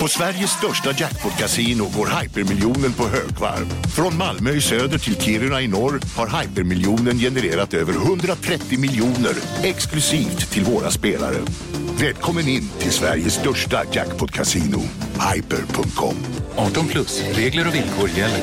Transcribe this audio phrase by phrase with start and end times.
[0.00, 3.66] På Sveriges största jackpot-kasino går hypermiljonen på högvarv.
[3.96, 9.32] Från Malmö i söder till Kiruna i norr har hypermiljonen genererat över 130 miljoner
[9.62, 11.36] exklusivt till våra spelare.
[12.00, 14.80] Välkommen in till Sveriges största jackpot-kasino,
[15.34, 16.16] hyper.com.
[16.56, 18.42] 18 plus, regler och villkor gäller.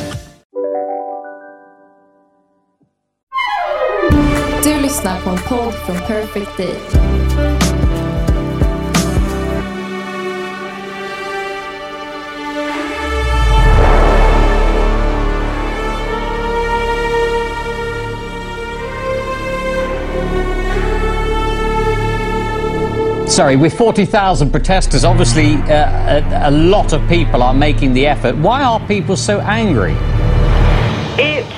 [4.63, 6.75] Du lyssnar på en podd från Perfect Day.
[23.33, 28.37] Sorry, with 40,000 protesters, obviously uh, a, a lot of people are making the effort.
[28.37, 29.95] Why are people so angry?
[31.17, 31.51] It's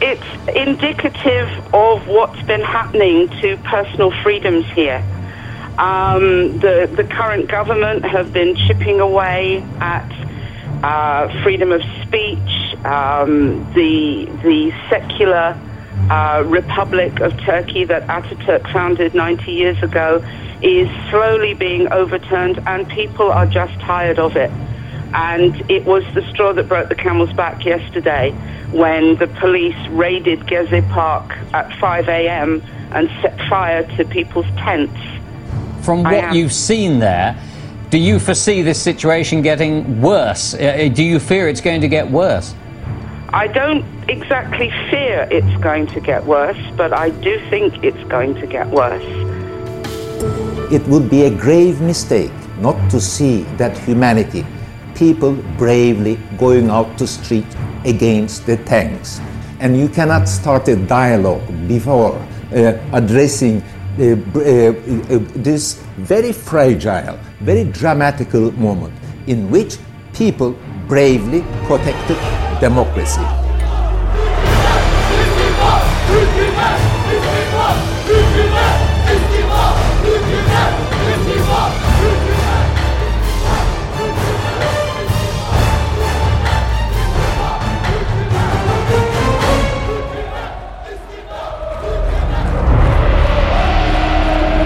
[0.00, 5.02] it's indicative of what's been happening to personal freedoms here.
[5.78, 10.08] Um, the the current government have been chipping away at
[10.84, 12.76] uh, freedom of speech.
[12.84, 15.60] Um, the the secular
[16.10, 20.24] uh, Republic of Turkey that Ataturk founded 90 years ago
[20.62, 24.50] is slowly being overturned, and people are just tired of it.
[25.12, 28.32] And it was the straw that broke the camel's back yesterday
[28.72, 32.62] when the police raided Gezi Park at 5 a.m.
[32.92, 34.98] and set fire to people's tents.
[35.82, 36.34] From what am.
[36.34, 37.40] you've seen there,
[37.90, 40.54] do you foresee this situation getting worse?
[40.54, 42.54] Uh, do you fear it's going to get worse?
[43.36, 48.34] I don't exactly fear it's going to get worse, but I do think it's going
[48.36, 49.04] to get worse.
[50.72, 54.46] It would be a grave mistake not to see that humanity,
[54.94, 57.44] people bravely going out to street
[57.84, 59.20] against the tanks.
[59.60, 67.18] And you cannot start a dialogue before uh, addressing uh, uh, uh, this very fragile,
[67.40, 68.94] very dramatical moment
[69.26, 69.76] in which
[70.14, 70.56] people
[70.88, 72.16] bravely protected
[72.60, 73.20] democracy.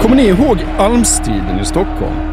[0.02, 2.29] Kommer ni ihåg Almstriden i Stockholm?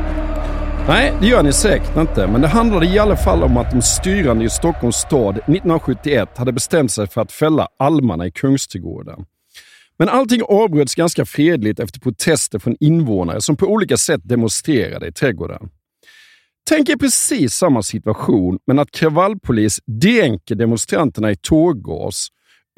[0.90, 3.82] Nej, det gör ni säkert inte, men det handlade i alla fall om att de
[3.82, 9.26] styrande i Stockholms stad 1971 hade bestämt sig för att fälla almarna i Kungsträdgården.
[9.98, 15.12] Men allting avbröts ganska fredligt efter protester från invånare som på olika sätt demonstrerade i
[15.12, 15.70] trädgården.
[16.70, 22.28] Tänk er precis samma situation, men att kravallpolis dränker demonstranterna i tårgas,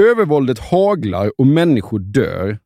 [0.01, 2.59] övervåldet haglar och människor dör.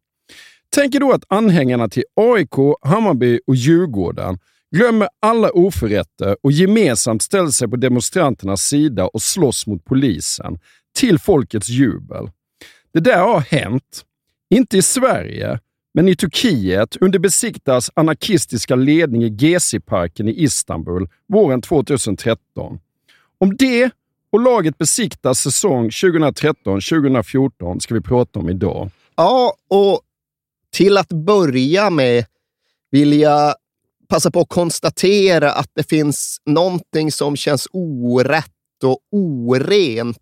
[0.76, 4.40] Tänk er då att anhängarna till AIK, Hammarby och Djurgården
[4.76, 10.60] glömmer alla oförrätter och gemensamt ställer sig på demonstranternas sida och slåss mot polisen,
[10.96, 12.30] till folkets jubel.
[12.94, 14.06] Det där har hänt.
[14.50, 15.60] Inte i Sverige,
[15.94, 22.80] men i Turkiet under Besiktas anarkistiska ledning i Gezi-parken i Istanbul våren 2013.
[23.38, 23.92] Om det
[24.32, 28.90] och laget Besiktas säsong 2013-2014 ska vi prata om idag.
[29.16, 30.02] Ja, och
[30.72, 32.26] till att börja med
[32.92, 33.56] vill jag
[34.10, 40.18] passa på att konstatera att det finns någonting som känns orätt och orent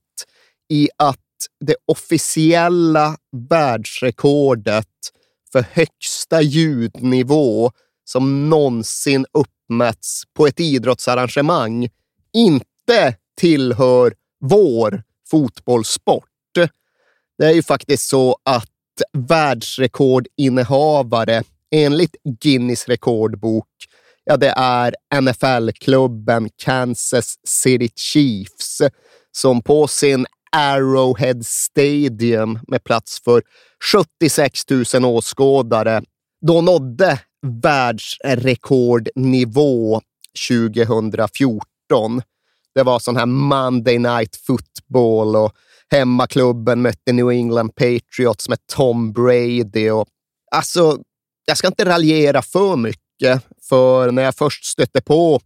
[0.69, 1.17] i att
[1.65, 3.17] det officiella
[3.49, 4.87] världsrekordet
[5.51, 7.71] för högsta ljudnivå
[8.05, 11.89] som någonsin uppmätts på ett idrottsarrangemang
[12.33, 16.27] inte tillhör vår fotbollssport.
[17.37, 18.67] Det är ju faktiskt så att
[19.13, 23.67] världsrekordinnehavare enligt Guinness rekordbok,
[24.23, 28.81] ja, det är NFL-klubben Kansas City Chiefs
[29.31, 33.43] som på sin Arrowhead Stadium med plats för
[33.91, 36.01] 76 000 åskådare
[36.41, 37.19] då nådde
[37.63, 40.01] världsrekordnivå
[40.49, 42.21] 2014.
[42.75, 45.51] Det var sån här Monday Night Football och
[45.91, 49.89] hemmaklubben mötte New England Patriots med Tom Brady.
[49.89, 50.07] Och,
[50.51, 50.97] alltså,
[51.45, 55.39] jag ska inte raljera för mycket, för när jag först stötte på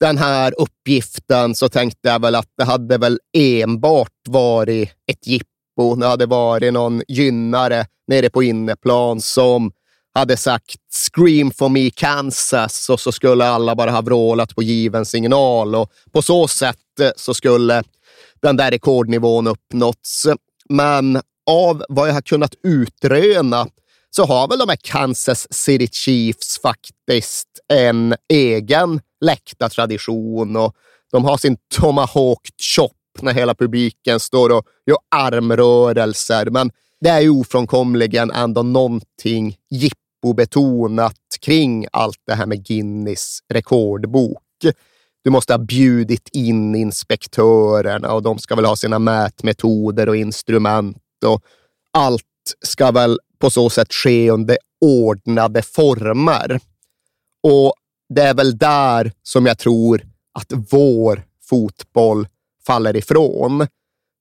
[0.00, 5.94] den här uppgiften så tänkte jag väl att det hade väl enbart varit ett jippo.
[5.96, 9.72] Det hade varit någon gynnare nere på inneplan som
[10.14, 10.76] hade sagt
[11.12, 15.92] “Scream for me Kansas” och så skulle alla bara ha vrålat på given signal och
[16.12, 17.82] på så sätt eh, så skulle
[18.42, 20.26] den där rekordnivån uppnåtts.
[20.68, 23.66] Men av vad jag har kunnat utröna
[24.16, 30.76] så har väl de här Kansas City Chiefs faktiskt en egen läktartradition och
[31.12, 36.50] de har sin tomahawk chop när hela publiken står och gör armrörelser.
[36.50, 36.70] Men
[37.00, 44.42] det är ju ofrånkomligen ändå någonting jippobetonat kring allt det här med Guinness rekordbok.
[45.24, 51.24] Du måste ha bjudit in inspektörerna och de ska väl ha sina mätmetoder och instrument
[51.26, 51.42] och
[51.92, 52.22] allt
[52.64, 56.60] ska väl på så sätt ske under ordnade former.
[57.42, 57.74] Och
[58.14, 60.02] det är väl där som jag tror
[60.38, 62.28] att vår fotboll
[62.66, 63.66] faller ifrån.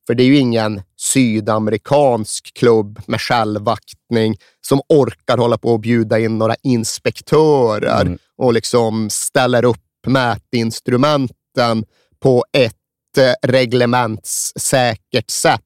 [0.07, 6.19] För det är ju ingen sydamerikansk klubb med självaktning som orkar hålla på och bjuda
[6.19, 8.17] in några inspektörer mm.
[8.37, 11.85] och liksom ställer upp mätinstrumenten
[12.19, 15.61] på ett eh, reglementssäkert sätt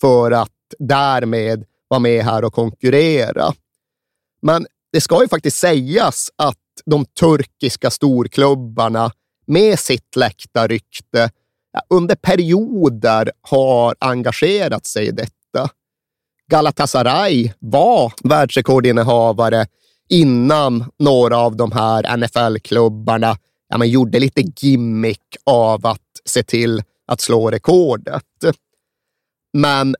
[0.00, 3.52] för att därmed vara med här och konkurrera.
[4.42, 9.12] Men det ska ju faktiskt sägas att de turkiska storklubbarna
[9.46, 11.30] med sitt läktarrykte
[11.90, 15.70] under perioder har engagerat sig i detta.
[16.50, 19.66] Galatasaray var världsrekordinnehavare
[20.08, 23.36] innan några av de här NFL-klubbarna
[23.68, 28.24] ja, man gjorde lite gimmick av att se till att slå rekordet.
[29.52, 29.96] Men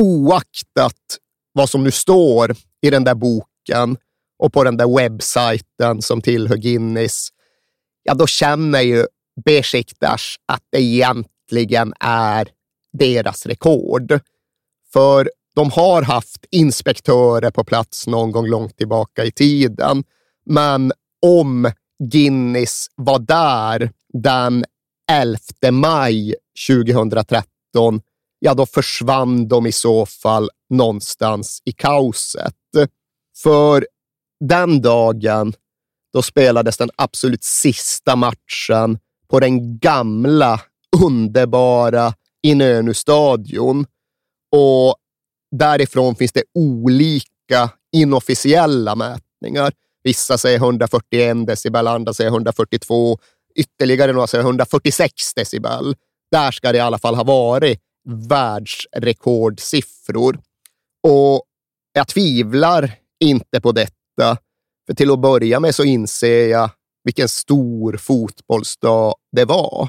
[0.00, 1.18] oaktat
[1.58, 3.96] vad som nu står i den där boken
[4.38, 7.28] och på den där webbsajten som tillhör Guinness,
[8.02, 9.06] ja, då känner ju
[9.44, 12.48] Besiktas att det egentligen är
[12.92, 14.20] deras rekord.
[14.92, 20.04] För de har haft inspektörer på plats någon gång långt tillbaka i tiden.
[20.46, 20.92] Men
[21.26, 21.72] om
[22.12, 24.64] Guinness var där den
[25.10, 25.38] 11
[25.70, 26.34] maj
[26.68, 28.00] 2013,
[28.38, 32.54] ja då försvann de i så fall någonstans i kaoset.
[33.42, 33.86] För
[34.40, 35.52] den dagen,
[36.12, 38.98] då spelades den absolut sista matchen
[39.28, 40.60] på den gamla,
[41.04, 43.86] underbara Inönu-stadion.
[44.56, 44.96] Och
[45.56, 49.72] därifrån finns det olika inofficiella mätningar.
[50.02, 53.18] Vissa säger 141 decibel, andra säger 142.
[53.54, 55.96] Ytterligare några säger 146 decibel.
[56.30, 57.80] Där ska det i alla fall ha varit
[58.28, 60.40] världsrekordsiffror.
[61.02, 61.42] Och
[61.92, 64.38] jag tvivlar inte på detta.
[64.86, 66.70] För till att börja med så inser jag
[67.04, 69.88] vilken stor fotbollsdag det var.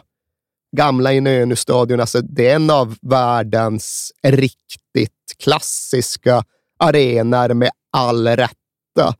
[0.77, 6.43] Gamla Inönustadion, alltså det är en av världens riktigt klassiska
[6.79, 9.15] arenor med all rätta.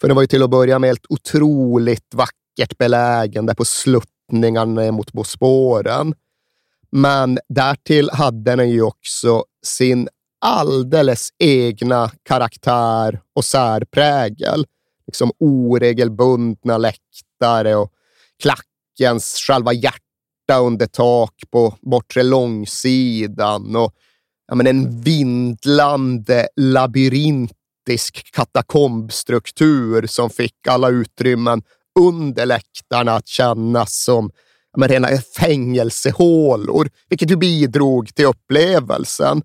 [0.00, 4.92] För det var ju till att börja med helt otroligt vackert belägen där på sluttningarna
[4.92, 6.14] mot Bosporen.
[6.90, 10.08] Men därtill hade den ju också sin
[10.44, 14.66] alldeles egna karaktär och särprägel.
[15.06, 17.92] Liksom oregelbundna läktare och
[18.42, 23.94] klackens själva hjärta under tak på bortre långsidan och
[24.48, 31.62] ja, men en vindlande labyrintisk katakombstruktur som fick alla utrymmen
[32.00, 34.30] under läktarna att kännas som
[34.76, 39.42] men rena fängelsehålor, vilket ju bidrog till upplevelsen.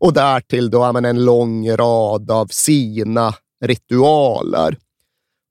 [0.00, 3.34] Och därtill då men en lång rad av sina
[3.64, 4.76] ritualer.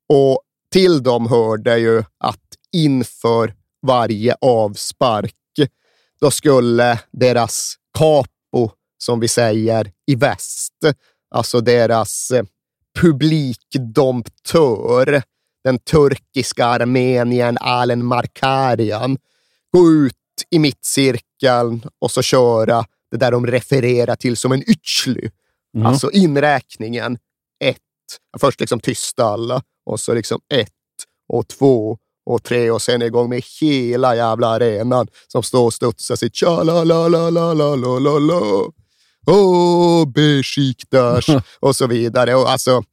[0.10, 5.34] Och till dem hörde ju att inför varje avspark,
[6.22, 10.74] då skulle deras capo, som vi säger i väst,
[11.36, 12.44] alltså deras eh,
[13.00, 15.24] publikdomptör,
[15.64, 19.18] den turkiska armenien Alen Markarian
[19.72, 20.14] gå ut
[20.50, 25.30] i mittcirkeln och så köra det där de refererar till som en ytchly.
[25.76, 25.88] Mm.
[25.88, 27.18] Alltså inräkningen
[27.64, 27.78] ett.
[28.40, 30.70] Först liksom tysta alla och så liksom ett
[31.28, 36.16] och två och tre och sen igång med hela jävla arenan som står och studsar
[36.16, 38.72] sitt tja la la la la la la la la.
[39.28, 41.26] Åh, Besiktas
[41.60, 42.36] och så vidare.
[42.36, 42.84] Och alltså,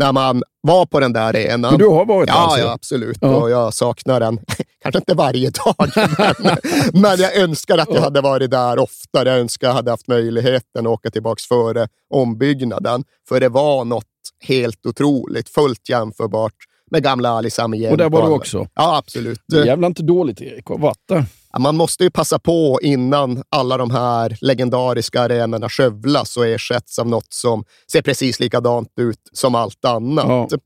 [0.00, 1.70] när man var på den där arenan.
[1.70, 2.60] Men du har varit ja, alltså?
[2.60, 3.18] Ja, absolut.
[3.20, 3.36] Ja.
[3.36, 4.38] Och jag saknar den.
[4.82, 5.74] Kanske inte varje dag,
[6.38, 6.56] men,
[6.92, 9.28] men jag önskar att jag hade varit där oftare.
[9.28, 13.04] Jag önskar att jag hade haft möjligheten att åka tillbaka före ombyggnaden.
[13.28, 14.04] För det var något
[14.44, 16.54] helt otroligt, fullt jämförbart
[16.90, 17.92] med gamla Ali Samiyen.
[17.92, 18.66] Och där var du också?
[18.74, 19.40] Ja, absolut.
[19.52, 21.24] Jävla inte dåligt Erik, har varit där.
[21.58, 27.08] Man måste ju passa på innan alla de här legendariska arenorna skövlas och ersätts av
[27.08, 30.26] något som ser precis likadant ut som allt annat.
[30.28, 30.58] Ja.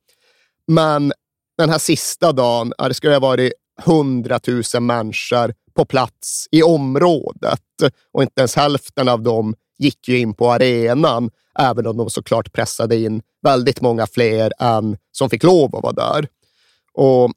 [0.67, 1.13] Men
[1.59, 7.61] den här sista dagen, det ju ha varit hundratusen människor på plats i området
[8.13, 12.53] och inte ens hälften av dem gick ju in på arenan, även om de såklart
[12.53, 16.29] pressade in väldigt många fler än som fick lov att vara där.
[16.93, 17.33] Och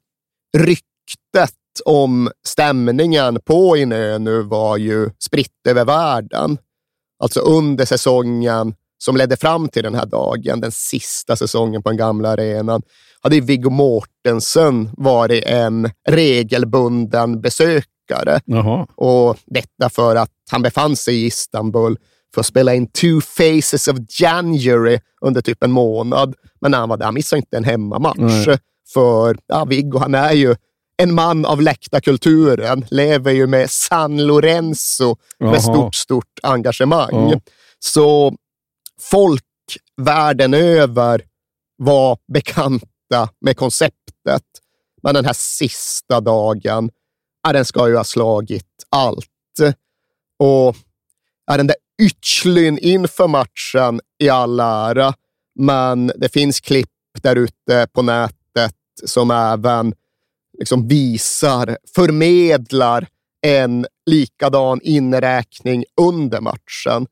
[0.56, 6.58] ryktet om stämningen på Inö nu var ju spritt över världen.
[7.22, 11.96] Alltså under säsongen som ledde fram till den här dagen, den sista säsongen på den
[11.96, 12.82] gamla arenan,
[13.20, 18.40] hade Viggo Mortensen varit en regelbunden besökare.
[18.44, 18.86] Jaha.
[18.96, 21.96] Och detta för att han befann sig i Istanbul
[22.34, 26.34] för att spela in Two Faces of January under typ en månad.
[26.60, 28.46] Men när han var där, han missade inte en hemmamatch.
[28.46, 28.58] Nej.
[28.94, 30.56] För ja, Viggo, han är ju
[31.02, 35.50] en man av läktarkulturen, lever ju med San Lorenzo Jaha.
[35.50, 37.30] med stort, stort engagemang.
[37.30, 37.40] Ja.
[37.78, 38.34] Så
[39.10, 39.44] folk
[39.96, 41.22] världen över
[41.76, 44.44] var bekanta med konceptet.
[45.02, 46.90] Men den här sista dagen,
[47.42, 49.26] ja, den ska ju ha slagit allt.
[50.38, 50.76] Och
[51.46, 55.14] ja, den där ytslyn inför matchen i all ära,
[55.58, 56.88] men det finns klipp
[57.22, 58.74] där ute på nätet
[59.04, 59.94] som även
[60.58, 63.06] liksom visar, förmedlar
[63.46, 67.06] en likadan inräkning under matchen.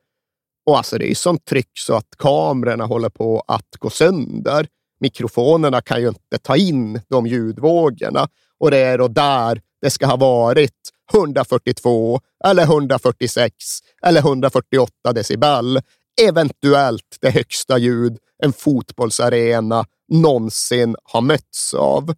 [0.66, 4.66] Och alltså det är ju sånt tryck så att kamerorna håller på att gå sönder.
[5.00, 8.28] Mikrofonerna kan ju inte ta in de ljudvågorna
[8.60, 10.72] och det är då där det ska ha varit
[11.12, 13.54] 142 eller 146
[14.02, 15.80] eller 148 decibel.
[16.22, 22.14] Eventuellt det högsta ljud en fotbollsarena någonsin har mötts av.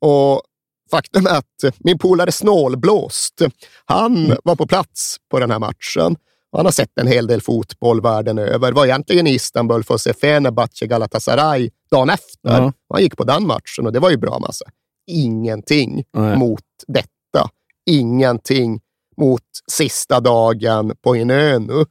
[0.00, 0.42] Och
[0.90, 3.42] faktum är att min polare Snålblåst,
[3.84, 6.16] han var på plats på den här matchen.
[6.56, 8.72] Han har sett en hel del fotboll världen över.
[8.72, 12.50] Var egentligen i Istanbul för att se Fenerbahce Galatasaray dagen efter.
[12.62, 12.72] Ja.
[12.92, 14.64] Han gick på den matchen och det var ju bra massa.
[15.06, 16.36] Ingenting Nej.
[16.36, 17.48] mot detta.
[17.86, 18.80] Ingenting
[19.16, 21.84] mot sista dagen på Inö nu.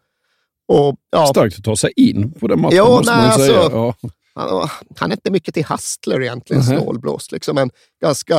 [0.67, 3.59] Och, ja, Starkt att ta sig in på den matchen, Jo, måste nej, man säga.
[3.59, 3.93] alltså- Ja.
[4.35, 6.79] han, han är inte mycket till hastler egentligen, Mhm.
[6.79, 7.31] snålblåst.
[7.31, 7.69] Liksom en
[8.01, 8.35] ganska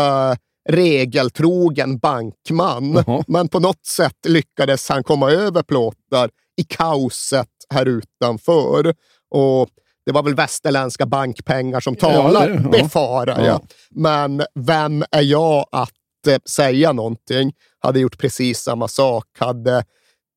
[0.71, 2.93] regeltrogen bankman.
[3.07, 3.25] Jaha.
[3.27, 8.95] Men på något sätt lyckades han komma över plåtar i kaoset här utanför.
[9.31, 9.69] Och
[10.07, 12.71] det var väl västerländska bankpengar som talar, det- ja.
[12.71, 13.47] befarar jag.
[13.47, 13.61] Ja.
[13.91, 15.91] Men vem är jag att
[16.29, 17.53] eh, säga någonting?
[17.79, 19.25] Hade gjort precis samma sak.
[19.39, 19.85] Hade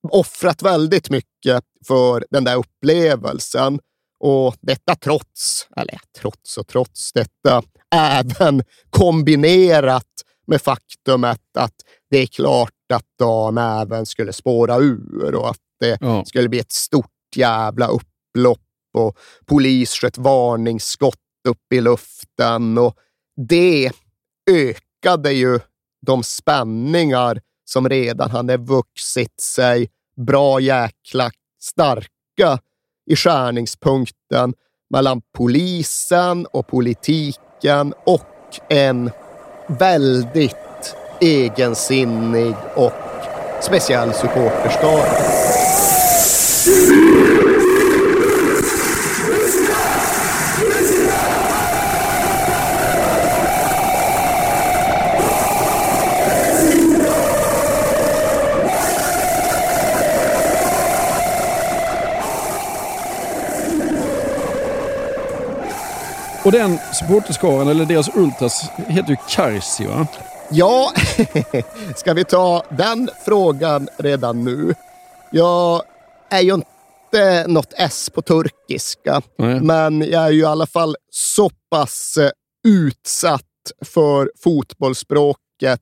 [0.10, 3.80] offrat väldigt mycket för den där upplevelsen.
[4.26, 7.64] Och detta trots, eller trots och trots, detta
[7.96, 10.08] även kombinerat
[10.48, 11.74] med faktumet att
[12.10, 16.26] det är klart att dagen även skulle spåra ur och att det Ja.
[16.26, 18.60] skulle bli ett stort jävla upplopp
[18.94, 21.16] och polis sköt varningsskott
[21.48, 22.96] upp i luften och
[23.48, 23.92] det
[24.52, 25.60] ökade ju
[26.06, 29.90] de spänningar som redan hade vuxit sig
[30.28, 32.60] bra jäkla starka
[33.10, 34.54] i skärningspunkten
[34.94, 39.12] mellan polisen och politiken och en
[39.68, 42.94] väldigt egensinnig och
[43.62, 45.24] speciell supporterskara.
[66.46, 70.08] Och den supporterskaran, eller deras ultras, heter ju Karsi va?
[70.52, 70.92] Ja,
[71.96, 74.76] ska vi ta den frågan redan nu?
[75.32, 75.84] Jag
[76.30, 79.62] är ju inte något S på turkiska, Nej.
[79.62, 82.32] men jag är ju i alla fall så pass eh,
[82.68, 83.44] utsatt
[83.86, 85.82] för fotbollsspråket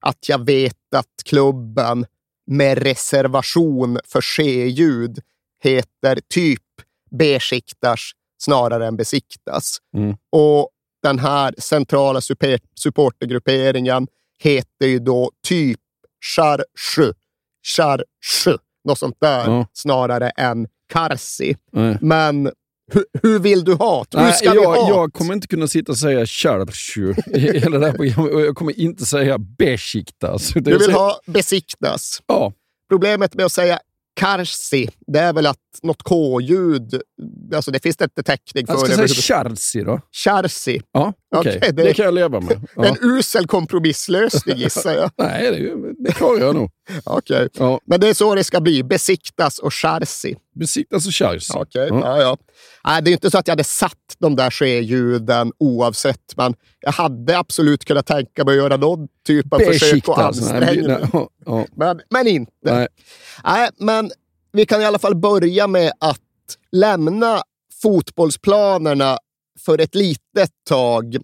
[0.00, 2.06] att jag vet att klubben
[2.46, 5.18] med reservation för C-ljud
[5.62, 6.62] heter typ
[7.10, 8.00] Besiktas
[8.38, 9.78] snarare än Besiktas.
[9.96, 10.16] Mm.
[10.32, 10.68] Och
[11.02, 14.06] den här centrala super, supportergrupperingen
[14.42, 15.80] heter ju då typ
[16.36, 17.12] Charshu.
[17.76, 18.58] Charshu.
[18.84, 19.66] Något sånt där Ja.
[19.72, 21.56] snarare än Karsi.
[21.72, 21.98] Nej.
[22.00, 22.50] Men
[22.92, 24.18] hur, hur vill du ha det?
[24.18, 27.38] Hur Nej, ska vi jag, ha jag kommer inte kunna sitta och säga Charshu i
[27.58, 28.34] hela det här programmet.
[28.34, 30.52] Och jag kommer inte säga Besiktas.
[30.54, 32.22] Du vill så- ha Besiktas.
[32.26, 32.52] Ja,
[32.88, 33.78] Problemet med att säga
[34.20, 37.02] Karsi det är väl att något K-ljud,
[37.54, 38.74] alltså det finns inte täckning för.
[38.74, 39.08] Jag ska säga
[39.44, 40.00] Charsi då.
[40.12, 40.80] Charsi.
[40.92, 41.56] Ja, okej.
[41.58, 41.82] Okej, det...
[41.82, 42.66] det- kan jag leva med.
[42.76, 42.84] Ja.
[42.84, 45.10] En usel kompromisslösning gissar jag.
[45.18, 46.70] Nej, det, det klarar jag nog.
[47.04, 47.48] Okej.
[47.58, 47.80] Ja.
[47.86, 48.82] Men det är så det ska bli.
[48.84, 50.36] Besiktas och charsi.
[50.54, 51.52] Besiktas och Charsi.
[51.56, 52.00] Okej, Ja.
[52.02, 52.22] ja.
[52.22, 52.36] Ja,
[52.84, 56.92] Nej, det är inte så att jag hade satt de där ske-ljuden oavsett, men jag
[56.92, 60.18] hade absolut kunnat tänka mig att göra någon typ av försök och Besiktas.
[60.50, 60.86] Ansträngning.
[61.46, 61.66] nej.
[61.76, 62.52] Men, men inte.
[62.62, 62.88] Nej.
[63.44, 64.10] Nej, men
[64.52, 66.20] vi kan i alla fall börja med att
[66.72, 67.42] lämna
[67.82, 69.18] fotbollsplanerna
[69.60, 71.16] för ett litet tag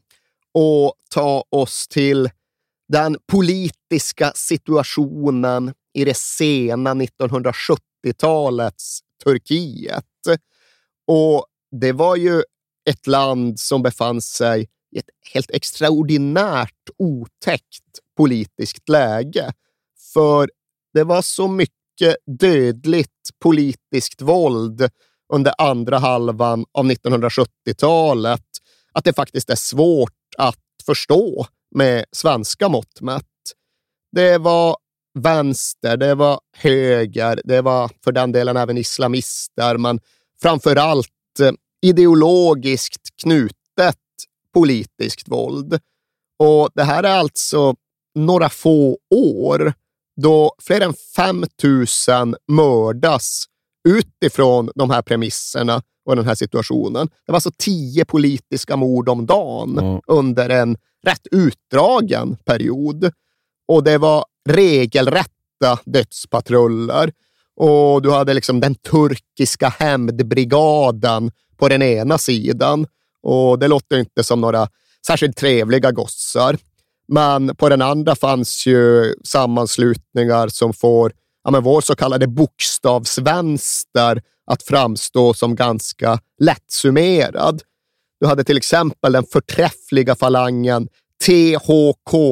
[0.53, 2.31] och ta oss till
[2.89, 10.05] den politiska situationen i det sena 1970-talets Turkiet.
[11.07, 11.47] Och
[11.81, 12.43] det var ju
[12.91, 19.53] ett land som befann sig i ett helt extraordinärt otäckt politiskt läge.
[20.13, 20.51] För
[20.95, 23.11] det var så mycket mycket dödligt
[23.43, 24.89] politiskt våld
[25.33, 28.41] under andra halvan av 1970-talet
[28.93, 33.25] att det faktiskt är svårt att förstå med svenska mått mätt.
[34.13, 34.77] Det var
[35.19, 40.01] vänster, det var höger, det var för den delen även islamister, men
[40.43, 41.09] framför allt
[41.41, 43.97] eh, ideologiskt knutet
[44.55, 45.79] politiskt våld.
[46.39, 47.75] Och det här är alltså
[48.15, 49.75] några få år
[50.17, 51.45] då fler än 5
[52.09, 53.45] 000 mördas
[53.89, 57.07] utifrån de här premisserna och den här situationen.
[57.27, 60.01] Det var alltså tio politiska mord om dagen Ja.
[60.07, 63.13] under en rätt utdragen period.
[63.69, 67.13] Och det var regelrätta dödspatruller.
[67.57, 72.87] Och du hade liksom den turkiska hämndbrigaden på den ena sidan.
[73.23, 74.69] Och det låter inte som några
[75.07, 76.59] särskilt trevliga gossar.
[77.09, 81.13] Men på den andra fanns ju sammanslutningar som får
[81.45, 87.63] ja, men vår så kallade bokstavsvänster att framstå som ganska lättsummerad.
[88.21, 90.89] Du hade till exempel den förträffliga falangen
[91.25, 92.27] THKP-C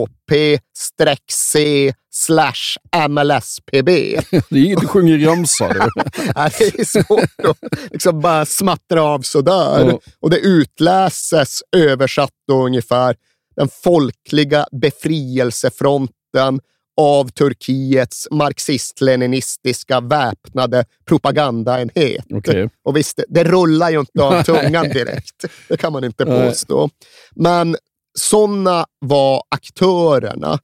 [2.10, 2.76] slash
[3.08, 3.86] MLSPB.
[4.50, 5.68] Det är inget du sjunger i ramsor.
[5.68, 5.80] du.
[6.34, 7.58] Det är svårt att
[7.92, 9.88] liksom bara smattra av sådär.
[9.88, 9.98] Ja.
[10.20, 13.16] Och det utläses översatt då ungefär
[13.56, 16.60] den folkliga befrielsefronten
[17.00, 22.24] av Turkiets marxist-leninistiska väpnade propagandaenhet.
[22.30, 22.68] Okej.
[22.84, 25.44] Och visst, det- rullar ju inte av tungan direkt.
[25.68, 26.90] Det kan man inte påstå.
[27.34, 27.76] Men
[28.18, 30.58] sådana var aktörerna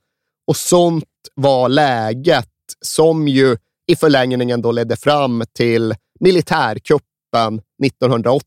[0.47, 2.49] och sånt var läget
[2.81, 8.45] som ju i förlängningen då ledde fram till militärkuppen 1980.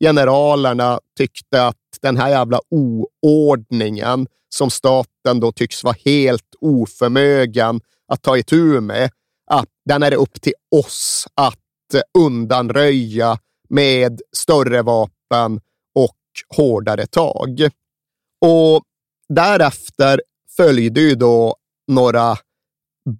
[0.00, 8.22] Generalerna tyckte att den här jävla oordningen som staten då tycks vara helt oförmögen att
[8.22, 9.10] ta itu med,
[9.50, 15.60] att den är det upp till oss att eh, undanröja med större vapen
[15.94, 16.16] och
[16.56, 17.68] hårdare tag.
[18.40, 18.82] Och
[19.28, 20.22] därefter
[20.56, 21.56] följde ju då
[21.88, 22.36] några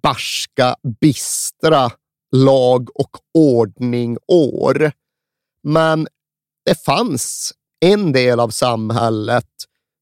[0.03, 1.91] barska, bistra
[2.35, 4.91] lag och ordning-år.
[5.63, 6.07] Men
[6.69, 7.53] det fanns
[7.85, 9.45] en del av samhället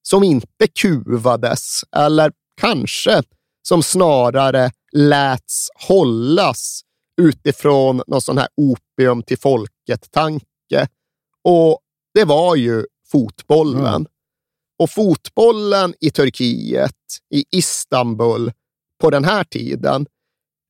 [0.02, 3.24] som inte kuvades, eller kanske
[3.68, 6.82] som snarare läts hållas
[7.22, 10.88] utifrån någon sån här opium till folket-tanke.
[11.44, 11.80] Och
[12.14, 13.86] det var ju fotbollen.
[13.86, 14.06] Mm.
[14.80, 16.96] Och fotbollen i Turkiet,
[17.34, 18.52] i Istanbul,
[19.02, 20.06] på den här tiden,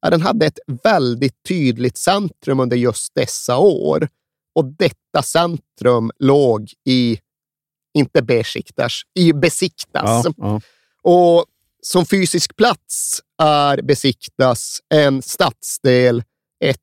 [0.01, 4.09] ja, den hade ett väldigt tydligt centrum under just dessa år.
[4.57, 7.19] Och detta centrum låg i,
[7.97, 10.25] inte Besiktas, i Besiktas.
[10.25, 10.61] Ja, ja.
[11.03, 11.45] Och
[11.81, 16.23] som fysisk plats är Besiktas en stadsdel,
[16.63, 16.77] ett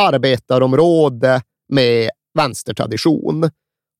[0.00, 3.50] arbetarområde med vänstertradition.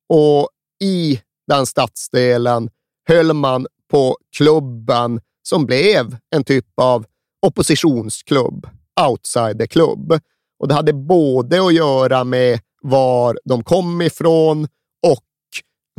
[0.09, 0.49] Och
[0.83, 2.71] i den stadsdelen
[3.09, 7.07] höll man på klubben som blev en typ av
[7.47, 8.67] oppositionsklubb,
[9.09, 10.21] outsiderklubb.
[10.59, 14.65] Och det hade både att göra med var de kom ifrån
[15.07, 15.25] och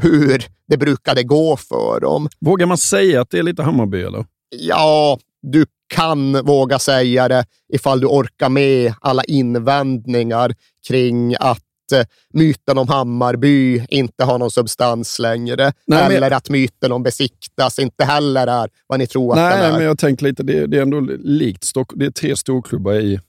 [0.01, 2.29] hur det brukade gå för dem.
[2.39, 4.25] Vågar man säga att det är lite Hammarby eller?
[4.55, 10.55] Ja, du kan våga säga det ifall du orkar med alla invändningar
[10.87, 11.61] kring att
[11.95, 15.63] eh, myten om Hammarby inte har någon substans längre.
[15.87, 19.59] Nej, men- eller att myten om Besiktas inte heller är vad ni tror att den
[19.59, 19.71] Nej, är.
[19.73, 21.99] men jag tänker lite, det, det är ändå likt Stockholm.
[21.99, 23.19] Det är tre storklubbar i,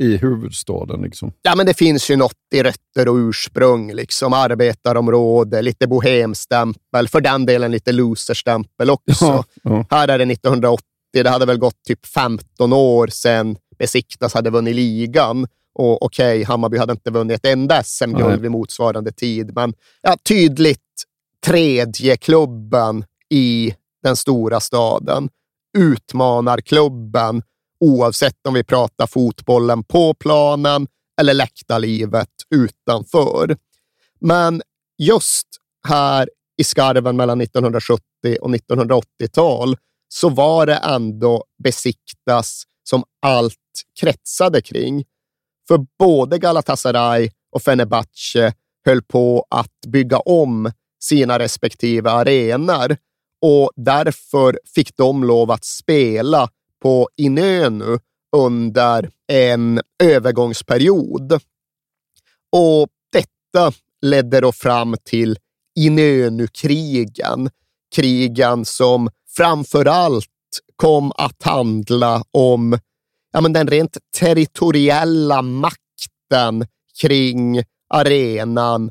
[0.00, 1.02] i huvudstaden.
[1.02, 1.32] Liksom.
[1.42, 3.92] Ja, men det finns ju något i rötter och ursprung.
[3.92, 9.24] Liksom arbetarområde, lite bohemstämpel, för den delen lite loserstämpel också.
[9.24, 9.86] Ja, ja.
[9.90, 10.84] Här är det 1980.
[11.12, 15.46] Det hade väl gått typ 15 år sedan Besiktas hade vunnit ligan.
[15.74, 20.16] Och okej, okay, Hammarby hade inte vunnit ett enda SM-guld vid motsvarande tid, men ja,
[20.28, 20.80] tydligt
[21.46, 25.28] tredje klubben i den stora staden.
[25.78, 27.42] Utmanarklubben,
[27.84, 30.86] oavsett om vi pratar fotbollen på planen
[31.20, 33.56] eller läktarlivet utanför.
[34.20, 34.62] Men
[34.98, 35.48] just
[35.88, 38.02] här i skarven mellan 1970
[38.40, 39.76] och 1980-tal
[40.08, 43.54] så var det ändå besiktas som allt
[44.00, 45.04] kretsade kring.
[45.68, 48.52] För både Galatasaray och Fenerbahce
[48.86, 52.96] höll på att bygga om sina respektive arenor
[53.42, 56.48] och därför fick de lov att spela
[56.82, 57.98] på Inönu
[58.36, 61.32] under en övergångsperiod.
[62.52, 65.38] Och detta ledde då fram till
[65.78, 67.50] Inönukrigen.
[67.94, 70.26] Krigen som framför allt
[70.76, 72.78] kom att handla om
[73.32, 76.66] ja, men den rent territoriella makten
[77.00, 78.90] kring arenan,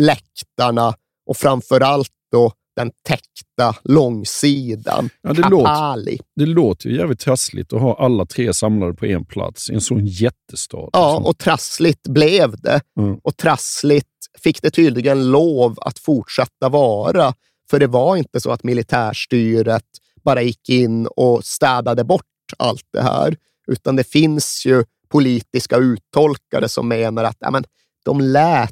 [0.00, 0.94] läktarna
[1.26, 5.10] och framför allt då den täckta långsidan.
[5.22, 9.24] Ja, det, låter, det låter ju jävligt trassligt att ha alla tre samlade på en
[9.24, 10.90] plats i en sån jättestad.
[10.92, 11.26] Ja, liksom.
[11.26, 12.80] och trassligt blev det.
[13.00, 13.18] Mm.
[13.22, 14.08] Och trassligt
[14.42, 17.34] fick det tydligen lov att fortsätta vara.
[17.70, 19.84] För det var inte så att militärstyret
[20.24, 22.24] bara gick in och städade bort
[22.58, 27.64] allt det här, utan det finns ju politiska uttolkare som menar att ja, men,
[28.04, 28.70] de lät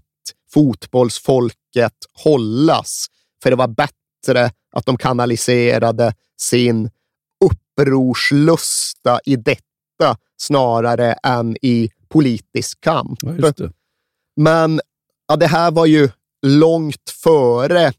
[0.55, 1.93] fotbollsfolket
[2.25, 3.07] hållas,
[3.43, 6.91] för det var bättre att de kanaliserade sin
[7.45, 13.19] upprorslusta i detta snarare än i politisk kamp.
[13.23, 13.73] Ja, det.
[14.37, 14.81] Men
[15.29, 16.09] ja, det här var ju
[16.47, 17.93] långt före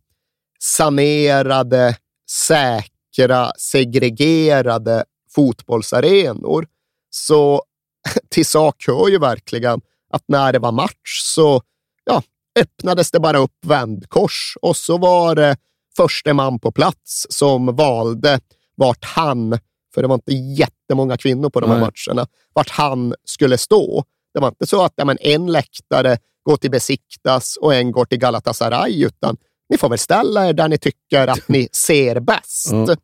[0.60, 1.98] sanerade,
[2.30, 5.04] säkra, segregerade
[5.36, 6.68] fotbollsarenor.
[7.10, 7.64] Så
[8.30, 11.62] till sak hör ju verkligen att när det var match så
[12.04, 12.24] ja,
[12.60, 15.58] öppnades det bara upp vändkors och så var det
[15.98, 18.40] första man på plats som valde
[18.76, 19.60] vart han,
[19.94, 21.92] för det var inte jättemånga kvinnor på de här Nej.
[22.08, 24.04] matcherna, vart han skulle stå.
[24.34, 28.06] Det var inte så att ja, men en läktare går till Besiktas och en går
[28.06, 29.38] till Galatasaray, utan
[29.70, 32.72] ni får väl ställa er där ni tycker att ni ser bäst.
[32.72, 32.96] Mm.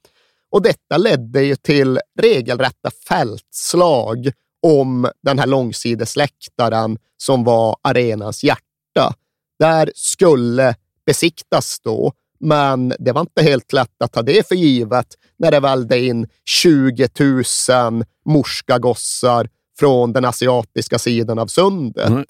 [0.52, 4.32] Och detta ledde ju till regelrätta fältslag
[4.68, 9.14] om den här långsidesläktaren som var arenans hjärta.
[9.60, 15.08] Där skulle besiktas då, men det var inte helt lätt att ta det för givet
[15.38, 22.10] när det välde in 20 000 morska gossar från den asiatiska sidan av sundet.
[22.10, 22.26] Mm.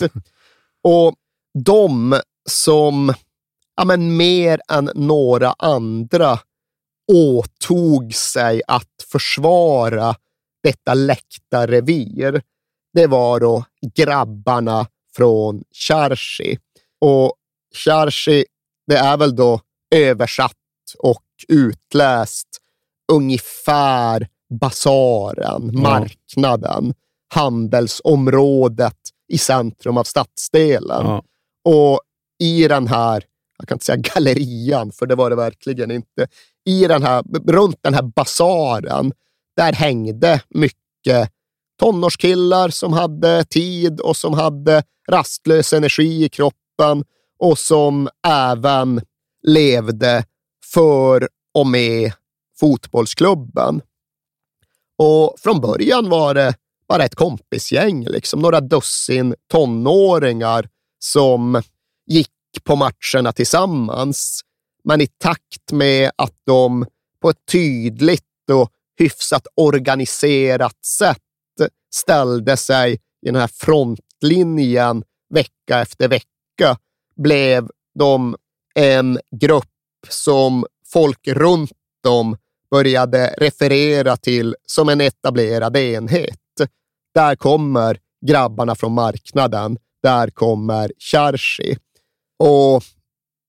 [0.83, 1.15] Och
[1.63, 3.13] de som
[3.75, 6.39] ja, men mer än några andra
[7.11, 10.15] åtog sig att försvara
[10.63, 12.41] detta läktarrevir,
[12.93, 13.65] det var då
[13.95, 16.57] grabbarna från Charsi.
[17.01, 17.33] Och
[17.75, 18.45] Charsi,
[18.87, 19.61] det är väl då
[19.95, 20.53] översatt
[20.99, 22.47] och utläst
[23.11, 24.27] ungefär
[24.59, 25.81] basaren, ja.
[25.81, 26.93] marknaden,
[27.33, 31.05] handelsområdet i centrum av stadsdelen.
[31.05, 31.23] Ja.
[31.63, 32.01] Och
[32.39, 33.23] i den här,
[33.57, 36.27] jag kan inte säga gallerian, för det var det verkligen inte,
[36.65, 39.11] i den här, runt den här basaren,
[39.55, 41.31] där hängde mycket
[41.79, 46.59] tonårskillar som hade tid och som hade rastlös energi i kroppen
[47.39, 49.01] och som även
[49.47, 50.25] levde
[50.73, 52.11] för och med
[52.59, 53.81] fotbollsklubben.
[54.97, 56.53] Och från början var det
[56.87, 61.61] bara ett kompisgäng, liksom några dussin tonåringar som
[62.05, 64.41] gick på matcherna tillsammans.
[64.83, 66.85] Men i takt med att de
[67.21, 71.17] på ett tydligt och hyfsat organiserat sätt
[71.95, 76.27] ställde sig i den här frontlinjen vecka efter vecka
[77.15, 77.69] blev
[77.99, 78.35] de
[78.75, 79.65] en grupp
[80.09, 81.71] som folk runt
[82.03, 82.37] dem
[82.71, 86.39] började referera till som en etablerad enhet.
[87.13, 89.77] Där kommer grabbarna från marknaden.
[90.03, 91.77] Där kommer Charshi.
[92.43, 92.83] Och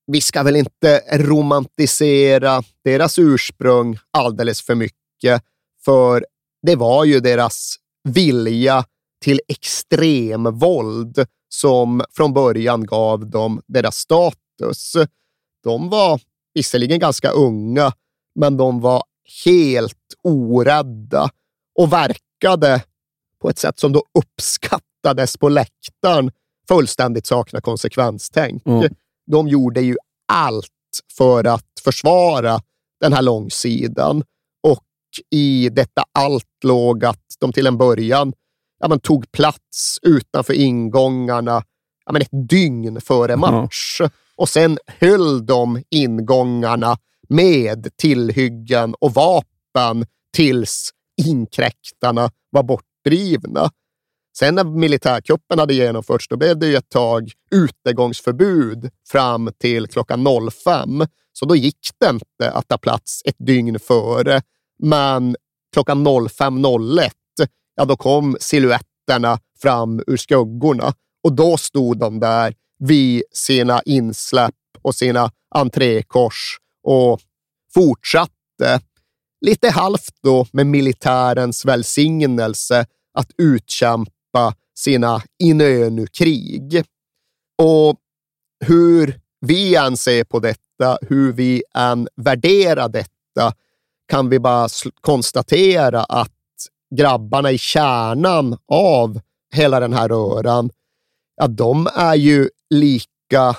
[0.07, 5.43] vi ska väl inte romantisera deras ursprung alldeles för mycket,
[5.85, 6.25] för
[6.61, 8.85] det var ju deras vilja
[9.21, 14.93] till extremvåld som från början gav dem deras status.
[15.63, 16.21] De var
[16.53, 17.93] visserligen ganska unga,
[18.35, 19.03] men de var
[19.45, 21.29] helt orädda
[21.79, 22.83] och verkade
[23.41, 26.31] på ett sätt som då uppskattades på läktaren
[26.67, 28.65] fullständigt sakna konsekvenstänk.
[28.65, 28.95] Mm.
[29.31, 30.67] De gjorde ju allt
[31.17, 32.61] för att försvara
[32.99, 34.23] den här långsidan
[34.63, 34.85] och
[35.29, 38.33] i detta allt låg att de till en början
[38.81, 41.63] ja, men, tog plats utanför ingångarna
[42.05, 43.97] ja, men, ett dygn före match.
[43.99, 44.11] Mm.
[44.35, 46.97] Och sen höll de ingångarna
[47.29, 50.89] med tillhyggen och vapen tills
[51.25, 53.71] inkräktarna var bortdrivna.
[54.37, 60.27] Sen när militärkuppen hade genomförts, då blev det ju ett tag utegångsförbud fram till klockan
[60.63, 61.05] 05.
[61.33, 64.41] Så då gick det inte att ta plats ett dygn före.
[64.79, 65.35] Men
[65.73, 67.11] klockan 05.01,
[67.75, 74.55] ja då kom siluetterna fram ur skuggorna och då stod de där vid sina insläpp
[74.81, 77.21] och sina entrékors och
[77.73, 78.81] fortsatte
[79.45, 86.83] lite halvt då med militärens välsignelse att utkämpa sina inönukrig.
[87.61, 87.95] Och
[88.65, 93.53] hur vi än ser på detta, hur vi än värderar detta,
[94.07, 94.69] kan vi bara
[95.01, 96.31] konstatera att
[96.95, 99.19] grabbarna i kärnan av
[99.53, 100.69] hela den här röran,
[101.35, 103.55] ja, de är ju lika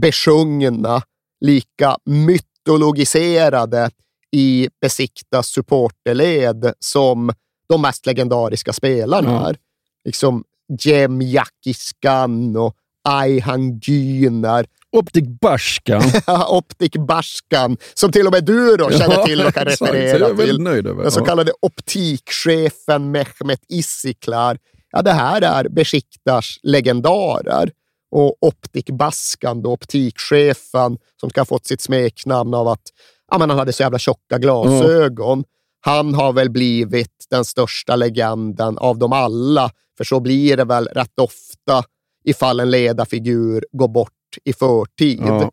[0.00, 1.02] besjungna,
[1.40, 3.90] lika mytologiserade
[4.30, 7.32] i Besiktas supporterled som
[7.68, 9.56] de mest legendariska spelarna är.
[10.04, 10.44] Liksom
[10.80, 12.76] Jem Jakiskan och
[13.08, 14.66] Ayhan Gynar.
[14.96, 16.02] Optik Bashkan.
[16.48, 20.64] Optik Bashkan, som till och med du då känner till och kan referera till.
[21.02, 24.58] Den så kallade optikchefen Mehmet Issiklar.
[24.90, 27.70] Ja, det här är Besiktas legendarer.
[28.10, 32.82] Och Optik Baskan, då, optikchefen, som ska ha fått sitt smeknamn av att
[33.30, 35.38] ja, men han hade så jävla tjocka glasögon.
[35.38, 35.44] Mm.
[35.80, 40.86] Han har väl blivit den största legenden av dem alla, för så blir det väl
[40.86, 41.84] rätt ofta
[42.24, 44.12] ifall en ledarfigur går bort
[44.44, 45.20] i förtid.
[45.20, 45.50] Ja.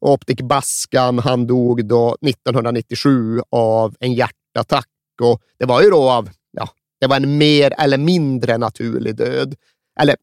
[0.00, 4.88] Optik Baskan, han dog då 1997 av en hjärtattack
[5.22, 6.68] och det var ju då av, ja,
[7.00, 9.54] det var en mer eller mindre naturlig död.
[10.00, 10.16] Eller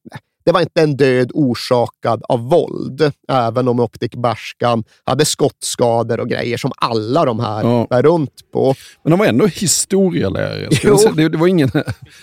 [0.45, 6.29] det var inte en död orsakad av våld, även om Optik Barskan hade skottskador och
[6.29, 7.87] grejer som alla de här ja.
[7.89, 8.75] var runt på.
[9.03, 10.69] Men de var ändå historielärare.
[11.15, 11.71] Det, det, var ingen,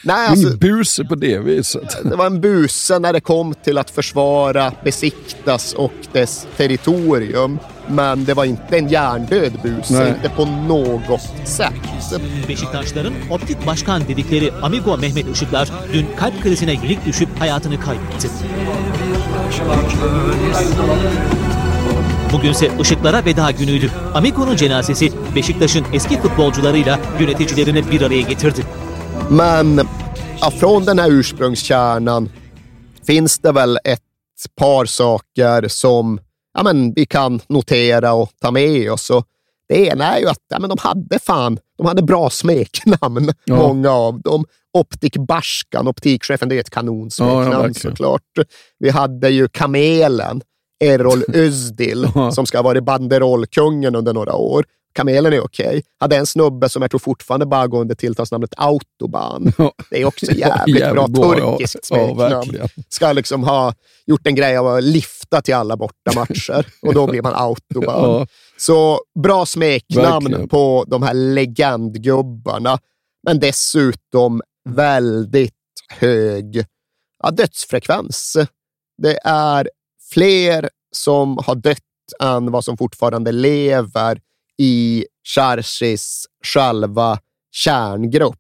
[0.05, 1.97] Nej, alltså, ingen buse på det viset.
[2.05, 7.59] Det var en buse när det kom till att försvara Besiktas och dess territorium.
[7.91, 11.73] Men det var inte en hjärndöd buse, inte på något sätt.
[12.49, 18.29] Beşiktaşların optik başkan dedikleri Amigo Mehmet Işıklar dün kalp krizine yenik düşüp hayatını kaybetti.
[22.33, 23.91] Bugünse Işıklara veda günüydü.
[24.15, 28.61] Amigo'nun cenazesi Beşiktaş'ın eski futbolcularıyla yöneticilerini bir araya getirdi.
[29.31, 29.81] Men
[30.61, 32.29] från den här ursprungskärnan
[33.07, 34.03] finns det väl ett
[34.57, 36.19] par saker som
[36.55, 39.11] ja, men vi kan notera och ta med oss.
[39.11, 39.27] Och
[39.69, 43.57] det ena är ju att ja, men de hade fan de hade bra smeknamn, ja.
[43.57, 44.45] många av dem.
[44.73, 48.23] Optik Barskan, optikchefen, det är ett kanonsmeknamn ja, såklart.
[48.79, 50.43] Vi hade ju Kamelen,
[50.85, 54.65] Errol Özdil, som ska ha varit banderollkungen under några år.
[54.93, 55.67] Kamelen är okej.
[55.67, 55.83] Okay.
[55.99, 59.53] Hade en snubbe som jag tror fortfarande bara går under tilltalsnamnet Autobahn.
[59.91, 62.57] Det är också jävligt, jävligt bra, turkiskt smeknamn.
[62.59, 63.75] Ja, Ska liksom ha
[64.07, 68.11] gjort en grej av att lifta till alla bortamatcher och då blir man Autobahn.
[68.11, 68.27] Ja.
[68.57, 70.49] Så bra smeknamn verkligen.
[70.49, 72.79] på de här legendgubbarna,
[73.27, 75.55] men dessutom väldigt
[75.89, 76.65] hög
[77.23, 78.37] ja, dödsfrekvens.
[79.03, 79.71] Det är
[80.13, 81.79] fler som har dött
[82.23, 84.21] än vad som fortfarande lever
[84.61, 87.19] i Charsis själva
[87.53, 88.37] kärngrupp.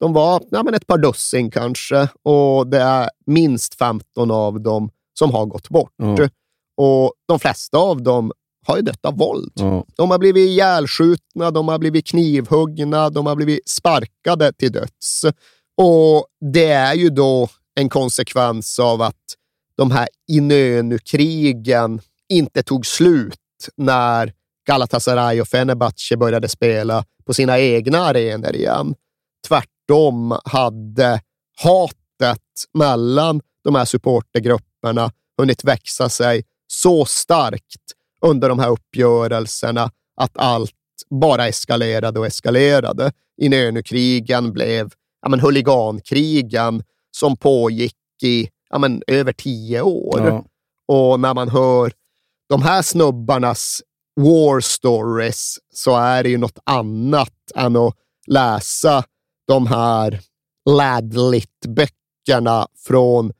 [0.00, 4.90] De var ja, men ett par dussin kanske och det är minst 15 av dem
[5.18, 6.00] som har gått bort.
[6.02, 6.28] Mm.
[6.76, 8.32] Och De flesta av dem
[8.66, 9.60] har ju dött av våld.
[9.60, 9.82] Mm.
[9.96, 15.24] De har blivit ihjälskjutna, de har blivit knivhuggna, de har blivit sparkade till döds.
[15.76, 19.36] Och Det är ju då en konsekvens av att
[19.76, 23.36] de här Inönukrigen inte tog slut
[23.76, 24.32] när
[24.66, 28.94] Galatasaray och Fenerbahce började spela på sina egna arenor igen.
[29.48, 31.20] Tvärtom hade
[31.62, 32.40] hatet
[32.78, 37.82] mellan de här supportergrupperna hunnit växa sig så starkt
[38.20, 40.74] under de här uppgörelserna att allt
[41.10, 43.12] bara eskalerade och eskalerade.
[43.40, 44.92] Inönukrigen blev
[45.22, 50.20] ja, men, huligankrigen som pågick i ja, men, över tio år.
[50.26, 50.44] Ja.
[50.88, 51.92] Och när man hör
[52.48, 53.82] de här snubbarnas
[54.16, 57.94] war stories så är det ju något annat än att
[58.26, 59.04] läsa
[59.46, 60.20] de här
[60.70, 63.32] Ladlit-böckerna från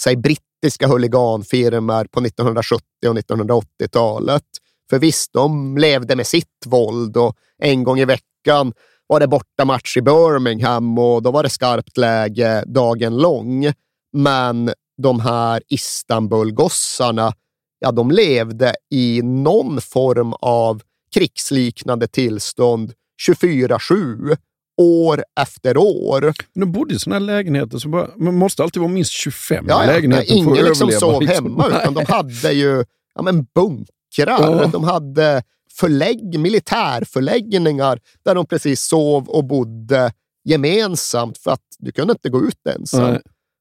[0.00, 4.44] säg, brittiska huliganfirmor på 1970 och 1980-talet.
[4.90, 8.72] För visst, de levde med sitt våld och en gång i veckan
[9.06, 13.72] var det bortamatch i Birmingham och då var det skarpt läge dagen lång.
[14.12, 17.32] Men de här Istanbulgossarna,
[17.78, 20.82] ja, de levde i någon form av
[21.14, 22.92] krigsliknande tillstånd
[23.28, 24.36] 24-7
[24.78, 26.20] år efter år.
[26.52, 29.84] Men de bodde i sådana lägenheter som bara, man måste alltid vara minst 25 ja,
[29.84, 31.00] ja, lägenheter Ingen för att liksom överleva.
[31.00, 31.44] sov liksom.
[31.44, 34.60] hemma, utan de hade ju ja, men bunkrar.
[34.60, 34.66] Ja.
[34.66, 40.12] De hade förlägg, militärförläggningar där de precis sov och bodde
[40.44, 43.10] gemensamt för att du kunde inte gå ut ensam.
[43.10, 43.20] Nej.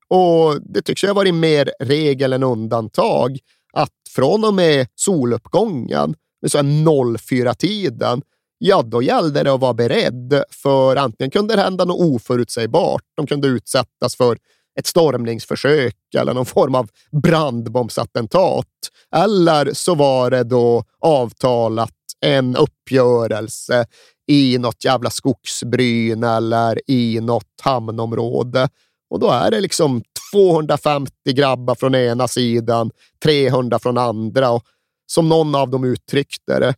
[0.10, 3.40] Och det tycks ju ha varit mer regel än undantag
[3.74, 8.22] att från och med soluppgången, med så 04-tiden,
[8.58, 13.02] ja, då gällde det att vara beredd, för antingen kunde det hända något oförutsägbart.
[13.18, 14.38] De kunde utsättas för
[14.80, 16.90] ett stormningsförsök eller någon form av
[17.24, 18.68] brandbombsattentat.
[19.16, 23.86] Eller så var det då avtalat en uppgörelse
[24.28, 28.70] i något jävla skogsbryn eller i något hamnområde.
[29.10, 32.92] Och då är det liksom 250 grabbar från ena sidan,
[33.24, 34.52] 300 från andra.
[34.52, 34.64] Och
[35.12, 36.74] som någon av dem uttryckte det,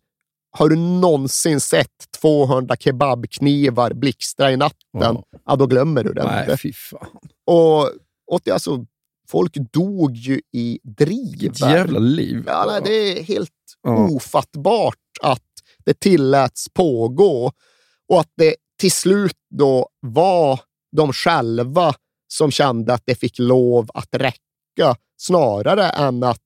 [0.57, 4.77] har du någonsin sett 200 kebabknivar blixtra i natten?
[4.91, 5.23] Ja.
[5.45, 7.07] Ja, då glömmer du det Nej, fy fan.
[7.47, 7.81] Och,
[8.31, 8.85] och det, alltså,
[9.29, 11.51] folk dog ju i driv.
[11.55, 12.43] Jävla liv.
[12.47, 13.49] Ja, nej, det är helt
[13.83, 14.07] Ja.
[14.09, 15.43] ofattbart att
[15.85, 17.51] det tilläts pågå
[18.09, 20.59] och att det till slut då var
[20.97, 21.93] de själva
[22.33, 26.41] som kände att det fick lov att räcka snarare än att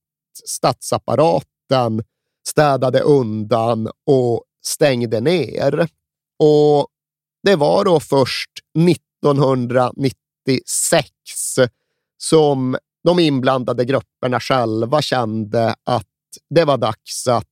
[0.46, 2.04] statsapparaten
[2.48, 5.88] städade undan och stängde ner.
[6.40, 6.88] Och
[7.44, 8.52] det var då först
[8.90, 11.10] 1996
[12.18, 16.08] som de inblandade grupperna själva kände att
[16.50, 17.48] det var dags att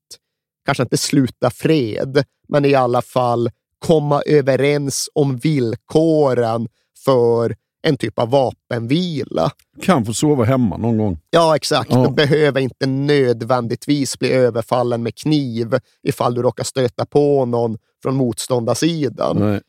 [0.66, 6.68] kanske inte sluta fred, men i alla fall komma överens om villkoren
[7.06, 9.52] för en typ av vapenvila.
[9.82, 11.20] Kan få sova hemma någon gång.
[11.30, 11.92] Ja, exakt.
[11.92, 12.08] Ja.
[12.08, 18.16] Du behöver inte nödvändigtvis bli överfallen med kniv ifall du råkar stöta på någon från
[18.16, 19.38] motståndarsidan.
[19.38, 19.62] Nej.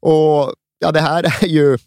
[0.00, 1.78] Och ja, det här är ju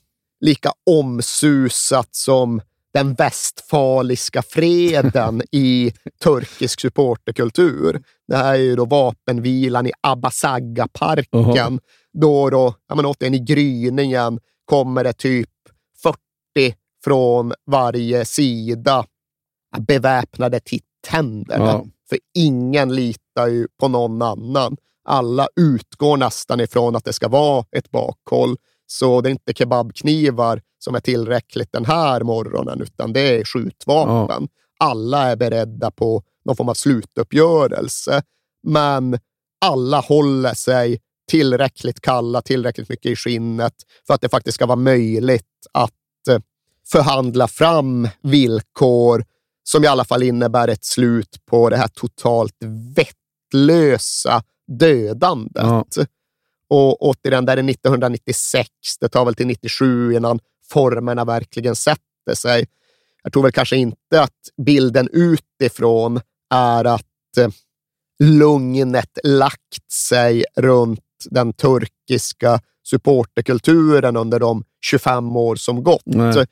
[0.41, 2.61] lika omsusat som
[2.93, 8.01] den västfaliska freden i turkisk supporterkultur.
[8.27, 11.53] Det här är ju då vapenvilan i Abbasagga-parken.
[11.53, 11.79] Jaha.
[12.13, 15.58] Då, då ja, men återigen i gryningen kommer det typ 40
[17.03, 19.05] från varje sida
[19.79, 21.65] beväpnade till tänderna.
[21.65, 21.85] Ja.
[22.09, 24.77] För ingen litar ju på någon annan.
[25.05, 28.57] Alla utgår nästan ifrån att det ska vara ett bakhåll.
[28.87, 34.47] Så det är inte kebabknivar som är tillräckligt den här morgonen, utan det är skjutvapen.
[34.79, 38.23] Alla är beredda på någon form av slutuppgörelse,
[38.67, 39.19] men
[39.65, 40.99] alla håller sig
[41.31, 43.73] tillräckligt kalla, tillräckligt mycket i skinnet
[44.07, 45.93] för att det faktiskt ska vara möjligt att
[46.91, 49.25] förhandla fram villkor
[49.63, 52.55] som i alla fall innebär ett slut på det här totalt
[52.95, 55.63] vettlösa dödandet.
[55.63, 55.85] Ja.
[56.69, 58.69] Och återigen, där är 1996.
[58.99, 62.67] Det tar väl till 97 innan formerna verkligen sätter sig.
[63.23, 66.21] Jag tror väl kanske inte att bilden utifrån
[66.53, 67.49] är att eh,
[68.23, 70.99] lugnet lagt sig runt
[71.29, 76.05] den turkiska supporterkulturen under de 25 år som gått.
[76.05, 76.45] Nej.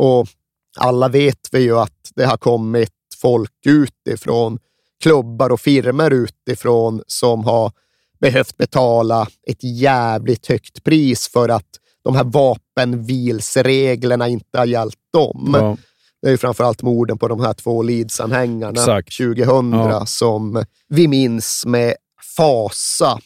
[0.00, 0.28] Och
[0.76, 4.58] alla vet vi ju att det har kommit folk utifrån,
[5.02, 7.72] klubbar och firmer utifrån som har
[8.20, 11.66] behövt betala ett jävligt högt pris för att
[12.04, 15.50] de här vapenvilsreglerna inte har hjälpt dem.
[15.54, 15.76] Ja.
[16.22, 19.16] Det är ju framförallt morden på de här två Leeds-anhängarna Exakt.
[19.16, 20.06] 2000 Ja.
[20.06, 21.94] som vi minns med
[22.36, 23.18] fasa.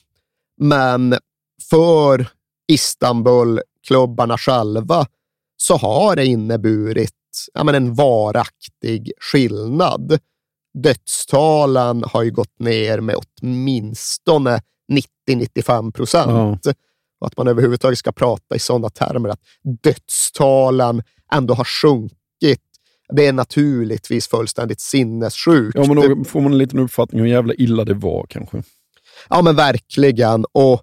[0.61, 1.19] Men
[1.71, 2.27] för
[2.69, 5.07] Istanbul-klubbarna själva
[5.64, 7.12] så har det inneburit
[7.55, 10.18] ja, men en varaktig skillnad.
[10.83, 14.61] Dödstalen har ju gått ner med åtminstone
[15.29, 16.66] 90-95 procent.
[17.20, 19.40] Och att man överhuvudtaget ska prata i sådana termer att
[19.83, 22.61] dödstalen ändå har sjunkit.
[23.09, 25.79] Det är naturligtvis fullständigt sinnessjukt.
[25.79, 28.62] Ja, men då får man en liten uppfattning hur jävla illa det var kanske.
[29.28, 30.45] Ja, men verkligen.
[30.53, 30.82] Och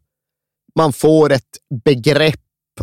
[0.76, 2.40] man får ett begrepp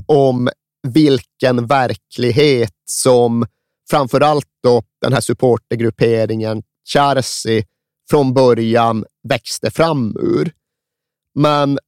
[0.07, 0.49] om
[0.93, 3.47] vilken verklighet som
[3.91, 7.63] framförallt då den här supportergrupperingen Chelsea
[8.11, 10.53] från början växte fram ur.
[11.35, 11.79] Men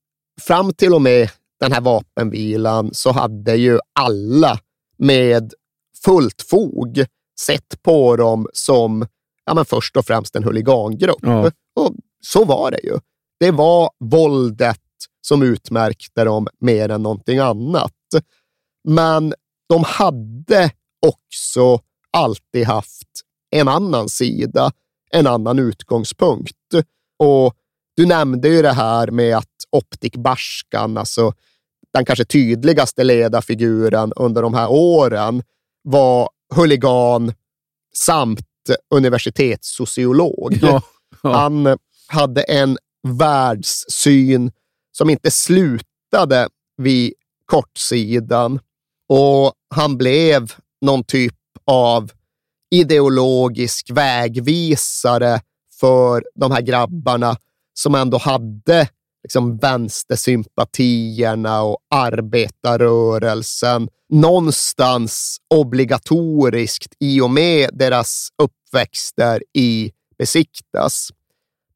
[0.41, 1.31] fram till och med
[1.61, 4.59] den här vapenvilan så hade ju alla
[4.99, 5.53] med
[6.05, 7.05] fullt fog
[7.41, 9.07] sett på dem som
[9.45, 11.19] ja, men först och främst en huligangrupp.
[11.23, 11.51] Ja.
[11.77, 12.99] Och så var det ju.
[13.41, 14.81] Det var våldet
[15.21, 17.93] som utmärkte dem mer än någonting annat.
[18.85, 19.35] Men
[19.69, 20.71] de hade
[21.07, 23.09] också alltid haft
[23.51, 24.73] en annan sida,
[25.11, 26.57] en annan utgångspunkt.
[27.19, 27.55] Och
[27.97, 31.33] du nämnde ju det här med att Optik Barskan, alltså
[31.95, 35.43] den kanske tydligaste ledarfiguren under de här åren,
[35.83, 37.33] var huligan
[37.95, 38.47] samt
[38.95, 40.59] universitetssociolog.
[40.63, 40.83] Ja,
[41.23, 41.33] ja.
[41.33, 41.79] Han
[42.09, 42.79] hade en
[43.09, 44.53] världssyn
[44.93, 47.13] som inte slutade vid
[47.47, 48.61] kortsidan
[49.11, 51.35] och han blev någon typ
[51.67, 52.11] av
[52.71, 55.41] ideologisk vägvisare
[55.81, 57.37] för de här grabbarna
[57.75, 58.89] som ändå hade
[59.23, 71.09] liksom vänstersympatierna och arbetarrörelsen någonstans obligatoriskt i och med deras uppväxter i Besiktas.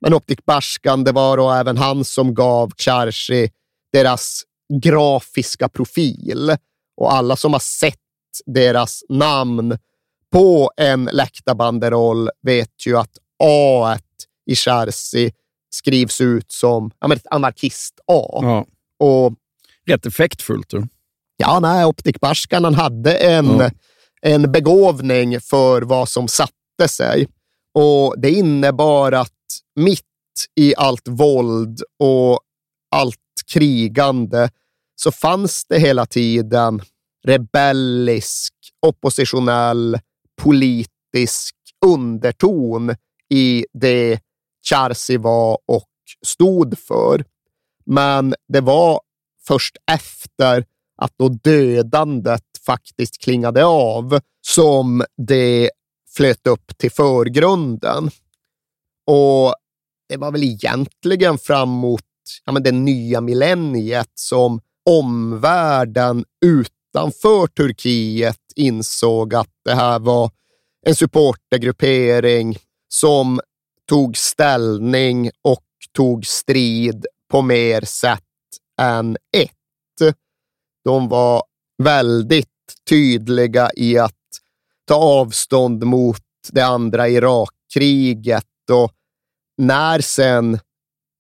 [0.01, 3.51] Men Optik Barskan, det var då även han som gav Charsi
[3.93, 4.43] deras
[4.83, 6.57] grafiska profil
[6.97, 7.99] och alla som har sett
[8.47, 9.79] deras namn
[10.33, 13.11] på en läktarbanderoll vet ju att
[13.45, 13.97] A
[14.47, 15.33] i Charsi
[15.71, 18.39] skrivs ut som ja, men ett anarkist-A.
[18.43, 18.67] Ja.
[18.99, 19.33] Och
[19.87, 20.71] Rätt effektfullt.
[20.71, 20.87] Du.
[21.37, 23.71] Ja, nej, Optik Barskan han hade en, Ja.
[24.23, 27.29] en begåvning för vad som satte sig.
[27.75, 29.31] Och Det innebar att
[29.77, 30.01] mitt
[30.61, 32.41] i allt våld och
[32.91, 33.17] allt
[33.53, 34.49] krigande
[34.95, 36.83] så fanns det hela tiden
[37.27, 38.55] rebellisk,
[38.87, 39.99] oppositionell,
[40.43, 41.55] politisk
[41.87, 42.95] underton
[43.31, 44.21] i det
[44.69, 45.91] Charsi var och
[46.27, 47.25] stod för.
[47.87, 49.01] Men det var
[49.47, 50.65] först efter
[50.97, 55.71] att då dödandet faktiskt klingade av som det
[56.17, 58.11] flöt upp till förgrunden.
[59.07, 59.55] Och
[60.09, 62.03] det var väl egentligen framåt
[62.45, 64.61] ja, men det nya millenniet som
[64.91, 70.31] omvärlden utanför Turkiet insåg att det här var
[70.87, 72.57] en supportergruppering
[72.89, 73.41] som
[73.89, 75.65] tog ställning och
[75.97, 78.21] tog strid på mer sätt
[78.81, 79.51] än ett.
[80.85, 81.43] De var
[81.83, 82.49] väldigt
[82.89, 84.13] tydliga i att
[84.89, 86.23] ta avstånd mot
[86.53, 88.93] det andra Irakkriget och
[89.57, 90.59] när sen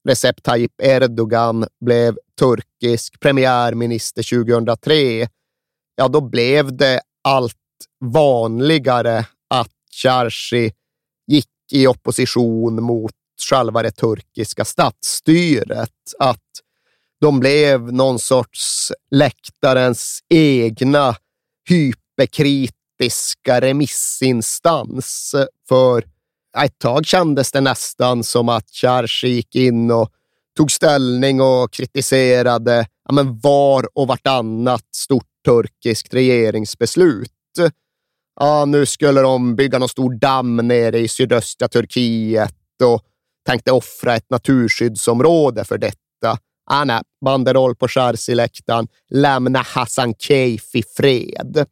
[0.09, 5.29] Recep Tayyip Erdogan blev turkisk premiärminister 2003,
[5.97, 7.55] ja då blev det allt
[8.05, 9.71] vanligare att
[10.03, 10.73] Charsi
[11.27, 13.15] gick i opposition mot
[13.51, 15.91] själva det turkiska statsstyret.
[16.19, 16.41] Att
[17.21, 21.17] de blev någon sorts läktarens egna
[21.69, 25.35] hyperkritiska remissinstans.
[25.69, 26.05] För
[26.63, 30.11] ett tag kändes det nästan som att Charsi gick in och
[30.57, 37.31] tog ställning och kritiserade ja, men var och vartannat stort turkiskt regeringsbeslut.
[38.41, 43.03] Ja, nu skulle de bygga någon stor damm nere i sydöstra Turkiet och
[43.47, 46.39] tänkte offra ett naturskyddsområde för detta.
[46.67, 48.89] Ah, nej, banderoll på Charsi-läktaren.
[49.11, 51.67] Lämna Hassan Keif i fred.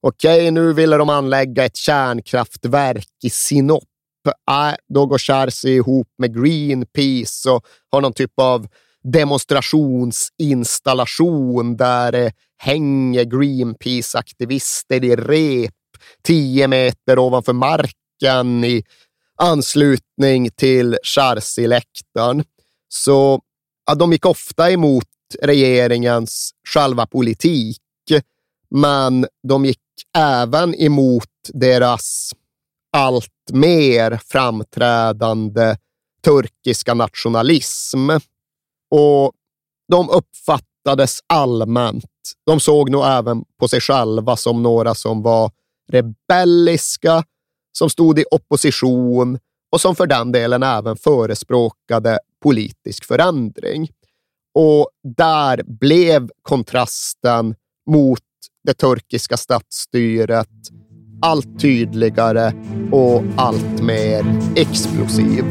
[0.00, 3.84] Okej, nu ville de anlägga ett kärnkraftverk i Sinop.
[4.28, 8.66] Äh, då går Charsi ihop med Greenpeace och har någon typ av
[9.02, 15.72] demonstrationsinstallation där det hänger Greenpeace-aktivister i rep
[16.22, 18.84] tio meter ovanför marken i
[19.38, 22.44] anslutning till Charsi-läktaren.
[22.88, 23.40] Så
[23.86, 25.08] ja, de gick ofta emot
[25.42, 27.78] regeringens själva politik,
[28.70, 29.78] men de gick
[30.18, 32.32] även emot deras
[32.92, 35.76] allt mer framträdande
[36.24, 38.10] turkiska nationalism.
[38.90, 39.32] Och
[39.88, 42.04] de uppfattades allmänt.
[42.46, 45.50] De såg nog även på sig själva som några som var
[45.88, 47.24] rebelliska,
[47.78, 49.38] som stod i opposition
[49.72, 53.90] och som för den delen även förespråkade politisk förändring.
[54.54, 57.54] Och där blev kontrasten
[57.90, 58.20] mot
[58.64, 60.48] det turkiska statsstyret
[61.22, 62.52] allt tydligare
[62.90, 64.24] och allt mer
[64.56, 65.44] explosiv.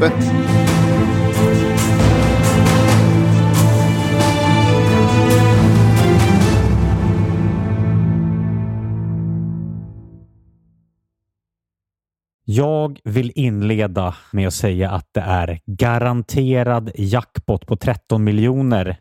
[12.44, 18.96] Jag vill inleda med att säga att det är garanterad jackpot på 13 miljoner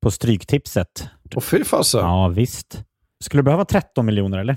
[0.00, 1.08] på Stryktipset.
[1.34, 2.00] Och fy fasen.
[2.00, 2.84] Ja, visst.
[3.24, 4.56] Skulle du behöva 13 miljoner eller?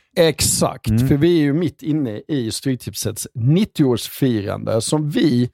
[0.17, 1.07] Exakt, Mm.
[1.07, 5.49] för vi är ju mitt inne i Stryktipsets 90-årsfirande som vi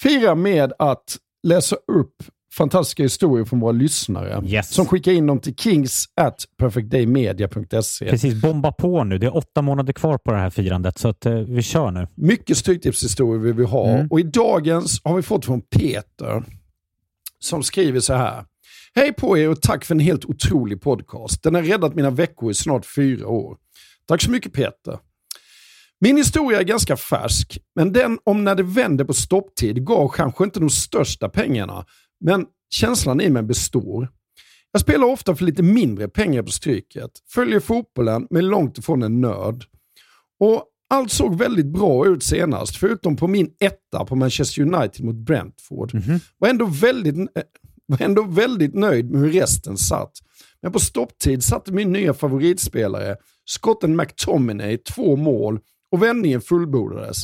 [0.00, 2.14] firar med att läsa upp
[2.54, 4.42] fantastiska historier från våra lyssnare
[4.74, 8.10] som skickar in dem till kings at perfectdaymedia.se.
[8.10, 9.18] Precis, bomba på nu.
[9.18, 12.08] Det är åtta månader kvar på det här firandet, så att, eh, vi kör nu.
[12.14, 14.06] Mycket Stryktipshistorier vill vi ha Mm.
[14.10, 16.44] och i dagens har vi fått från Peter
[17.38, 18.44] som skriver så här.
[18.94, 21.42] Hej på er och tack för en helt otrolig podcast.
[21.42, 23.56] Den har räddat mina veckor i snart fyra år.
[24.12, 24.98] Tack så mycket Peter.
[26.00, 30.44] Min historia är ganska färsk, men den om när det vände på stopptid gav kanske
[30.44, 31.86] inte de största pengarna,
[32.24, 34.08] men känslan i mig består.
[34.72, 39.02] Jag spelar ofta för lite mindre pengar på Stryket, följer fotbollen men är långt ifrån
[39.02, 39.64] en nörd.
[40.40, 45.16] Och allt såg väldigt bra ut senast, förutom på min etta på Manchester United mot
[45.16, 45.92] Brentford.
[46.38, 47.42] Var ändå väldigt, eh,
[47.86, 50.12] var ändå väldigt nöjd med hur resten satt.
[50.62, 55.60] Men på stopptid satte min nya favoritspelare, skotten McTominay, två mål
[55.92, 57.16] och vändningen fullbordades.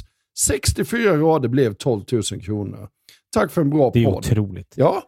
[0.46, 2.88] 64 rader blev 12 000 kronor.
[3.34, 4.14] Tack för en bra Det är podd.
[4.14, 4.74] otroligt.
[4.76, 5.02] Ja.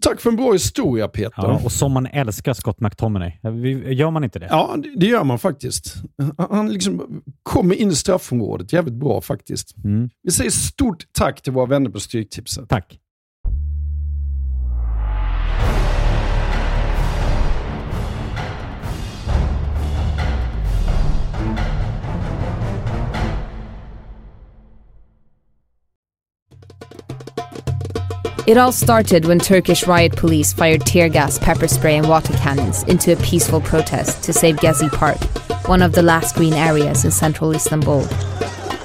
[0.00, 1.32] Tack för en bra historia Peter.
[1.36, 3.32] Ja, och som man älskar Scott McTominay.
[3.94, 4.46] Gör man inte det?
[4.50, 5.94] Ja, det, gör man faktiskt.
[6.38, 9.76] Han liksom kommer in i straffområdet jävligt bra faktiskt.
[9.84, 10.10] Mm.
[10.22, 12.68] Vi säger stort tack till våra vänner på Stryktipset.
[12.68, 12.98] Tack.
[28.44, 32.82] It all started when Turkish riot police fired tear gas, pepper spray, and water cannons
[32.84, 35.18] into a peaceful protest to save Gezi Park,
[35.68, 38.00] one of the last green areas in central Istanbul.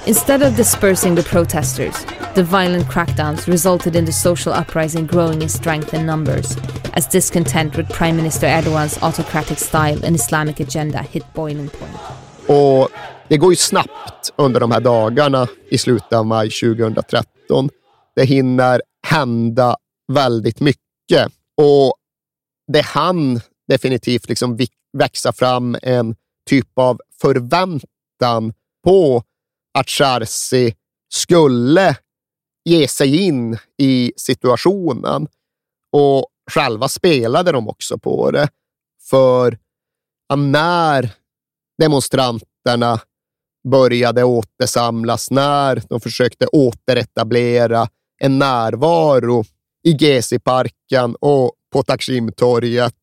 [0.06, 2.06] Instead of dispersing the protesters,
[2.36, 6.56] the violent crackdowns resulted in the social uprising growing in strength and numbers,
[6.94, 11.98] as discontent with Prime Minister Erdogan's autocratic style and Islamic agenda hit boiling point.
[12.48, 12.90] Och
[13.28, 17.70] det går ju snabbt under de här dagarna i slutet av maj 2013.
[18.18, 19.76] Det hinner hända
[20.14, 21.96] väldigt mycket och
[22.72, 24.58] det hann definitivt liksom
[24.98, 26.16] växa fram en
[26.50, 28.54] typ av förväntan
[28.84, 29.24] på
[29.80, 30.76] att Charsi
[31.14, 31.98] skulle
[32.66, 35.28] ge sig in i situationen.
[35.92, 38.50] Och själva spelade de också på det.
[39.10, 39.58] För
[40.36, 41.12] när
[41.82, 43.00] demonstranterna
[43.68, 47.88] började återsamlas, när de försökte återetablera
[48.20, 49.44] en närvaro
[49.84, 52.96] i Gezi-parken och på Taksimtorget,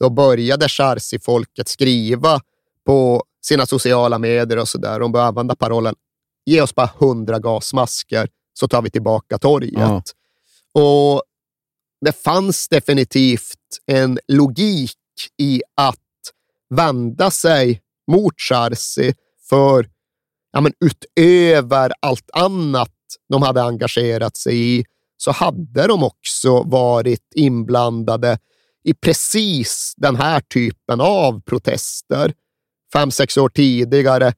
[0.00, 2.40] då började Charsi-folket skriva
[2.86, 5.00] på sina sociala medier och sådär.
[5.00, 5.94] De började använda parollen
[6.46, 9.72] ge oss bara hundra gasmasker så tar vi tillbaka torget.
[9.74, 10.02] Ja.
[10.82, 11.22] Och
[12.00, 14.94] det fanns definitivt en logik
[15.38, 15.96] i att
[16.70, 19.14] vända sig mot Charsi
[19.48, 19.88] för
[20.52, 22.90] ja, men utöver allt annat
[23.28, 24.84] de hade engagerat sig i
[25.16, 28.38] så hade de också varit inblandade
[28.84, 32.34] i precis den här typen av protester.
[32.92, 34.32] Fem, sex år tidigare,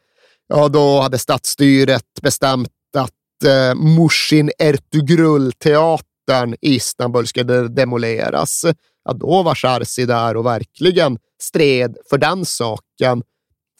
[0.49, 8.65] ja, då hade stadsstyret bestämt att eh, Mushin Ertugrul-teatern i Istanbul skulle demoleras.
[9.05, 13.23] Ja, då var Charsi där och verkligen stred för den saken.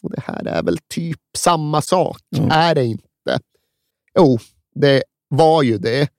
[0.03, 2.21] Och det här är väl typ samma sak,
[2.51, 3.39] är det inte?
[4.15, 4.39] Jo,
[4.75, 6.09] det var ju det.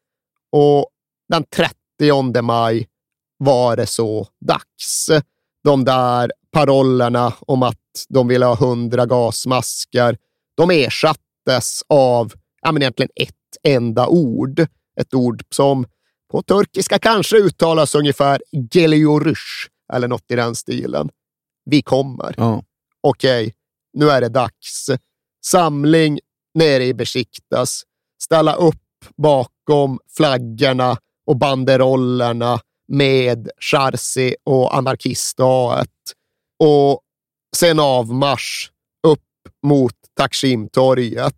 [0.52, 0.86] Och
[1.28, 2.88] den 30 maj
[3.38, 5.10] var det så dags.
[5.64, 7.78] De där parollerna om att
[8.08, 10.18] de ville ha hundra gasmasker,
[10.56, 12.32] de ersattes av
[12.62, 14.66] ja, men egentligen ett enda ord.
[15.00, 15.86] Ett ord som
[16.30, 18.42] på turkiska kanske uttalas ungefär
[18.72, 21.10] geliyorush eller något i den stilen.
[21.64, 22.34] Vi kommer.
[22.36, 22.64] Ja.
[23.00, 23.54] Okej,
[23.92, 24.90] nu är det dags.
[25.44, 26.18] Samling
[26.54, 27.82] nere i Besiktas.
[28.24, 28.74] Ställa upp
[29.16, 30.96] bakom flaggorna
[31.26, 35.88] och banderollerna med Charsi och anarkistdaget.
[36.58, 37.00] Och
[37.56, 38.70] sen avmarsch
[39.06, 39.20] upp
[39.66, 41.36] mot Taksimtorget.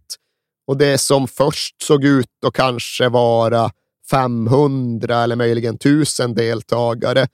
[0.67, 3.71] Och det som först såg ut att kanske vara
[4.11, 7.27] 500 eller möjligen 1000 deltagare,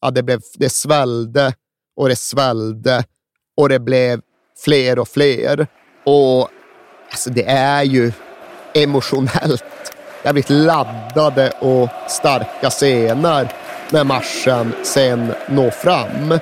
[0.00, 1.54] ja, det, blev, det svällde
[1.96, 3.04] och det svällde
[3.56, 4.20] och det blev
[4.64, 5.66] fler och fler.
[6.06, 6.48] Och
[7.10, 8.12] alltså, det är ju
[8.74, 9.64] emotionellt
[10.22, 13.48] jävligt laddade och starka scener
[13.90, 16.38] när marschen sen når fram.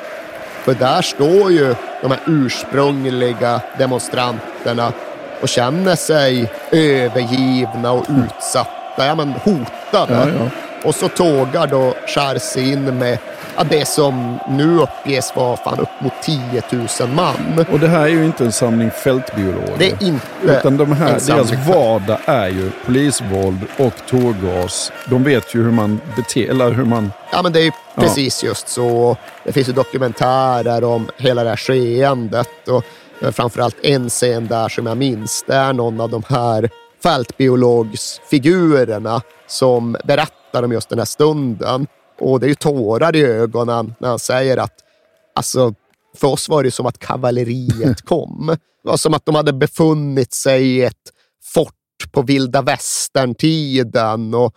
[0.63, 4.93] För där står ju de här ursprungliga demonstranterna
[5.41, 10.15] och känner sig övergivna och utsatta, ja men hotade.
[10.15, 10.51] Ja, ja.
[10.85, 13.19] Och så tågar då Charsi in med
[13.59, 16.41] ja, det som nu uppges vara fan upp mot 10
[16.71, 17.65] 000 man.
[17.73, 19.75] Och det här är ju inte en samling fältbiologer.
[19.79, 24.93] Det är inte Utan de här, en deras vardag är ju polisvåld och tårgas.
[25.11, 27.13] De vet ju hur man beter eller hur man...
[27.33, 28.03] Ja, men det är ju Ja.
[28.03, 29.17] precis just så.
[29.45, 32.85] Det finns ju dokumentärer om hela det här skeendet och
[33.35, 36.71] framförallt en scen där som jag minns, det är någon av de här
[37.03, 41.87] fältbiologsfigurerna som berättar om just den här stunden.
[42.19, 44.75] Och det är ju tårar i ögonen när han säger att
[45.35, 45.75] alltså,
[46.17, 48.47] för oss var det som att kavalleriet kom.
[48.83, 51.13] Det var som att de hade befunnit sig i ett
[51.55, 51.75] fort
[52.13, 54.55] på vilda västern-tiden och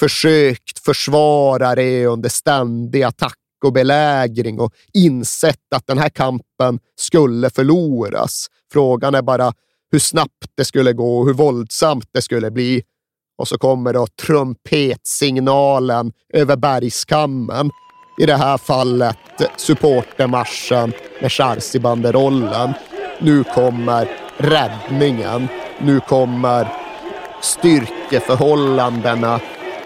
[0.00, 7.50] försökt försvara det under ständig attack och belägring och insett att den här kampen skulle
[7.50, 8.46] förloras.
[8.72, 9.52] Frågan är bara
[9.92, 12.82] hur snabbt det skulle gå och hur våldsamt det skulle bli.
[13.40, 17.70] Och så kommer då trumpetsignalen över bergskammen.
[18.18, 19.16] I det här fallet
[19.56, 22.72] supportermarschen med Charsi-banderollen.
[23.18, 25.48] Nu kommer räddningen.
[25.78, 26.68] Nu kommer
[27.42, 29.40] styrkeförhållandena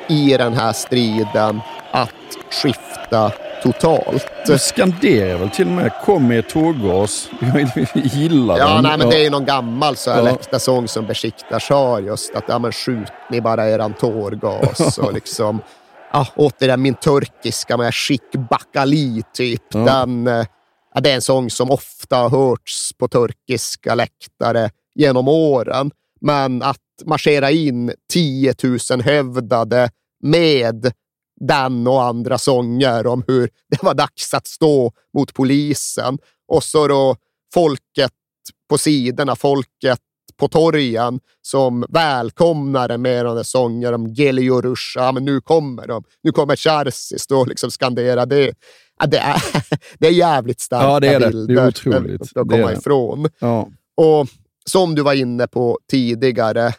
[0.09, 2.11] i den här striden att
[2.51, 3.33] skifta
[3.73, 4.27] totalt.
[4.47, 7.29] De skanderar väl till och med “Kom med tårgas”.
[7.41, 8.83] Jag gillar Ja, den.
[8.83, 10.25] nej, men det är någon gammal så här Ja.
[10.25, 15.61] läktarsång som Besiktas har just att ja, men skjut ni bara eran tårgas och liksom
[16.13, 19.63] ja, återigen min turkiska med Chic Bakali typ.
[19.75, 19.79] Ja.
[19.81, 20.45] Den, eh,
[20.95, 25.91] ja, det är en sång som ofta har hörts på turkiska läktare genom åren.
[26.21, 28.55] Men att marschera in 10
[28.91, 29.91] 000 hövdade
[30.23, 30.93] med
[31.47, 36.19] den och andra sånger om hur det var dags att stå mot polisen.
[36.49, 37.17] Och så då
[37.55, 38.13] folket
[38.69, 39.99] på sidorna, folket
[40.37, 45.01] på torgen som välkomnar med de sånger om Gelio Rusha.
[45.01, 46.05] Ja, men nu kommer de.
[46.23, 48.55] Nu kommer Charsi stå och liksom skandera det.
[49.01, 49.43] Ja, det, är,
[49.99, 51.19] det är jävligt starka Ja, det är det.
[51.19, 52.23] Det är bilder otroligt.
[52.23, 52.73] att komma det.
[52.73, 53.29] ifrån.
[53.39, 53.69] Ja.
[53.97, 54.29] Och
[54.67, 56.73] som du var inne på tidigare,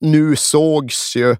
[0.00, 1.36] nu sågs ju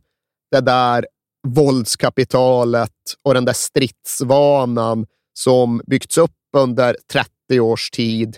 [0.50, 1.06] det där
[1.54, 2.90] våldskapitalet
[3.22, 8.36] och den där stridsvanan som byggts upp under 30 års tid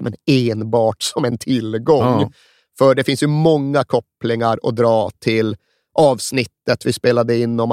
[0.00, 2.20] men enbart som en tillgång.
[2.20, 2.30] Ja.
[2.78, 5.56] För det finns ju många kopplingar att dra till
[5.98, 7.72] avsnittet vi spelade in om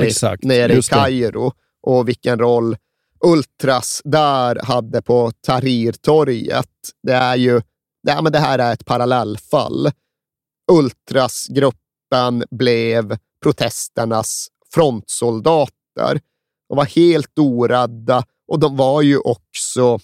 [0.00, 0.82] Exakt, nere i.
[0.82, 1.52] Kairo
[1.82, 2.76] och vilken roll
[3.24, 6.66] Ultras där hade på Tahrirtorget.
[7.02, 7.60] Det är ju,
[8.02, 9.90] det, men det här är ett parallellfall.
[10.72, 16.20] Ultrasgruppen blev protesternas frontsoldater.
[16.68, 19.98] De var helt orädda och de var ju också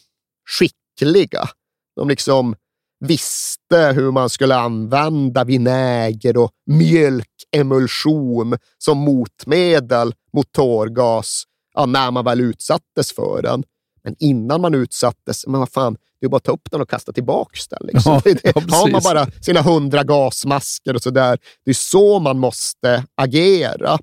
[0.48, 1.48] skickliga.
[1.96, 2.54] De liksom
[3.00, 12.24] visste hur man skulle använda vinäger och mjölkemulsion som motmedel mot tårgas ja, när man
[12.24, 13.64] väl utsattes för den.
[14.06, 16.90] Men innan man utsattes, men vad fan, det är bara att ta upp den och
[16.90, 17.86] kasta tillbaka den.
[17.86, 18.20] Liksom.
[18.24, 23.04] Ja, ja, Har man bara sina hundra gasmasker och sådär, det är så man måste
[23.14, 23.98] agera.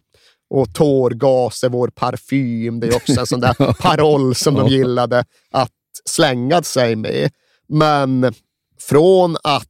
[0.49, 2.79] Och tårgas är vår parfym.
[2.79, 5.71] Det är också en sån där paroll som de gillade att
[6.05, 7.31] slänga sig med.
[7.69, 8.33] Men
[8.79, 9.67] från att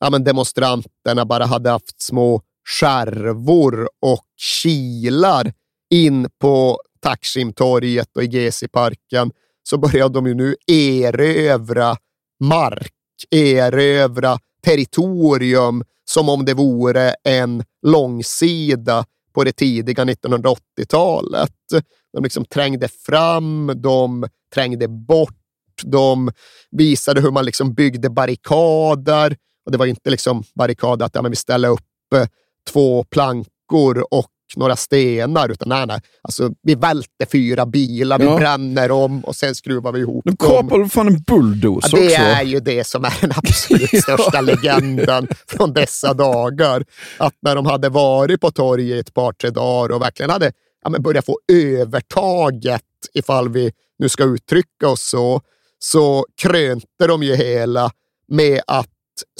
[0.00, 2.42] ja, men demonstranterna bara hade haft små
[2.80, 4.24] skärvor och
[4.62, 5.52] kilar
[5.90, 9.30] in på Taksimtorget och i Gezi-parken
[9.62, 11.96] så började de ju nu erövra
[12.40, 12.92] mark,
[13.30, 19.04] erövra territorium som om det vore en långsida
[19.34, 21.52] på det tidiga 1980-talet.
[22.12, 25.38] De liksom trängde fram, de trängde bort,
[25.82, 26.30] de
[26.70, 29.36] visade hur man liksom byggde barrikader.
[29.66, 32.26] Och det var inte liksom barrikader att ja, men vi ställer upp eh,
[32.70, 36.00] två plankor och några stenar, utan nej, nej.
[36.22, 38.36] Alltså, vi välter fyra bilar, vi Ja.
[38.36, 40.36] bränner dem och sen skruvar vi ihop De dem.
[40.62, 42.22] kapar väl fan en bulldozer Ja, det också?
[42.22, 46.84] är ju det som är den absolut största legenden från dessa dagar.
[47.18, 50.52] Att när de hade varit på torget ett par, tre dagar och verkligen hade
[50.84, 52.82] ja, men börjat få övertaget,
[53.14, 55.40] ifall vi nu ska uttrycka oss så,
[55.78, 57.90] så krönte de ju hela
[58.28, 58.88] med att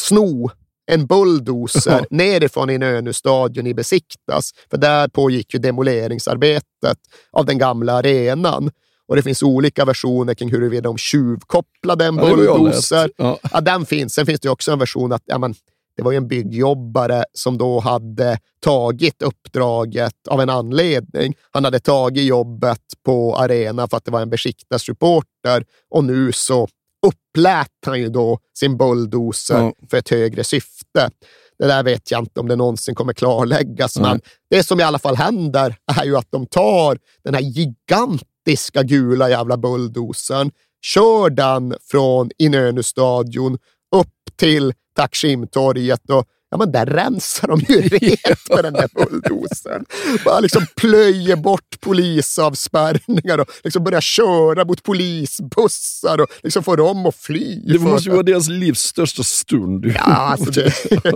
[0.01, 0.51] sno
[0.93, 4.51] en bulldozer nerifrån Inönü-stadion i Besiktas.
[4.71, 6.99] För där pågick ju demoleringsarbetet
[7.33, 8.71] av den gamla arenan.
[9.09, 13.11] Och det finns olika versioner kring huruvida de tjuvkopplade en bulldozer.
[13.17, 13.39] Ja.
[13.53, 14.15] Ja, den finns.
[14.15, 15.55] Sen finns det också en version att ja, men,
[15.97, 21.35] det var ju en byggjobbare som då hade tagit uppdraget av en anledning.
[21.51, 26.69] Han hade tagit jobbet på arena för att det var en besiktasreporter och nu så
[27.07, 29.73] upplät han ju då sin bulldozer Ja.
[29.91, 31.11] för ett högre syfte.
[31.59, 34.11] Det där vet jag inte om det någonsin kommer klarläggas, Nej.
[34.11, 38.83] men det som i alla fall händer är ju att de tar den här gigantiska
[38.83, 40.51] gula jävla bulldozern,
[40.83, 43.59] kör den från Inönü-stadion
[43.97, 49.85] upp till Taksimtorget och ja, men där rensar de ju rent med den där bulldozern.
[50.25, 57.07] Bara liksom plöjer bort polisavspärrningar och liksom börjar köra mot polisbussar och liksom får dem
[57.07, 57.61] att fly.
[57.67, 59.87] Det måste ju vara deras livs största stund.
[59.97, 60.73] Ja, alltså det,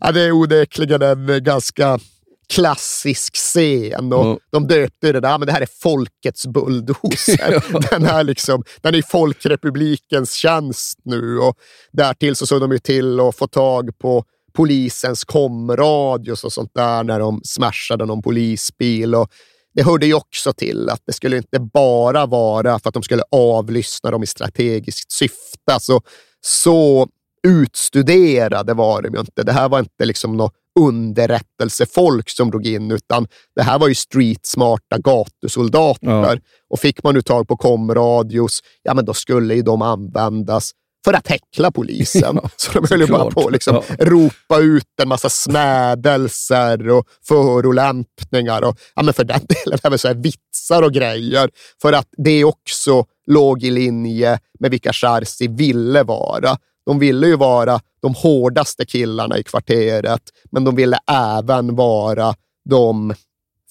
[0.00, 1.98] ja, det är onekligen en ganska
[2.48, 4.38] klassisk scen och Ja.
[4.52, 7.64] de döpte det där, men det här är folkets bulldozer.
[7.90, 11.56] Den, här liksom, den är i Folkrepublikens tjänst nu och
[11.92, 17.04] därtill så såg de ju till att få tag på polisens komradios och sånt där
[17.04, 19.14] när de smashade någon polisbil.
[19.14, 19.30] Och
[19.74, 23.22] det hörde ju också till att det skulle inte bara vara för att de skulle
[23.30, 25.72] avlyssna dem i strategiskt syfte.
[25.72, 26.00] Alltså,
[26.40, 27.08] så
[27.46, 29.42] utstuderade var de ju inte.
[29.42, 33.94] Det här var inte liksom något underrättelsefolk som drog in, utan det här var ju
[33.94, 36.08] streetsmarta gatusoldater.
[36.08, 36.36] Ja.
[36.70, 40.70] Och fick man nu tag på komradios, ja men då skulle ju de användas
[41.04, 42.22] för att häckla polisen.
[42.42, 43.96] Ja, så de höll ju bara på att liksom Ja.
[43.98, 50.08] ropa ut en massa smädelser och förolämpningar och ja, men för den delen även så
[50.08, 51.50] här vitsar och grejer.
[51.82, 56.56] För att det också låg i linje med vilka Charsi ville vara.
[56.86, 60.22] De ville ju vara de hårdaste killarna i kvarteret,
[60.52, 62.34] men de ville även vara
[62.70, 63.14] de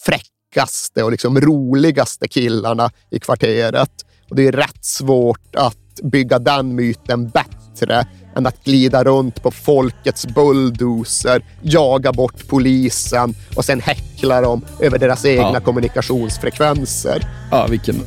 [0.06, 3.92] fräckaste och liksom roligaste killarna i kvarteret.
[4.30, 9.52] Och det är rätt svårt att bygga den myten bättre än att glida runt på
[9.52, 15.60] folkets bulldozer, jaga bort polisen och sen häckla dem över deras egna Ja.
[15.60, 17.28] kommunikationsfrekvenser.
[17.52, 18.02] Ja, vilken...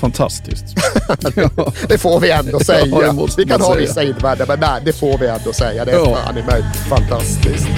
[0.00, 0.64] Fantastiskt.
[1.88, 2.98] Det får vi ändå Ja, säga.
[3.00, 5.84] det måste vi kan ha vissa invändningar, men nej, det får vi ändå säga.
[5.84, 6.16] Det är Ja.
[6.16, 7.68] fan i mig fantastiskt.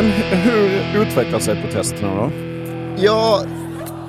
[0.00, 2.32] Men hur utvecklar sig protesterna då?
[3.04, 3.44] Ja,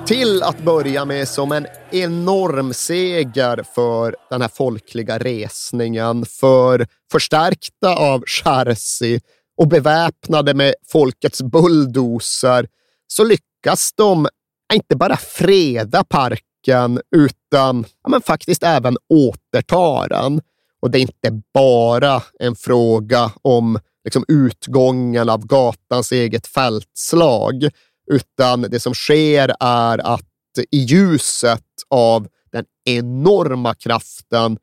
[0.06, 6.24] till att börja med som en enorm seger för den här folkliga resningen.
[6.26, 9.20] För förstärkta av Charsi
[9.56, 12.68] och beväpnade med folkets bulldozer
[13.06, 14.28] så lyckas de
[14.74, 20.40] inte bara freda parken utan ja, men faktiskt även återta den.
[20.82, 27.68] Och det är inte bara en fråga om liksom, utgången av gatans eget fältslag,
[28.10, 30.28] utan det som sker är att
[30.70, 34.58] i ljuset av den enorma kraften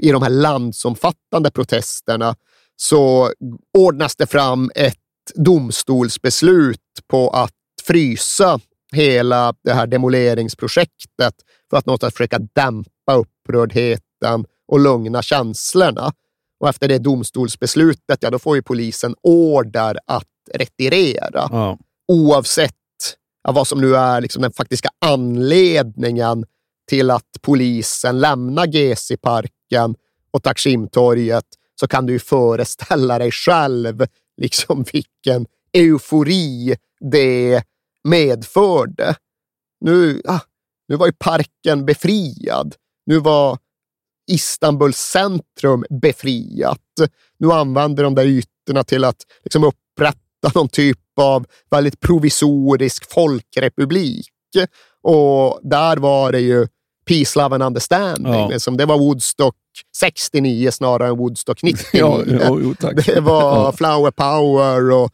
[0.00, 2.36] i de här landsomfattande protesterna
[2.76, 3.32] så
[3.78, 4.96] ordnas det fram ett
[5.34, 7.52] domstolsbeslut på att
[7.86, 8.60] frysa
[8.92, 11.34] hela det här demoleringsprojektet
[11.70, 16.12] för att någonstans försöka dämpa upprördheten och lugna känslorna.
[16.60, 21.48] Och efter det domstolsbeslutet, ja, då får ju polisen order att retirera.
[21.50, 21.78] Ja.
[22.08, 22.72] Oavsett
[23.44, 26.44] ja, vad som nu är liksom den faktiska anledningen
[26.88, 29.94] till att polisen lämnar GC-parken
[30.30, 31.46] och Taksimtorget
[31.80, 36.76] så kan du ju föreställa dig själv liksom vilken eufori
[37.10, 37.62] det
[38.04, 39.14] medförde.
[39.80, 40.40] Nu, ah,
[40.88, 42.74] nu var ju parken befriad.
[43.06, 43.58] Nu var
[44.26, 46.78] Istanbuls centrum befriat.
[47.38, 54.28] Nu använder de där ytorna till att liksom upprätta någon typ av väldigt provisorisk folkrepublik.
[55.02, 56.66] Och där var det ju
[57.08, 58.32] peace, love and understanding.
[58.32, 58.48] Ja.
[58.48, 59.54] Liksom, det var Woodstock
[59.96, 61.88] 69 snarare än Woodstock 99.
[61.92, 62.74] Ja, ja, jo.
[63.06, 65.10] Det var flower power och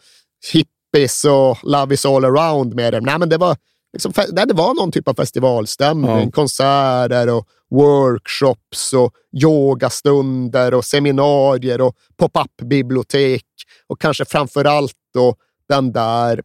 [0.52, 3.00] hippies och love is all around med det.
[3.00, 3.56] Nej, men det var,
[3.93, 6.24] liksom, fe- det var någon typ av festivalstämning.
[6.24, 6.30] Ja.
[6.30, 9.12] Konserter och workshops och
[9.43, 13.45] yogastunder och seminarier och pop-up-bibliotek
[13.86, 15.34] och kanske framför allt då
[15.68, 16.43] den där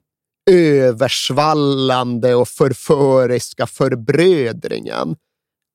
[0.52, 5.16] översvallande och förföriska förbrödringen.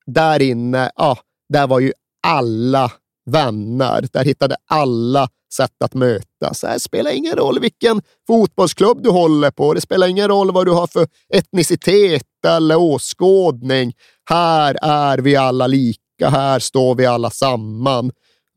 [0.07, 1.19] Där inne, ja,
[1.49, 1.93] där var ju
[2.23, 2.93] alla
[3.31, 4.09] vänner.
[4.13, 6.61] Där hittade alla sätt att mötas.
[6.61, 9.75] Det spelar ingen roll vilken fotbollsklubb du håller på.
[9.75, 13.93] Det spelar ingen roll vad du har för etnicitet eller åskådning.
[14.31, 16.29] Här är vi alla lika.
[16.29, 18.11] Här står vi alla samman.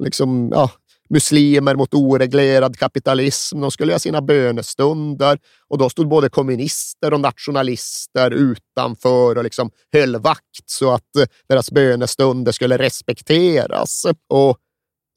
[0.03, 0.69] Liksom, ja,
[1.09, 3.61] muslimer mot oreglerad kapitalism.
[3.61, 5.37] De skulle ha sina bönestunder
[5.69, 11.25] och då stod både kommunister och nationalister utanför och liksom höll vakt så att eh,
[11.49, 14.05] deras bönestunder skulle respekteras.
[14.29, 14.57] Och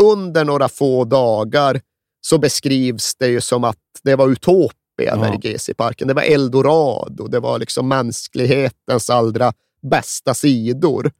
[0.02, 1.80] under några få dagar
[2.20, 5.16] så beskrivs det ju som att det var utopia ja.
[5.16, 6.08] där i GC-parken.
[6.08, 7.28] Det var eldorado.
[7.28, 9.52] Det var liksom mänsklighetens allra
[9.90, 11.10] bästa sidor.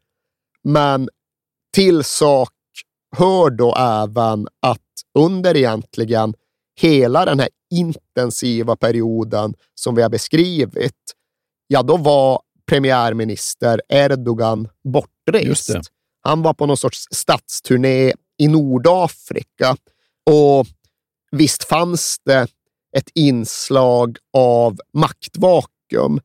[0.64, 1.09] Men
[1.74, 2.53] till sak
[3.16, 4.81] hör då även att
[5.18, 6.35] under egentligen
[6.81, 11.14] hela den här intensiva perioden som vi har beskrivit,
[11.66, 15.70] ja, då var premiärminister Erdogan bortrest.
[16.20, 19.76] Han var på någon sorts statsturné i Nordafrika
[20.30, 20.66] och
[21.30, 22.47] visst fanns det
[22.97, 26.20] ett inslag av maktvakuum.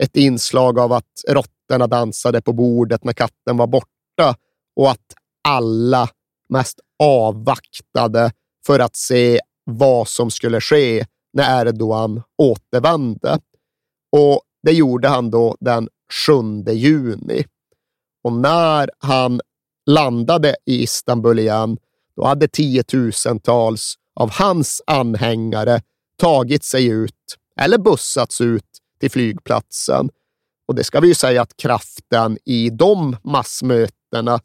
[0.00, 4.36] Ett inslag av att råttorna dansade på bordet när katten var borta
[4.76, 5.14] och att
[5.48, 6.08] alla
[6.48, 8.32] mest avvaktade
[8.66, 13.38] för att se vad som skulle ske när Erdogan återvände.
[14.16, 15.88] Och det gjorde han då den
[16.26, 17.44] 7 juni.
[18.24, 19.40] Och när han
[19.88, 21.78] landade i Istanbul igen,
[22.16, 25.80] då hade tiotusentals av hans anhängare
[26.20, 27.14] tagit sig ut
[27.60, 28.64] eller bussats ut
[29.00, 30.10] till flygplatsen.
[30.68, 34.40] Och det ska vi ju säga att kraften i de massmötena,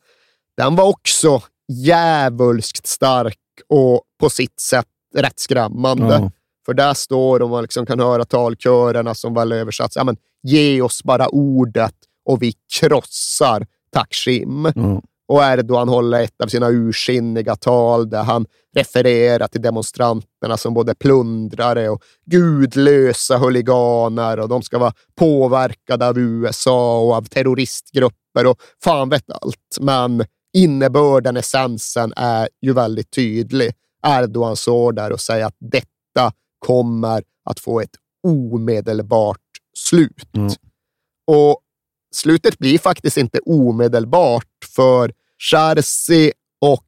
[0.58, 6.14] den var också djävulskt stark och på sitt sätt rätt skrämmande.
[6.14, 6.32] Ja.
[6.66, 9.96] För där står de och liksom kan höra talkörerna som väl översatts.
[9.96, 14.66] Ja, men, Ge oss bara ordet och vi krossar Taksim.
[14.66, 15.02] Mm.
[15.28, 18.46] Och Erdogan håller ett av sina ursinniga tal där han
[18.76, 26.20] refererar till demonstranterna som både plundrare och gudlösa huliganer och de ska vara påverkade av
[26.20, 29.78] USA och av terroristgrupper och fan vet allt.
[29.82, 33.72] Men innebörden, essensen är ju väldigt tydlig.
[34.08, 37.96] Erdogan står där och säger att detta kommer att få ett
[38.28, 39.38] omedelbart
[39.78, 40.36] slut.
[40.38, 40.52] Mm.
[41.28, 41.63] Och
[42.16, 45.14] slutet blir faktiskt inte omedelbart för
[45.52, 46.86] Jersey och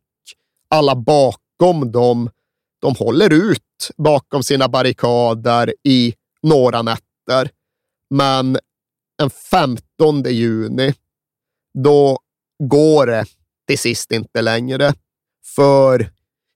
[0.69, 2.29] alla bakom dem,
[2.81, 3.61] de håller ut
[3.97, 7.49] bakom sina barrikader i några nätter.
[8.09, 8.57] Men
[9.17, 10.93] den 15 juni,
[11.83, 12.19] då
[12.63, 13.25] går det
[13.67, 14.93] till sist inte längre.
[15.55, 16.11] För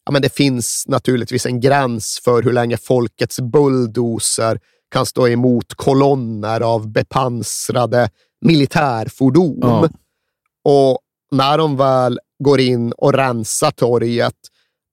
[0.05, 4.59] ja, men det finns naturligtvis en gräns för hur länge folkets bulldozer
[4.91, 8.09] kan stå emot kolonner av bepansrade
[8.41, 9.59] militärfordon.
[9.61, 9.89] Ja.
[10.63, 10.99] Och
[11.31, 14.35] när de väl går in och rensar torget,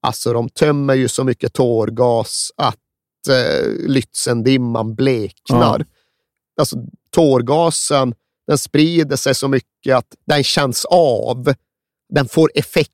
[0.01, 2.77] alltså de tömmer ju så mycket tårgas att
[3.29, 5.79] eh, Lützendimman bleknar.
[5.79, 5.85] Ja.
[6.59, 6.77] Alltså
[7.11, 8.13] tårgasen,
[8.47, 11.53] den sprider sig så mycket att den känns av
[12.13, 12.91] den får effekt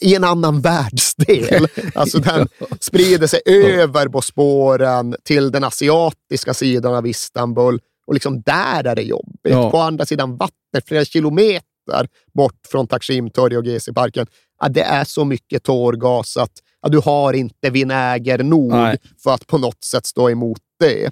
[0.00, 1.66] i en annan världsdel.
[1.94, 2.48] Alltså den
[2.80, 9.02] sprider sig över Bosporen till den asiatiska sidan av Istanbul och liksom där är det
[9.02, 9.38] jobbigt.
[9.42, 9.70] Ja.
[9.70, 14.26] På andra sidan vattnet, flera kilometer bort från Taksimtorg och GC-parken.
[14.60, 16.52] Ja, det är så mycket tårgas att
[16.82, 18.98] ja, du har inte vinäger nog Nej.
[19.22, 21.10] för att på något sätt stå emot det.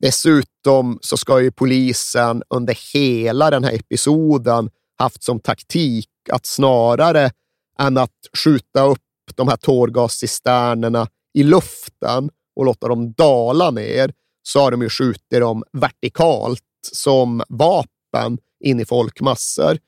[0.00, 7.30] Dessutom så ska ju polisen under hela den här episoden haft som taktik att snarare
[7.78, 8.10] än att
[8.44, 8.98] skjuta upp
[9.34, 14.12] de här tårgascisternerna i luften och låta dem dala ner,
[14.46, 19.78] så har de ju skjutit dem vertikalt som vapen in i folkmassor.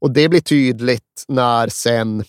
[0.00, 2.24] Och det blir tydligt när sen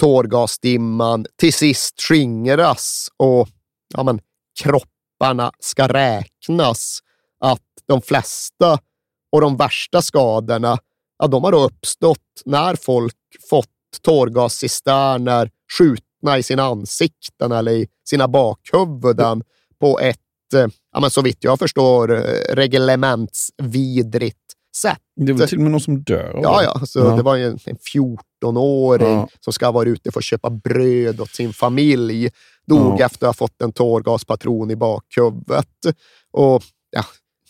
[0.00, 3.48] tårgasdimman till sist skingras och
[3.94, 4.20] ja, men,
[4.62, 7.00] kropparna ska räknas.
[7.40, 8.78] Att de flesta
[9.32, 10.78] och de värsta skadorna
[11.18, 13.16] ja, de har då uppstått när folk
[13.50, 13.68] fått
[14.02, 19.42] tårgascisterner skjutna i sina ansikten eller i sina bakhuvuden
[19.80, 20.20] på ett,
[20.52, 24.38] ja, men så vitt jag förstår, eh, reglementsvidrigt
[24.76, 24.98] sätt.
[25.20, 26.40] Det var till och med någon som dör.
[26.42, 27.16] Ja, ja, alltså, ja.
[27.16, 29.28] det var en, en 14-åring ja.
[29.40, 32.30] som ska vara ute för att köpa bröd åt sin familj.
[32.66, 33.06] Dog ja.
[33.06, 35.68] efter att ha fått en tårgaspatron i bakhuvudet.
[36.32, 37.04] Och ja,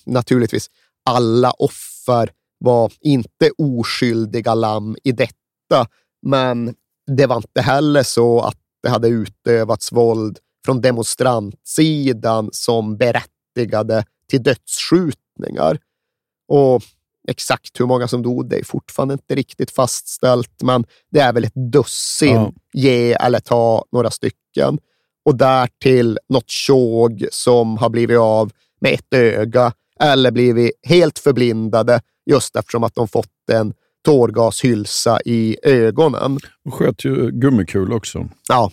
[0.07, 0.71] naturligtvis,
[1.05, 5.87] alla offer var inte oskyldiga lamm i detta,
[6.27, 6.75] men
[7.17, 14.43] det var inte heller så att det hade utövats våld från demonstrantsidan som berättigade till
[14.43, 15.79] dödsskjutningar.
[16.49, 16.83] Och
[17.29, 21.45] exakt hur många som dog, det är fortfarande inte riktigt fastställt, men det är väl
[21.45, 22.53] ett dussin, Ja.
[22.73, 24.79] ge eller ta några stycken.
[25.25, 28.51] Och därtill något tjog som har blivit av
[28.81, 32.01] med ett öga eller blivit helt förblindade
[32.31, 33.73] just eftersom att de fått en
[34.05, 36.39] tårgashylsa i ögonen.
[36.65, 38.29] De sköt ju gummikul också.
[38.49, 38.71] Ja,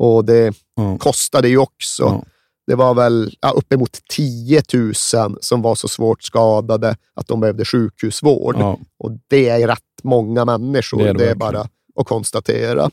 [0.00, 0.54] och det
[0.98, 2.24] kostade ju också.
[2.66, 4.94] Det var väl ja, uppemot 10 000
[5.40, 8.56] som var så svårt skadade att de behövde sjukhusvård.
[8.58, 8.78] Ja.
[8.98, 11.38] Och det är rätt många människor, Det det är är, det verkligen.
[11.38, 11.68] bara
[12.00, 12.90] att konstatera.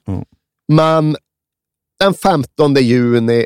[0.74, 1.16] Men
[2.00, 3.46] den 15 juni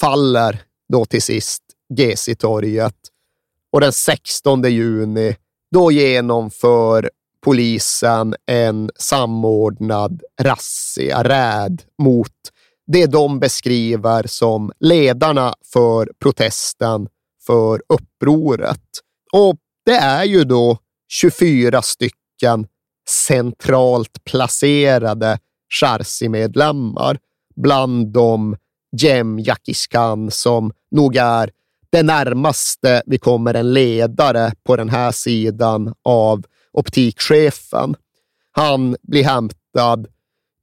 [0.00, 1.62] faller då till sist
[1.94, 2.96] Gezi-torget
[3.72, 5.36] och den 16 juni
[5.74, 7.10] då genomför
[7.44, 12.30] polisen en samordnad razzia, räd mot
[12.86, 17.08] det de beskriver som ledarna för protesten,
[17.46, 18.80] för upproret.
[19.32, 19.56] Och
[19.86, 20.78] det är ju då
[21.08, 22.66] 24 stycken
[23.08, 25.38] centralt placerade
[25.80, 27.18] Charsi-medlemmar,
[27.56, 28.56] bland dem
[29.00, 31.50] Jem Yakishkan som nog är
[31.90, 37.96] det närmaste vi kommer en ledare på den här sidan av optikchefen.
[38.52, 40.06] Han blir hämtad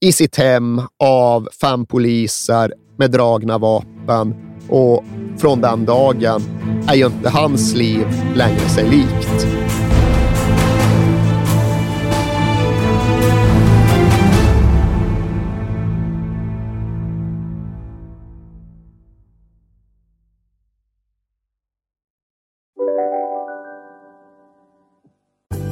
[0.03, 4.35] i sitt hem av fem poliser med dragna vapen
[4.69, 5.03] och
[5.37, 6.41] från den dagen
[6.87, 9.47] är ju inte hans liv längre sig likt.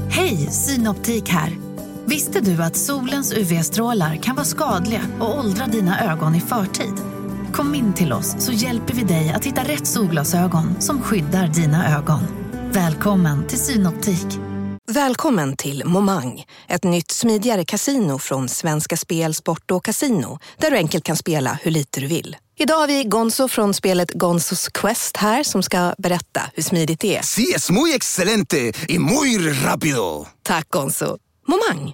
[0.10, 1.69] Hej, Synoptik här.
[2.10, 6.94] Visste du att solens UV-strålar kan vara skadliga och åldra dina ögon i förtid?
[7.54, 11.98] Kom in till oss så hjälper vi dig att hitta rätt solglasögon som skyddar dina
[11.98, 12.20] ögon.
[12.72, 14.26] Välkommen till Synoptik.
[14.92, 20.78] Välkommen till Momang, ett nytt smidigare kasino från Svenska Spel, Sport och Casino där du
[20.78, 22.38] enkelt kan spela hur lite du vill.
[22.60, 27.18] Idag har vi Gonzo från spelet Gonzos Quest här som ska berätta hur smidigt det
[27.18, 27.22] är.
[27.22, 30.28] Sí, es muy excelente y muy rápido.
[30.44, 31.18] Tack Gonzo.
[31.48, 31.94] Momang,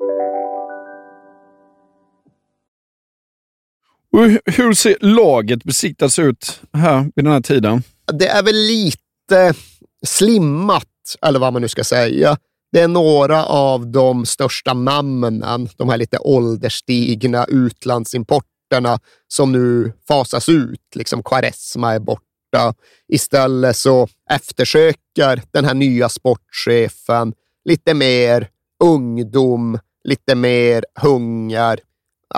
[4.11, 7.83] Och hur- ser laget besiktas ut här vid den här tiden?
[8.13, 9.53] Det är väl lite
[10.05, 10.87] slimmat,
[11.21, 12.37] eller vad man nu ska säga.
[12.71, 20.49] Det är några av de största namnen, de här lite ålderstigna utlandsimporterna som nu fasas
[20.49, 20.95] ut.
[20.95, 22.73] Liksom Quaresma är borta.
[23.07, 27.33] Istället så eftersöker den här nya sportchefen
[27.65, 28.47] lite mer
[28.83, 31.79] ungdom, lite mer hunger.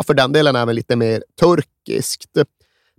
[0.06, 2.38] För den delen även lite mer turkiskt.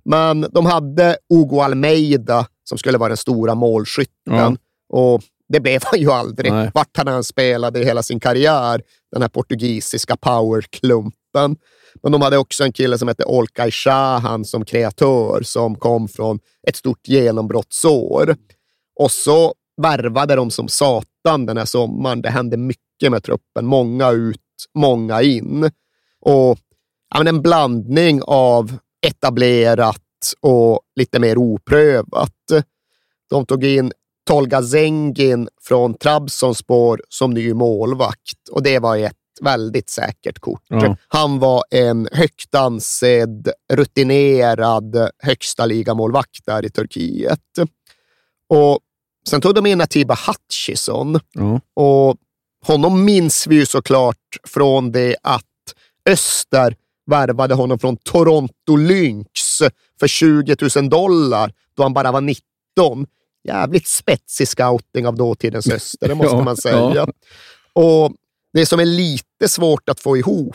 [0.04, 4.34] Men de hade Hugo Almeida som skulle vara den stora målskytten.
[4.34, 4.56] Ja.
[4.88, 6.52] Och det blev han ju aldrig.
[6.52, 6.70] Nej.
[6.74, 8.82] Vart han än spelade i hela sin karriär,
[9.12, 11.56] den här portugisiska powerklumpen.
[12.02, 16.38] Men de hade också en kille som hette Olkay Shahan som kreatör som kom från
[16.68, 18.36] ett stort genombrottsår.
[19.00, 22.22] Och så värvade de som satan den här sommaren.
[22.22, 23.66] Det hände mycket med truppen.
[23.66, 24.40] Många ut,
[24.74, 25.70] många in.
[26.20, 26.58] Och
[27.14, 30.00] ja, men en blandning av etablerat
[30.40, 32.32] och lite mer oprövat.
[33.30, 33.92] De tog in
[34.26, 40.62] Tolga Zengin från Trabzonspor som ny målvakt och det var ett väldigt säkert kort.
[40.68, 40.96] Ja.
[41.08, 47.40] Han var en högt ansedd, rutinerad högsta ligamålvakt där i Turkiet.
[48.48, 48.78] Och
[49.28, 51.60] sen tog de in Atiba Hutchison Ja.
[51.74, 52.16] och
[52.66, 55.44] honom minns vi ju såklart från det att
[56.08, 59.30] Öster värvade honom från Toronto Lynx
[60.00, 62.40] för 20 000 dollar då han bara var 19.
[63.48, 66.92] Jävligt spetsig scouting av dåtidens Öster, det måste Ja, man säga.
[66.94, 67.08] ja.
[67.72, 68.12] Och
[68.52, 70.54] Det som är lite svårt att få ihop,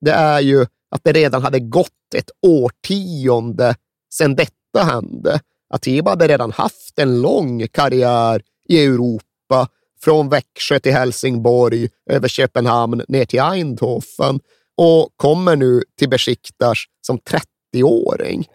[0.00, 3.74] det är ju att det redan hade gått ett årtionde
[4.14, 5.40] sedan detta hände.
[5.74, 9.68] Atiba hade redan haft en lång karriär i Europa,
[10.00, 14.40] från Växjö till Helsingborg, över Köpenhamn ner till Eindhoven
[14.78, 18.46] och kommer nu till Besiktas som 30-åring.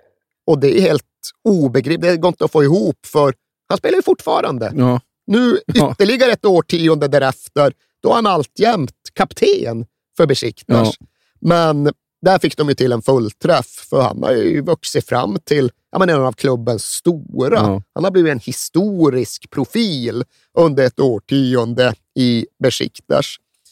[0.47, 1.03] Och det är helt
[1.43, 2.01] obegripligt.
[2.01, 3.33] Det går inte att få ihop, för
[3.69, 4.73] han spelar ju fortfarande.
[4.75, 5.01] Ja.
[5.27, 9.85] Nu ytterligare ett årtionde därefter, då är han alltjämt kapten
[10.17, 10.95] för Besiktas.
[10.99, 11.07] Ja.
[11.41, 15.71] Men där fick de ju till en fullträff, för han har ju vuxit fram till
[15.91, 17.55] ja, men en av klubbens stora.
[17.55, 17.81] Ja.
[17.93, 20.23] Han har blivit en historisk profil
[20.57, 23.25] under ett årtionde i Besiktas.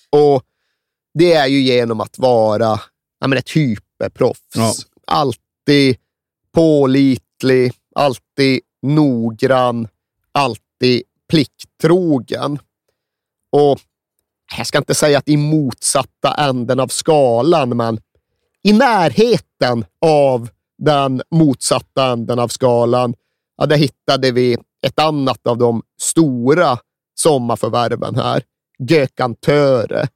[0.09, 0.43] Och
[1.13, 2.79] det är ju genom att vara
[3.19, 4.55] ja, men ett hyperproffs.
[4.55, 4.73] Ja.
[5.07, 5.97] Alltid
[6.53, 9.87] pålitlig, alltid noggrann,
[10.31, 12.59] alltid plikttrogen.
[13.51, 13.79] Och
[14.57, 17.99] jag ska inte säga att i motsatta änden av skalan, men
[18.63, 23.13] i närheten av den motsatta änden av skalan,
[23.57, 24.57] ja, där hittade vi
[24.87, 26.77] ett annat av de stora
[27.15, 28.43] sommarförvärven här.
[28.89, 30.07] Gökan Töre,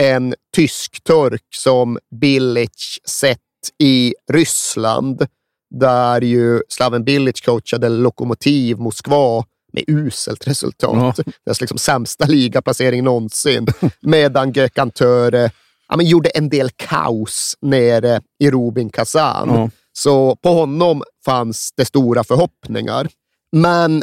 [0.00, 3.38] en tysk-turk som Bilic sett
[3.78, 5.26] i Ryssland,
[5.70, 11.18] där ju Slaven Bilic coachade Lokomotiv Moskva med uselt resultat.
[11.46, 13.66] Deras liksom sämsta ligaplacering någonsin.
[14.00, 15.50] Medan Gökan Töre
[15.92, 19.48] ja, men gjorde en del kaos nere i Rubin Kazan.
[19.48, 19.70] Ja.
[19.92, 23.08] Så på honom fanns det stora förhoppningar.
[23.52, 24.02] Men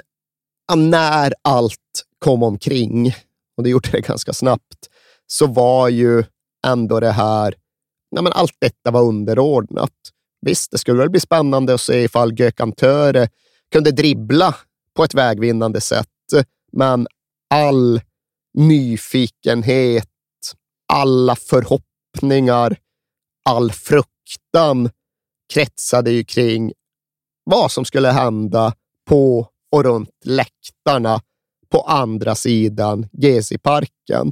[0.68, 3.14] ja, när allt kom omkring,
[3.58, 4.90] och det gjorde det ganska snabbt,
[5.34, 6.24] så var ju
[6.68, 7.56] ändå det här,
[8.12, 9.94] nej men allt detta var underordnat.
[10.42, 13.30] Visst, det skulle väl bli spännande att se ifall Gökan Töre
[13.72, 14.56] kunde dribbla
[14.96, 16.08] på ett vägvinnande sätt,
[16.72, 17.08] men
[17.50, 18.02] all
[18.54, 20.08] nyfikenhet,
[20.94, 22.78] alla förhoppningar,
[23.50, 24.90] all fruktan
[25.54, 26.74] kretsade ju kring
[27.44, 28.74] vad som skulle hända
[29.10, 31.22] på och runt läktarna
[31.70, 34.32] på andra sidan Gezi-parken.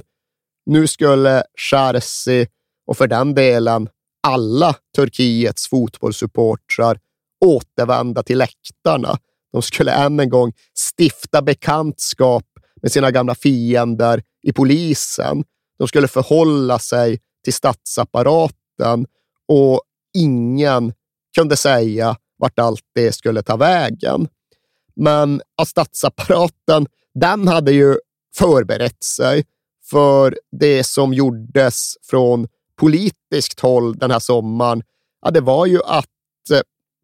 [0.70, 2.46] Nu skulle Charsi,
[2.86, 3.88] och för den delen
[4.22, 6.98] alla Turkiets fotbollssupportrar
[7.44, 9.18] återvända till läktarna.
[9.52, 10.52] De skulle än en gång
[10.96, 12.44] stifta bekantskap
[12.82, 15.44] med sina gamla fiender i polisen.
[15.78, 19.06] De skulle förhålla sig till statsapparaten
[19.48, 19.82] och
[20.14, 20.92] ingen
[21.36, 24.28] kunde säga vart allt det skulle ta vägen.
[24.96, 27.96] Men att statsapparaten, den hade ju
[28.36, 29.44] förberett sig
[29.90, 34.82] för det som gjordes från politiskt håll den här sommaren.
[35.22, 36.06] Ja, det var ju att
[36.52, 36.60] eh,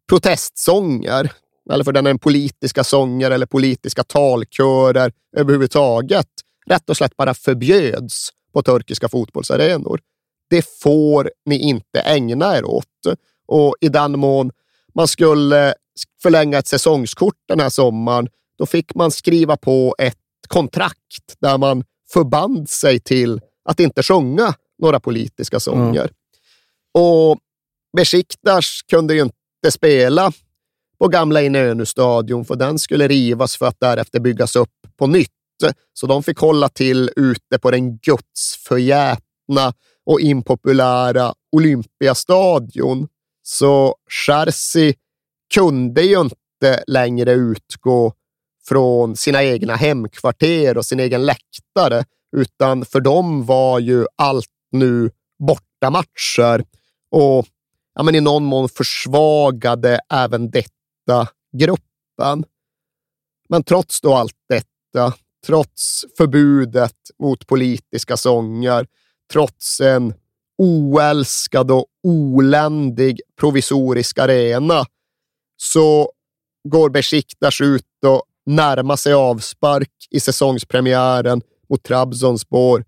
[0.09, 1.31] protestsånger,
[1.71, 6.27] eller för den är politiska sånger eller politiska talkörer överhuvudtaget,
[6.65, 9.99] rätt och slätt bara förbjöds på turkiska fotbollsarenor.
[10.49, 12.85] Det får ni inte ägna er åt.
[13.47, 14.51] Och i den mån
[14.93, 15.73] man skulle
[16.23, 18.27] förlänga ett säsongskort den här sommaren,
[18.57, 20.17] då fick man skriva på ett
[20.47, 21.83] kontrakt där man
[22.13, 26.09] förband sig till att inte sjunga några politiska sånger.
[26.93, 27.37] Och
[27.97, 30.31] Besiktas kunde ju inte spela
[30.99, 35.29] på gamla Inönü-stadion, för den skulle rivas för att därefter byggas upp på nytt.
[35.93, 39.73] Så de fick hålla till ute på den gudsförgätna
[40.05, 43.07] och impopulära Olympiastadion.
[43.43, 44.93] Så Chersi
[45.53, 48.13] kunde ju inte längre utgå
[48.67, 52.05] från sina egna hemkvarter och sin egen läktare,
[52.37, 56.65] utan för dem var ju allt nu bortamatcher
[57.11, 57.45] och
[57.95, 62.45] ja, men i någon mån försvagade även detta gruppen.
[63.49, 65.13] Men trots då allt detta,
[65.45, 68.87] trots förbudet mot politiska sånger,
[69.31, 70.13] trots en
[70.57, 74.85] oälskad och oländig provisorisk arena,
[75.57, 76.11] så
[76.69, 82.85] går Besiktas ut och närmar sig avspark i säsongspremiären mot Trabzonspor.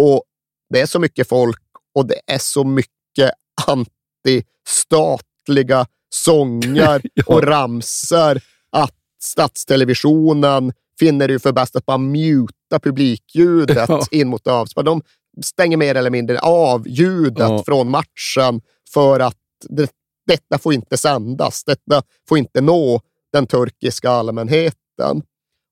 [0.00, 0.22] Och
[0.70, 1.60] det är så mycket folk
[1.94, 3.30] och det är så mycket
[3.66, 13.88] antistatliga sånger och ramser att statstelevisionen finner det ju för bäst att bara muta publikljudet
[13.88, 14.06] Ja.
[14.10, 14.84] in mot avspark.
[14.86, 15.02] De
[15.44, 17.62] stänger mer eller mindre av ljudet Ja.
[17.66, 18.60] från matchen
[18.94, 19.36] för att
[19.68, 19.90] det,
[20.26, 21.64] detta får inte sändas.
[21.64, 23.00] Detta får inte nå
[23.32, 25.22] den turkiska allmänheten.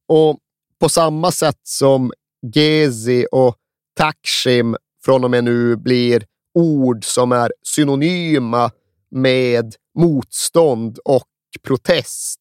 [0.08, 0.38] Och
[0.80, 2.12] på samma sätt som
[2.54, 3.56] Gezi och
[3.96, 6.24] Taksim från och med nu blir
[6.54, 8.70] ord som är synonyma
[9.10, 11.28] med motstånd och
[11.62, 12.40] protest,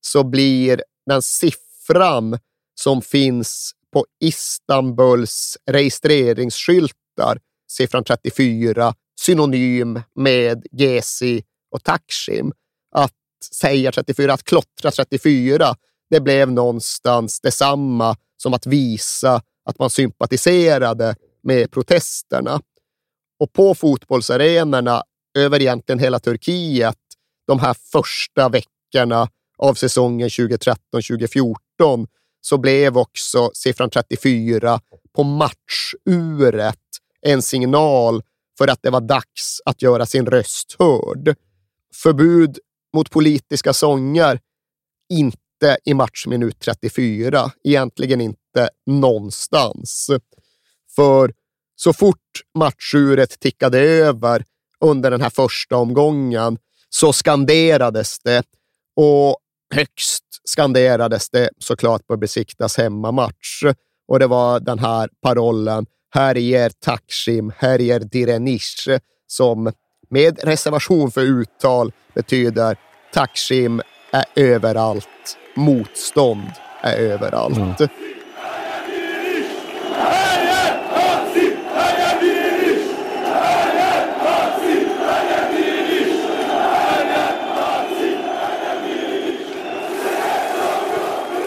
[0.00, 2.38] så blir den siffran
[2.74, 7.38] som finns på Istanbuls registreringsskyltar,
[7.70, 12.52] siffran 34, synonym med Gezi och Taksim.
[13.44, 15.74] Säga 34, att klottra 34,
[16.10, 22.60] det blev någonstans detsamma som att visa att man sympatiserade med protesterna.
[23.38, 25.02] Och på fotbollsarenorna
[25.38, 26.96] över egentligen hela Turkiet
[27.46, 32.06] de här första veckorna av säsongen 2013-2014
[32.40, 34.80] så blev också siffran 34
[35.12, 36.76] på matchuret
[37.22, 38.22] en signal
[38.58, 41.36] för att det var dags att göra sin röst hörd.
[41.94, 42.58] Förbud
[42.94, 44.40] mot politiska sånger,
[45.12, 47.50] inte i matchminut 34.
[47.64, 50.10] Egentligen inte någonstans.
[50.96, 51.32] För
[51.76, 54.44] så fort matchuret tickade över
[54.80, 56.58] under den här första omgången
[56.88, 58.42] så skanderades det
[58.96, 59.36] och
[59.74, 63.62] högst skanderades det såklart på Besiktas hemmamatch.
[64.08, 68.88] Och det var den här parollen här ger Taksim, här ger Direnish,
[69.26, 69.72] som
[70.10, 72.76] med reservation för uttal betyder
[73.12, 73.80] Taksim
[74.10, 76.50] är överallt, motstånd
[76.80, 77.56] är överallt.
[77.56, 77.74] Mm.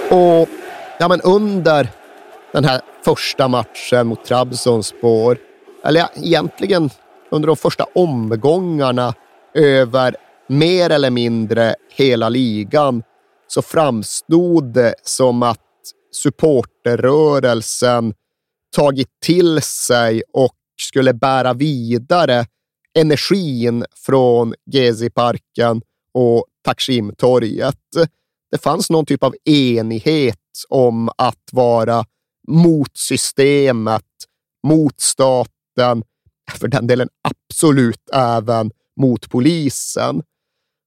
[0.09, 0.49] Och
[0.97, 1.87] ja, men under
[2.51, 5.37] den här första matchen mot Trabzonspor,
[5.83, 6.89] eller egentligen
[7.33, 9.13] under de första omgångarna
[9.53, 10.15] över
[10.49, 13.03] mer eller mindre hela ligan,
[13.47, 15.59] så framstod det som att
[16.11, 18.13] supporterrörelsen
[18.75, 22.45] tagit till sig och skulle bära vidare
[22.99, 25.81] energin från Gezi-parken
[26.13, 27.79] och Taksimtorget.
[28.51, 30.37] Det fanns någon typ av enighet
[30.69, 32.05] om att vara
[32.47, 34.03] mot systemet,
[34.67, 36.03] mot staten,
[36.59, 38.71] för den delen absolut även
[39.01, 40.23] mot polisen.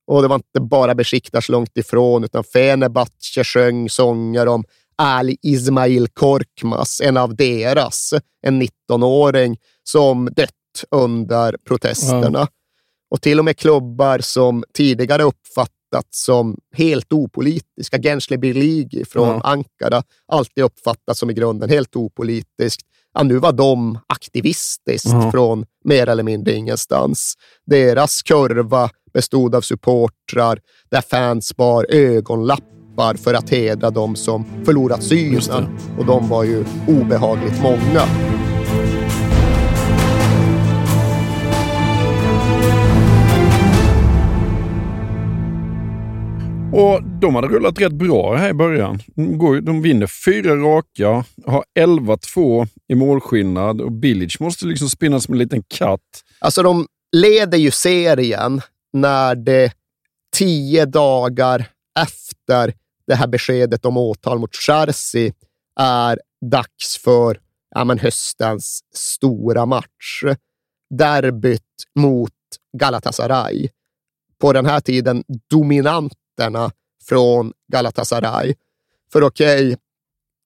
[0.06, 4.64] Och det var inte bara Besiktas långt ifrån, utan Fenerbahce sjöng sånger om
[4.96, 10.50] Ali Ismail Korkmaz, en av deras, en 19-åring som dött
[10.90, 12.38] under protesterna.
[12.38, 12.48] Ja.
[13.10, 19.40] Och till och med klubbar som tidigare uppfattats som helt opolitiska, Gençle Birligi från ja.
[19.44, 22.86] Ankara, alltid uppfattats som i grunden helt opolitiskt.
[23.16, 25.30] Ja, nu var de aktivistiskt ja.
[25.30, 27.34] från mer eller mindre ingenstans.
[27.66, 30.58] Deras kurva bestod av supportrar
[30.90, 35.78] där fans bar ögonlappar för att hedra de som förlorat synen.
[35.98, 38.02] Och de var ju obehagligt många.
[46.76, 49.00] Och de hade rullat rätt bra här i början.
[49.14, 55.20] De, går, de vinner fyra raka, har 11-2 i målskillnad och Billage måste liksom spinna
[55.20, 56.00] som en liten katt.
[56.38, 56.86] Alltså de
[57.16, 58.60] leder ju serien
[58.92, 59.72] när det
[60.36, 61.68] tio dagar
[62.00, 62.74] efter
[63.06, 65.32] det här beskedet om åtal mot Chersi
[65.80, 66.20] är
[66.50, 67.40] dags för
[67.74, 70.22] ja, men höstens stora match.
[70.98, 71.62] Derbyt
[71.98, 72.32] mot
[72.78, 73.68] Galatasaray.
[74.40, 75.24] På den här tiden
[76.36, 76.70] dominanterna
[77.04, 78.54] från Galatasaray.
[79.12, 79.76] För okej, okay,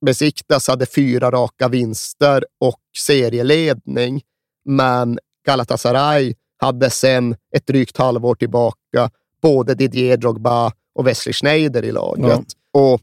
[0.06, 4.22] Besiktas hade fyra raka vinster och serieledning,
[4.64, 9.10] men Galatasaray hade sedan ett drygt halvår tillbaka
[9.42, 12.44] både Didier Drogba och Wesley Schneider i laget.
[12.72, 12.80] Ja.
[12.80, 13.00] Och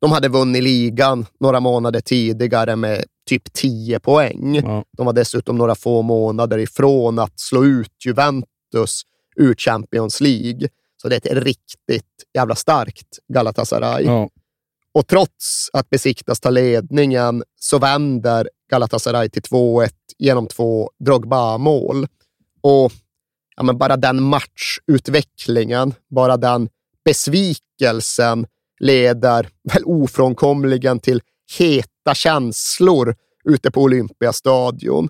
[0.00, 4.54] de hade vunnit ligan några månader tidigare med typ 10 poäng.
[4.54, 4.84] Ja.
[4.96, 9.02] De var dessutom några få månader ifrån att slå ut Juventus
[9.36, 10.68] ur Champions League.
[11.02, 14.04] Så det är ett riktigt jävla starkt Galatasaray.
[14.04, 14.28] Ja.
[14.94, 22.06] Och trots att Besiktas tar ledningen så vänder Galatasaray till 2-1 genom två Drogba-mål.
[22.60, 22.92] Och
[23.56, 26.68] ja, men bara den matchutvecklingen, bara den
[27.04, 28.46] besvikelsen
[28.80, 31.22] leder väl ofrånkomligen till
[31.58, 33.14] heta känslor
[33.44, 35.08] ute på Olympiastadion.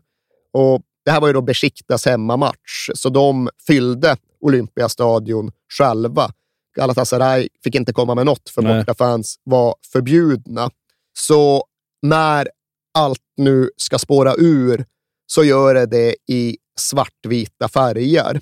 [0.52, 6.32] Och det här var ju då Besiktas hemmamatch, så de fyllde Olympiastadion själva.
[6.76, 10.70] Galatasaray fick inte komma med något, för bortafans var förbjudna.
[11.18, 11.64] Så
[12.02, 12.48] när
[12.94, 14.84] allt nu ska spåra ur
[15.26, 18.40] så gör det det i svartvita färger.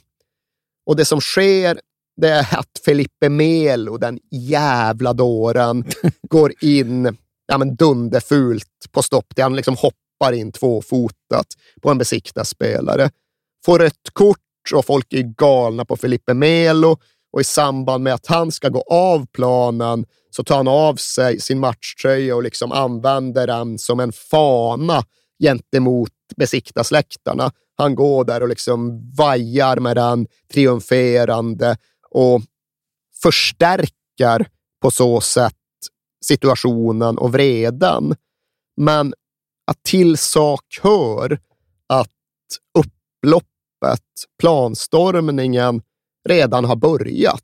[0.87, 1.81] Och det som sker
[2.21, 5.85] det är att Felipe Melo, den jävla dåren,
[6.29, 7.17] går in
[7.47, 9.27] ja, men dunderfult på stopp.
[9.39, 11.47] Han liksom hoppar in tvåfotat
[11.83, 13.11] på en besiktarspelare.
[13.65, 14.39] Får rött kort
[14.77, 16.97] och folk är galna på Felipe Melo
[17.33, 21.41] och i samband med att han ska gå av planen så tar han av sig
[21.41, 25.05] sin matchtröja och liksom använder den som en fana
[25.43, 27.53] gentemot besiktasläktarna.
[27.77, 31.77] Han går där och liksom vajar med den triumferande
[32.11, 32.43] och
[33.23, 34.49] förstärker
[34.83, 35.55] på så sätt
[36.25, 38.15] situationen och vreden.
[38.77, 39.15] Men
[39.67, 41.39] att till sak hör
[41.87, 42.11] att
[43.83, 44.05] loppet,
[44.41, 45.83] planstormningen,
[46.29, 47.43] redan har börjat.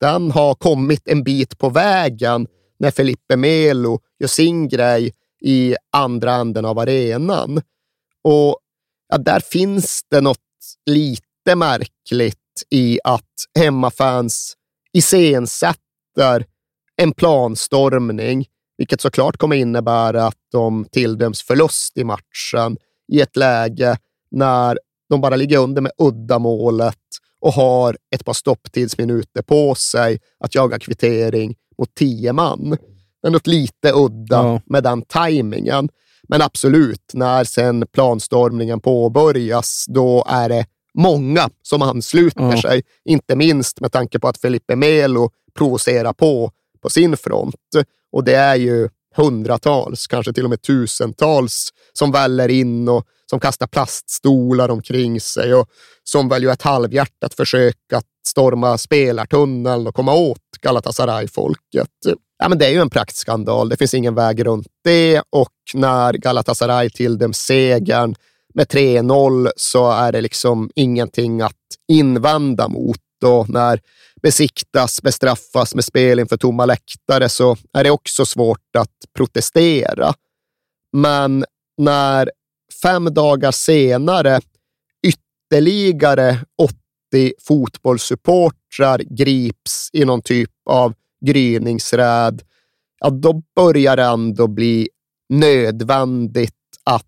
[0.00, 2.46] Den har kommit en bit på vägen
[2.78, 7.62] när Felipe Melo gör sin grej i andra änden av arenan.
[8.24, 8.58] Och
[9.08, 10.38] ja, där finns det något
[10.86, 12.38] lite märkligt
[12.70, 14.56] i att hemmafans
[14.92, 16.46] iscensätter
[16.96, 18.46] en planstormning,
[18.78, 22.76] vilket såklart kommer innebära att de tilldöms förlust i matchen
[23.12, 23.98] i ett läge
[24.30, 24.78] när
[25.12, 26.98] de bara ligger under med uddamålet
[27.40, 32.70] och har ett par stopptidsminuter på sig att jaga kvittering mot tio man.
[33.22, 34.60] Det är något lite udda ja.
[34.66, 35.88] med den tajmingen.
[36.28, 42.62] Men absolut, när sen planstormningen påbörjas, då är det många som ansluter ja.
[42.62, 42.82] sig.
[43.04, 46.50] Inte minst med tanke på att Felipe Melo provocerar på
[46.82, 47.54] på sin front.
[48.12, 53.40] Och det är ju hundratals, kanske till och med tusentals som väller in och som
[53.40, 55.68] kastar plaststolar omkring sig och
[56.04, 61.88] som väl gör ett halvhjärtat försök att storma spelartunneln och komma åt Galatasaray-folket.
[62.38, 63.68] Ja, men det är ju en praktskandal.
[63.68, 68.14] Det finns ingen väg runt det och när Galatasaray tilldöms segern
[68.54, 71.52] med 3-0 så är det liksom ingenting att
[71.88, 72.96] invända mot.
[73.22, 73.80] Och när
[74.22, 80.14] besiktas, bestraffas med spel inför tomma läktare så är det också svårt att protestera.
[80.92, 81.44] Men
[81.76, 82.30] när
[82.82, 84.40] fem dagar senare
[85.06, 90.94] ytterligare 80 fotbollssupportrar grips i någon typ av
[91.26, 92.42] gryningsräd,
[93.00, 94.88] ja, då börjar det ändå bli
[95.28, 96.52] nödvändigt
[96.84, 97.06] att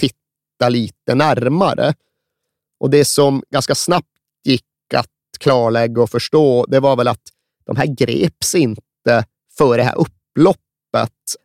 [0.00, 1.94] titta lite närmare.
[2.80, 4.13] Och det som ganska snabbt
[5.38, 7.22] klarlägga och förstå, det var väl att
[7.66, 9.24] de här greps inte
[9.58, 10.60] för det här upploppet,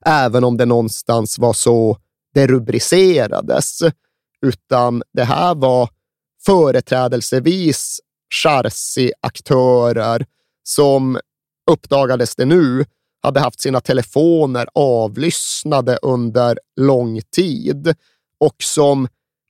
[0.06, 1.98] även om det någonstans var så
[2.34, 3.80] det rubricerades,
[4.46, 5.90] utan det här var
[6.46, 8.00] företrädelsevis
[8.44, 10.26] Charsi-aktörer
[10.64, 11.20] som
[11.72, 12.86] uppdagades det nu
[13.24, 17.96] hade haft sina telefoner avlyssnade under lång tid
[18.40, 19.08] och som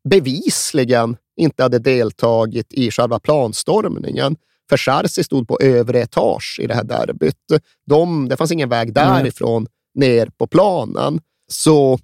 [0.09, 4.35] bevisligen inte hade deltagit i själva planstormningen.
[4.69, 7.35] För Charsi stod på övre etage i det här derbyt.
[7.85, 9.69] De, det fanns ingen väg därifrån mm.
[9.95, 11.19] ner på planen.
[11.51, 11.99] Så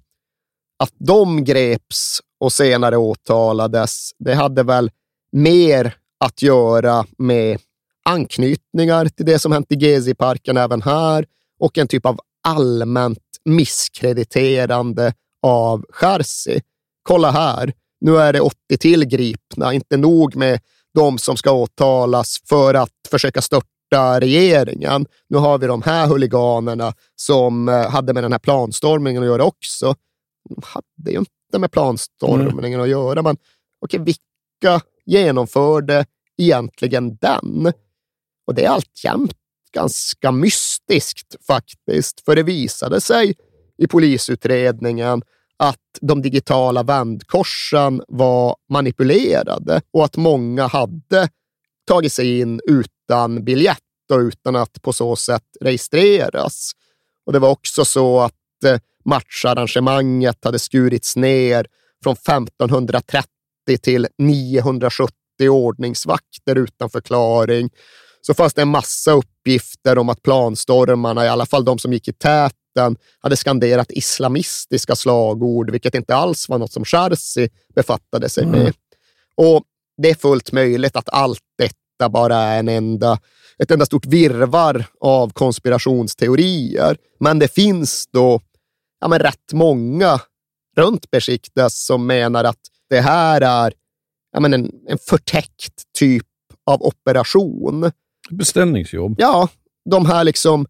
[0.78, 4.90] att de greps och senare åtalades, det hade väl
[5.32, 5.94] mer
[6.24, 7.58] att göra med
[8.04, 11.26] anknytningar till det som hänt i Gezi-parken även här
[11.60, 16.60] och en typ av allmänt misskrediterande av Charsi.
[17.02, 20.60] Kolla här, nu är det 80 till gripna, inte nog med
[20.94, 25.06] de som ska åtalas för att försöka störta regeringen.
[25.28, 29.44] Nu har vi de här huliganerna som eh, hade med den här planstormningen att göra
[29.44, 29.94] också.
[30.48, 32.80] De hade ju inte med planstormningen mm.
[32.80, 33.36] att göra, men
[33.80, 36.06] okej, vilka genomförde
[36.38, 37.72] egentligen den?
[38.46, 39.36] Och det är alltjämt
[39.72, 43.34] ganska mystiskt faktiskt, för det visade sig
[43.78, 45.22] i polisutredningen
[45.58, 51.28] att de digitala vändkorsen var manipulerade och att många hade
[51.86, 53.78] tagit sig in utan biljett
[54.12, 56.72] och utan att på så sätt registreras.
[57.26, 61.66] Och Det var också så att eh, matcharrangemanget hade skurits ner
[62.02, 63.28] från 1530
[63.82, 65.14] till 970
[65.48, 67.70] ordningsvakter utan förklaring.
[68.20, 72.08] Så fanns det en massa uppgifter om att planstormarna, i alla fall de som gick
[72.08, 72.65] i täten,
[73.20, 78.60] hade skanderat islamistiska slagord, vilket inte alls var något som Charsi befattade sig med.
[78.60, 78.72] Mm.
[79.36, 79.62] Och
[80.02, 83.18] det är fullt möjligt att allt detta bara är en enda,
[83.58, 86.96] ett enda stort virvar av konspirationsteorier.
[87.20, 88.40] Men det finns då
[89.00, 90.20] ja, men rätt många
[90.76, 93.72] runt Besiktas som menar att det här är
[94.32, 96.26] ja, men en, en förtäckt typ
[96.66, 97.90] av operation.
[98.30, 99.14] Beställningsjobb.
[99.18, 99.48] Ja,
[99.90, 100.66] de här liksom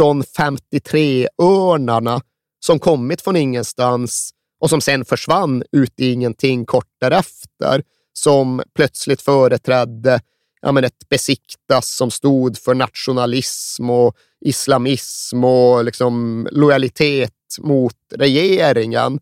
[0.00, 2.20] 1453-örnarna
[2.60, 7.82] som kommit från ingenstans och som sen försvann ut i ingenting kort därefter,
[8.12, 10.20] som plötsligt företrädde
[10.62, 19.20] ja, men ett besiktas som stod för nationalism och islamism och liksom lojalitet mot regeringen.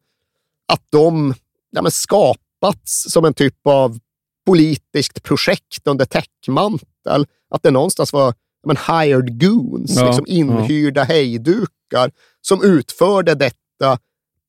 [0.68, 1.34] Att de
[1.70, 3.98] ja, men skapats som en typ av
[4.46, 7.26] politiskt projekt under täckmantel.
[7.50, 8.34] Att det någonstans var
[8.66, 11.04] men, hired goons, ja, liksom inhyrda ja.
[11.04, 12.10] hejdukar
[12.40, 13.98] som utförde detta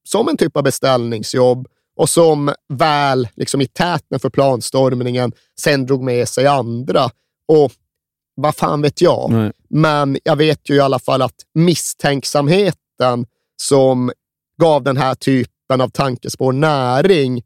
[0.10, 6.04] som en typ av beställningsjobb och som väl liksom i täten för planstormningen sen drog
[6.04, 7.10] med sig andra.
[7.48, 7.72] Och
[8.36, 9.32] vad fan vet jag?
[9.32, 9.52] Nej.
[9.70, 13.26] Men jag vet ju i alla fall att misstänksamheten
[13.62, 14.12] som
[14.62, 17.44] gav den här typen av tankespår näring,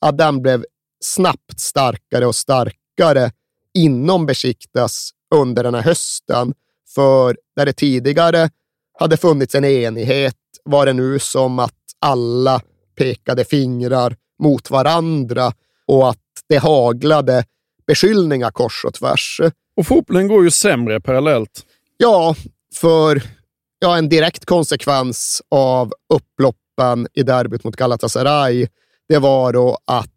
[0.00, 0.64] att den blev
[1.04, 3.32] snabbt starkare och starkare
[3.74, 6.54] inom Besiktas under den här hösten.
[6.94, 8.50] För där det tidigare
[8.98, 12.60] hade funnits en enighet var det nu som att alla
[12.98, 15.52] pekade fingrar mot varandra
[15.86, 17.44] och att det haglade
[17.86, 19.40] beskyllningar kors och tvärs.
[19.76, 21.66] Och fotbollen går ju sämre parallellt.
[21.96, 22.34] Ja,
[22.74, 23.22] för
[23.78, 28.66] ja, en direkt konsekvens av upploppen i derbyt mot Galatasaray,
[29.08, 30.10] det var då att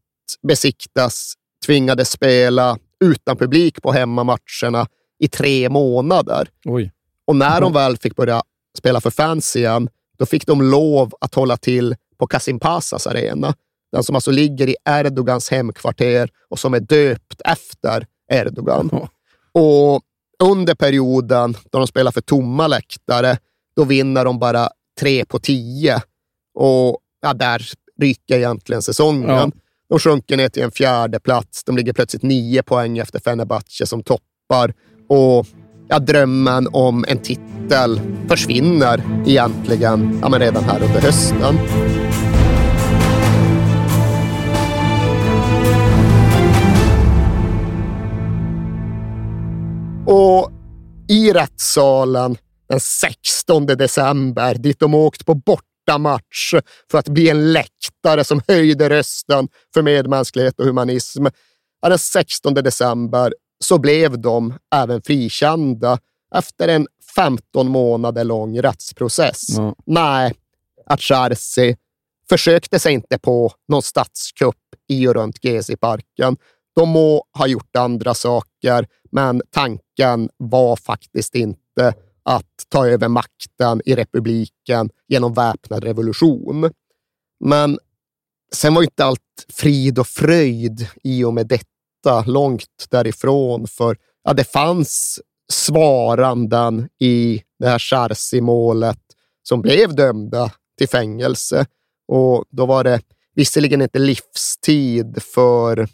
[0.48, 1.34] Besiktas
[1.66, 4.88] tvingades spela utan publik på hemmamatcherna
[5.24, 6.48] i tre månader.
[6.66, 6.92] Oj.
[7.26, 8.42] Och när de väl fick börja
[8.78, 13.56] spela för fans igen, då fick de lov att hålla till på Kasim Pasas arena.
[13.92, 18.90] Den som alltså ligger i Erdogans hemkvarter och som är döpt efter Erdogan.
[19.52, 20.02] Och
[20.44, 23.38] under perioden då de spelar för tomma läktare,
[23.76, 24.70] då vinner de bara
[25.00, 26.02] tre på tio.
[26.54, 27.66] Och ja, där
[28.02, 29.30] ryker egentligen säsongen.
[29.30, 29.52] Ja.
[29.90, 31.64] De sjunker ner till en fjärde plats.
[31.64, 34.74] De ligger plötsligt nio poäng efter Fenerbahce som toppar.
[35.08, 35.48] Och
[35.88, 41.56] ja, drömmen om en titel försvinner egentligen ja, men redan här under hösten.
[50.06, 50.52] Och
[51.10, 52.38] i rättssalen
[52.70, 56.54] den 16 december, dit de åkt på bortamatch
[56.92, 61.26] för att bli en läktare som höjde rösten för medmänsklighet och humanism.
[61.88, 66.00] Den 16 december så blev de även frikända
[66.36, 69.50] efter en 15 månader lång rättsprocess.
[69.50, 69.76] Ja.
[69.86, 70.34] Nej,
[70.86, 71.76] Achersi
[72.30, 74.56] försökte sig inte på någon statskupp
[74.90, 76.38] i och runt Gezi-parken.
[76.76, 81.94] De må ha gjort andra saker, men tanken var faktiskt inte
[82.24, 86.72] att ta över makten i republiken genom väpnad revolution.
[87.40, 87.80] Men
[88.54, 91.66] sen var inte allt frid och fröjd i och med detta,
[92.26, 93.68] långt därifrån.
[93.68, 95.20] För ja, det fanns
[95.52, 99.00] svaranden i det här Charsi-målet
[99.44, 101.66] som blev dömda till fängelse.
[102.08, 103.02] Och då var det
[103.36, 105.88] visserligen inte livstid för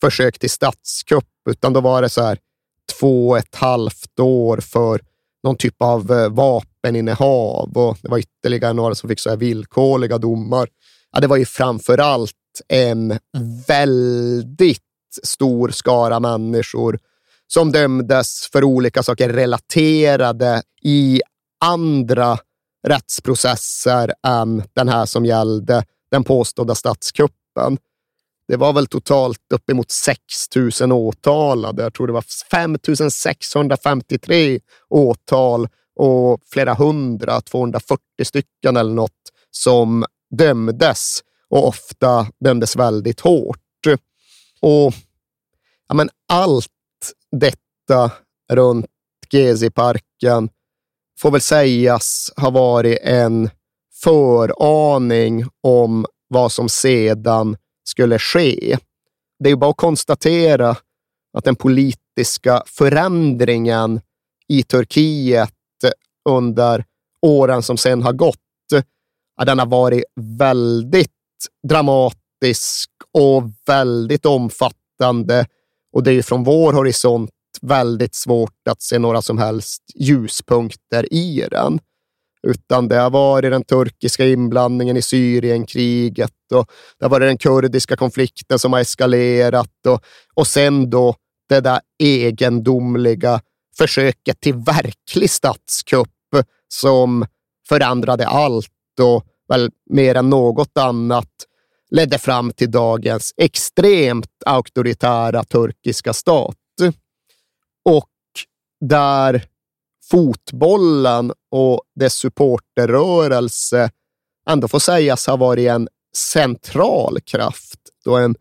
[0.00, 2.38] försök till statskupp, utan då var det så här
[2.98, 5.00] två och ett halvt år för
[5.42, 10.18] någon typ av eh, vapeninnehav och det var ytterligare några som fick så här villkorliga
[10.18, 10.68] domar.
[11.12, 12.32] Ja, det var ju framför allt
[12.68, 13.18] en
[13.66, 14.82] väldigt
[15.22, 16.98] stor skara människor
[17.46, 21.22] som dömdes för olika saker relaterade i
[21.64, 22.38] andra
[22.86, 27.78] rättsprocesser än den här som gällde den påstådda statskuppen.
[28.48, 30.18] Det var väl totalt uppemot 6
[30.80, 31.82] 000 åtalade.
[31.82, 32.76] Jag tror det var 5
[33.10, 41.20] 653 åtal och flera hundra, 240 stycken eller något, som dömdes
[41.50, 43.61] och ofta dömdes väldigt hårt.
[44.62, 44.94] Och
[45.88, 46.68] ja, men allt
[47.30, 48.10] detta
[48.52, 48.86] runt
[49.30, 50.48] Gezi-parken
[51.20, 53.50] får väl sägas ha varit en
[54.02, 58.78] föraning om vad som sedan skulle ske.
[59.38, 60.76] Det är bara att konstatera
[61.32, 64.00] att den politiska förändringen
[64.48, 65.52] i Turkiet
[66.28, 66.84] under
[67.22, 68.38] åren som sedan har gått,
[69.36, 71.10] ja, den har varit väldigt
[71.68, 72.21] dramatisk
[73.12, 75.46] och väldigt omfattande.
[75.92, 77.30] Och det är ju från vår horisont
[77.62, 81.78] väldigt svårt att se några som helst ljuspunkter i den.
[82.46, 87.96] Utan det har varit den turkiska inblandningen i Syrienkriget och det har varit den kurdiska
[87.96, 90.04] konflikten som har eskalerat och,
[90.34, 91.14] och sen då
[91.48, 93.40] det där egendomliga
[93.78, 96.08] försöket till verklig statskupp
[96.68, 97.26] som
[97.68, 98.68] förändrade allt
[99.00, 101.28] och väl mer än något annat
[101.92, 106.56] ledde fram till dagens extremt auktoritära turkiska stat.
[107.84, 108.10] Och
[108.80, 109.44] där
[110.10, 113.90] fotbollen och dess supporterrörelse
[114.48, 118.34] ändå får sägas ha varit en central kraft och en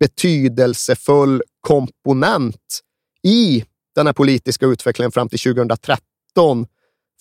[0.00, 2.80] betydelsefull komponent
[3.22, 3.64] i
[3.94, 6.66] den här politiska utvecklingen fram till 2013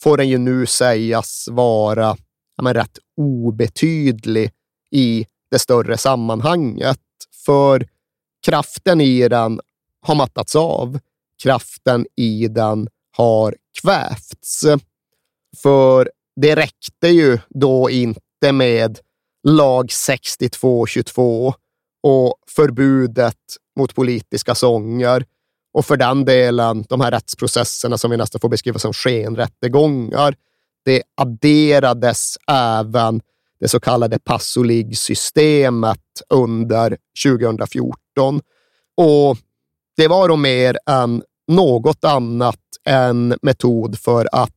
[0.02, 2.18] får den ju nu sägas vara
[2.58, 4.52] ja, men, rätt obetydlig
[4.92, 7.00] i det större sammanhanget.
[7.46, 7.88] För
[8.46, 9.60] kraften i den
[10.02, 11.00] har mattats av.
[11.44, 14.66] Kraften i den har kvävts.
[15.58, 16.12] För
[16.42, 19.00] det räckte ju då inte med
[19.44, 21.54] lag 6222
[22.04, 23.38] och förbudet
[23.80, 25.26] mot politiska sånger
[25.74, 30.36] och för den delen de här rättsprocesserna som vi nästan får beskriva som skenrättegångar.
[30.86, 33.22] Det adderades även
[33.60, 38.42] det så kallade Passolig-systemet under 2014.
[38.98, 39.38] Och
[39.98, 44.52] det var då mer än något annat en metod för att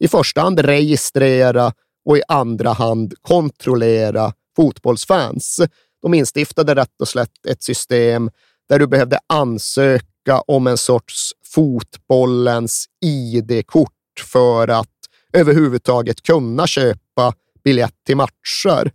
[0.00, 1.72] i första hand registrera
[2.04, 5.60] och i andra hand kontrollera fotbollsfans.
[6.02, 8.30] De instiftade rätt och slätt ett system
[8.68, 13.90] där du behövde ansöka om en sorts fotbollens ID-kort
[14.32, 14.88] för att
[15.32, 18.90] överhuvudtaget kunna köpa biljett till matcher.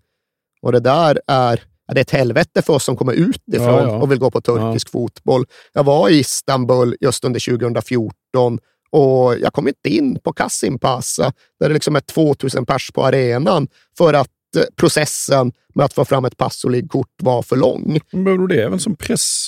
[0.61, 3.81] Och det där är, ja, det är ett helvete för oss som kommer utifrån Ja,
[3.83, 3.95] ja.
[4.01, 5.45] och vill gå på turkisk fotboll.
[5.73, 11.67] Jag var i Istanbul just under 2014 och jag kom inte in på Kasimpasa, där
[11.67, 13.67] det liksom är 2000 pers på arenan,
[13.97, 14.27] för att
[14.57, 17.99] eh, processen med att få fram ett pass och liggkort var för lång.
[18.11, 19.47] Behöver du det även som press?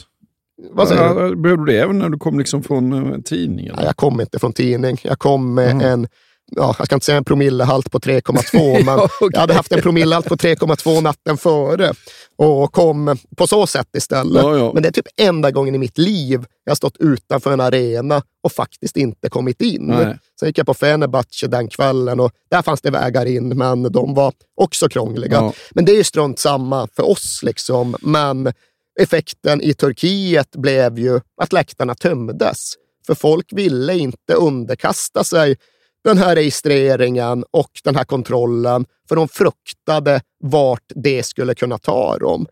[0.72, 1.08] Vad säger du?
[1.22, 3.76] Ja, Behöver du det även när du kom liksom från eh, tidningen?
[3.78, 4.98] Nej, jag kom inte från tidning.
[5.04, 5.86] Jag kom med Mhm.
[5.86, 6.08] en,
[6.52, 10.26] ja, jag ska inte säga en promillehalt på 3,2, men jag hade haft en promillehalt
[10.26, 11.94] på 3,2 natten före
[12.38, 14.44] och kom på så sätt istället.
[14.44, 14.72] Ja, ja.
[14.74, 18.22] Men det är typ enda gången i mitt liv jag har stått utanför en arena
[18.44, 19.86] och faktiskt inte kommit in.
[19.86, 20.18] Nej.
[20.40, 24.14] Sen gick jag på Fenerbahce den kvällen och där fanns det vägar in, men de
[24.14, 25.54] var också krångliga.
[25.72, 27.40] Men det är ju strunt samma för oss.
[27.44, 27.96] liksom.
[28.02, 28.54] Men
[29.00, 32.74] effekten i Turkiet blev ju att läktarna tömdes.
[33.08, 35.58] För folk ville inte underkasta sig
[36.04, 42.18] den här registreringen och den här kontrollen, för de fruktade vart det skulle kunna ta
[42.18, 42.48] dem.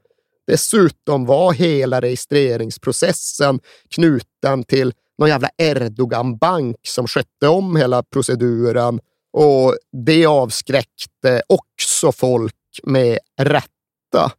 [0.48, 3.60] Dessutom var hela registreringsprocessen
[3.90, 9.00] knuten till någon jävla Erdogan-bank som skötte om hela proceduren
[9.34, 9.76] och
[10.06, 14.32] det avskräckte också folk med rätta.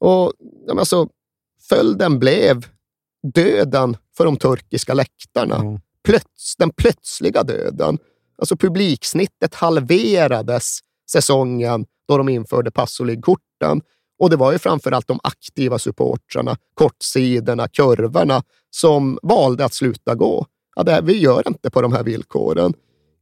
[0.00, 0.32] Och
[0.70, 1.08] alltså,
[1.68, 2.66] följden blev
[3.34, 5.80] döden för de turkiska läktarna.
[6.04, 7.98] Plöts, den plötsliga döden.
[8.38, 10.78] Alltså publiksnittet halverades
[11.10, 13.00] säsongen då de införde pass
[14.18, 20.46] och det var ju framförallt de aktiva supportrarna, kortsidorna, kurvorna som valde att sluta gå.
[20.76, 22.74] Ja, det, vi gör inte på de här villkoren.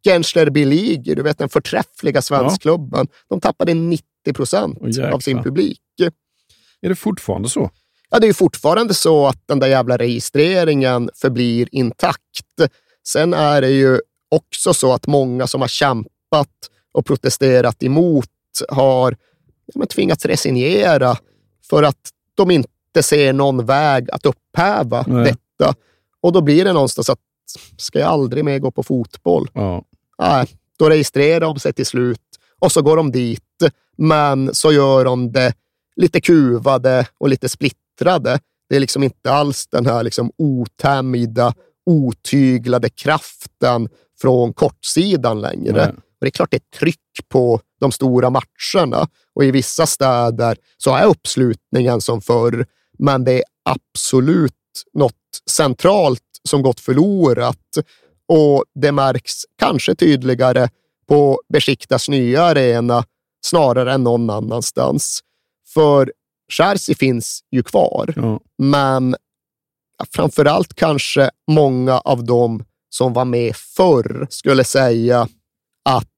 [0.05, 4.79] Gençler Birliği, du vet den förträffliga svenskklubben, de tappade 90 procent
[5.13, 5.81] av sin publik.
[6.81, 7.71] Är det fortfarande så?
[8.11, 12.21] Ja, det är ju fortfarande så att den där jävla registreringen förblir intakt.
[13.07, 18.29] Sen är det ju också så att många som har kämpat och protesterat emot
[18.69, 19.17] har
[19.75, 21.17] ja, tvingats resignera
[21.71, 25.25] för att de inte ser någon väg att upphäva Nej.
[25.25, 25.75] detta.
[26.21, 27.19] Och då blir det någonstans att,
[27.77, 29.49] ska jag aldrig mer gå på fotboll?
[29.53, 29.85] Ja.
[30.19, 30.47] Nej,
[30.79, 32.21] då registrerar de sig till slut
[32.59, 33.43] och så går de dit.
[33.97, 35.55] Men så gör de det
[35.97, 38.39] lite kuvade och lite splittrade.
[38.69, 41.55] Det är liksom inte alls den här liksom otämjda,
[41.87, 43.89] otyglade kraften
[44.21, 45.73] från kortsidan längre.
[45.73, 45.89] Nej.
[45.89, 50.57] Och det är klart det är tryck på de stora matcherna och i vissa städer
[50.77, 52.67] så är uppslutningen som förr,
[52.99, 54.53] men det är absolut
[54.93, 55.13] något
[55.51, 57.79] centralt som gått förlorat
[58.29, 60.69] och det märks kanske tydligare
[61.09, 63.05] på Besiktas nya arena
[63.47, 65.21] snarare än någon annanstans.
[65.75, 66.13] För
[66.53, 68.41] Chelsea finns ju kvar, Ja.
[68.59, 69.17] men
[70.15, 72.65] framförallt kanske många av dem
[72.97, 75.29] som var med förr skulle säga
[75.85, 76.09] att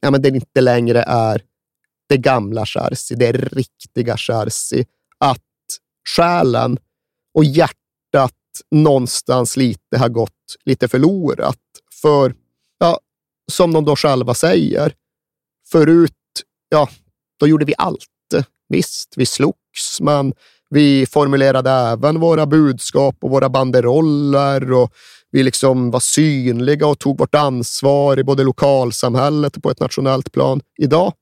[0.00, 1.42] ja, men det inte längre är
[2.08, 4.86] det gamla Chersi, det riktiga Chersi.
[5.18, 5.42] Att
[6.16, 6.78] själen
[7.34, 8.32] och hjärtat
[8.70, 11.58] någonstans lite har gått lite förlorat.
[12.02, 12.34] För,
[12.78, 13.00] ja,
[13.52, 14.92] som de då själva säger,
[15.70, 16.12] förut,
[16.68, 16.88] ja,
[17.40, 18.06] då gjorde vi allt.
[18.68, 20.34] Visst, vi slogs, men
[20.70, 24.92] vi formulerade även våra budskap och våra banderoller och
[25.30, 30.32] vi liksom var synliga och tog vårt ansvar i både lokalsamhället och på ett nationellt
[30.32, 30.60] plan.
[30.78, 31.12] Idag,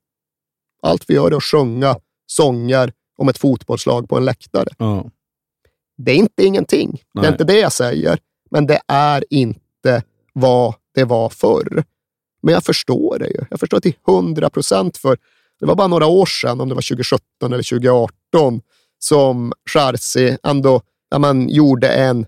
[0.81, 1.95] allt vi gör är att sjunga
[2.27, 4.69] sånger om ett fotbollslag på en läktare.
[4.77, 5.11] Ja.
[5.97, 7.03] Det är inte ingenting.
[7.13, 7.31] Det är Nej.
[7.31, 8.19] inte det jag säger,
[8.51, 10.03] men det är inte
[10.33, 11.83] vad det var förr.
[12.41, 13.45] Men jag förstår det ju.
[13.49, 15.17] Jag förstår till hundra procent för
[15.59, 18.61] det var bara några år sedan, om det var 2017 eller 2018,
[18.99, 22.25] som Chelsea ändå ja, man gjorde en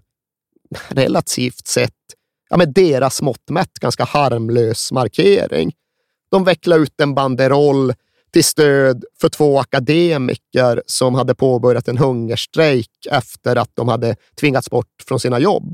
[0.89, 1.93] relativt sett,
[2.49, 5.71] ja, med deras mått mätt, ganska harmlös markering.
[6.31, 7.93] De vecklade ut en banderoll
[8.33, 14.69] till stöd för två akademiker som hade påbörjat en hungerstrejk efter att de hade tvingats
[14.69, 15.73] bort från sina jobb.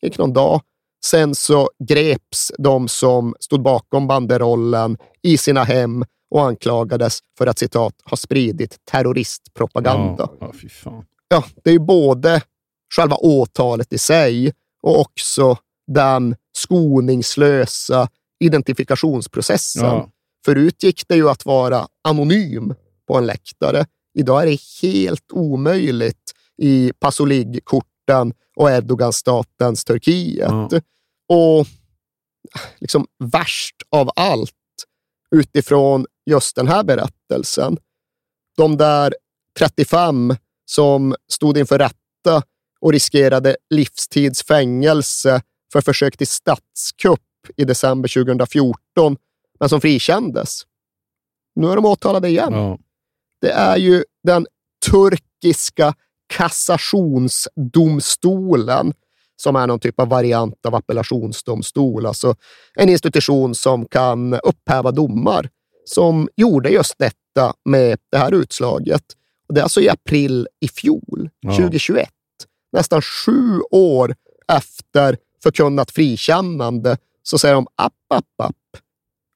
[0.00, 0.60] Det gick någon dag.
[1.04, 7.58] Sen så greps de som stod bakom banderollen i sina hem och anklagades för att
[7.58, 10.28] citat ha spridit terroristpropaganda.
[10.40, 10.52] Ja,
[10.84, 11.04] ja.
[11.28, 12.42] Ja, det är ju både
[12.96, 14.52] själva åtalet i sig
[14.82, 18.08] och också den skoningslösa
[18.40, 19.84] identifikationsprocessen.
[19.84, 20.10] Ja.
[20.44, 22.74] Förut gick det ju att vara anonym
[23.08, 23.86] på en läktare.
[24.18, 26.32] Idag är det helt omöjligt
[26.62, 30.50] i Pasolig-korten och Erdogan-statens Turkiet.
[30.50, 30.80] Ja.
[31.28, 31.66] Och
[32.78, 34.52] liksom värst av allt
[35.30, 37.76] utifrån just den här berättelsen.
[38.56, 39.14] De där
[39.58, 42.42] 35 som stod inför rätta
[42.80, 45.42] och riskerade livstidsfängelse
[45.72, 47.20] för försök till statskupp
[47.56, 49.16] i december 2014,
[49.60, 50.62] men som frikändes.
[51.54, 52.52] Nu är de åtalade igen.
[52.52, 52.78] Ja.
[53.40, 54.46] Det är ju den
[54.90, 55.94] turkiska
[56.34, 58.92] kassationsdomstolen
[59.36, 62.36] som är någon typ av variant av appellationsdomstol, alltså
[62.74, 65.48] en institution som kan upphäva domar,
[65.84, 69.02] som gjorde just detta med det här utslaget.
[69.48, 71.56] Det är alltså i april i fjol, Ja.
[71.56, 72.08] 2021,
[72.76, 74.14] nästan sju år
[74.52, 78.56] efter förkunnat frikännande, så säger de app, app, app.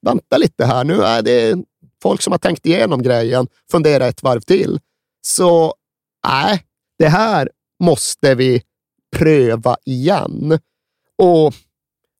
[0.02, 1.58] Vänta lite här, nu är det
[2.02, 4.80] folk som har tänkt igenom grejen, fundera ett varv till.
[5.22, 5.74] Så
[6.26, 6.66] nej,
[6.98, 7.50] det här
[7.82, 8.62] måste vi
[9.16, 10.58] pröva igen.
[11.18, 11.54] Och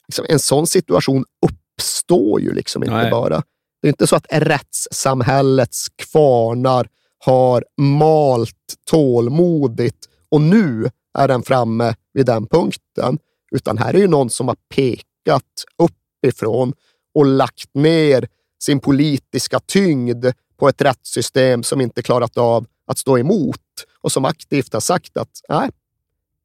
[0.09, 3.11] liksom, en sån situation uppstår ju liksom inte Nej.
[3.11, 3.43] bara.
[3.83, 6.89] Det är inte så att rättssamhällets kvarnar
[7.19, 8.57] har malt
[8.91, 13.19] tålmodigt och nu är den framme vid den punkten.
[13.53, 16.73] Utan här är ju någon som har pekat uppifrån
[17.15, 18.29] och lagt ner
[18.63, 20.27] sin politiska tyngd
[20.57, 23.61] på ett rättssystem som inte klarat av att stå emot
[24.01, 25.71] och som aktivt har sagt att nej,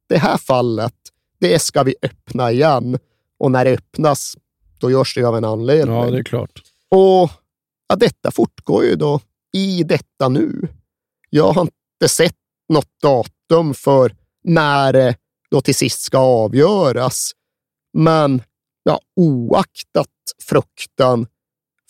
[0.07, 0.93] det här fallet,
[1.39, 2.97] det ska vi öppna igen.
[3.37, 4.37] Och när det öppnas,
[4.77, 5.95] då görs det av en anledning.
[5.95, 6.61] Ja, det är klart.
[6.89, 7.29] Och
[7.87, 9.19] ja, detta fortgår ju då
[9.53, 10.67] i detta nu.
[11.29, 12.35] Jag har inte sett
[12.69, 14.15] något datum för
[14.45, 15.15] när det
[15.51, 17.31] då till sist ska avgöras.
[17.93, 18.41] Men
[18.83, 20.07] ja, oaktat
[20.43, 21.27] fruktan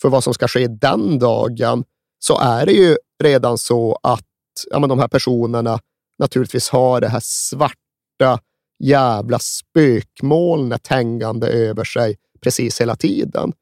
[0.02, 1.84] för vad som ska ske den dagen
[2.18, 4.24] så är det ju redan så att
[4.70, 5.80] ja, men de här personerna
[6.18, 8.40] naturligtvis har det här svarta
[8.84, 13.52] jävla spökmolnet hängande över sig precis hela tiden.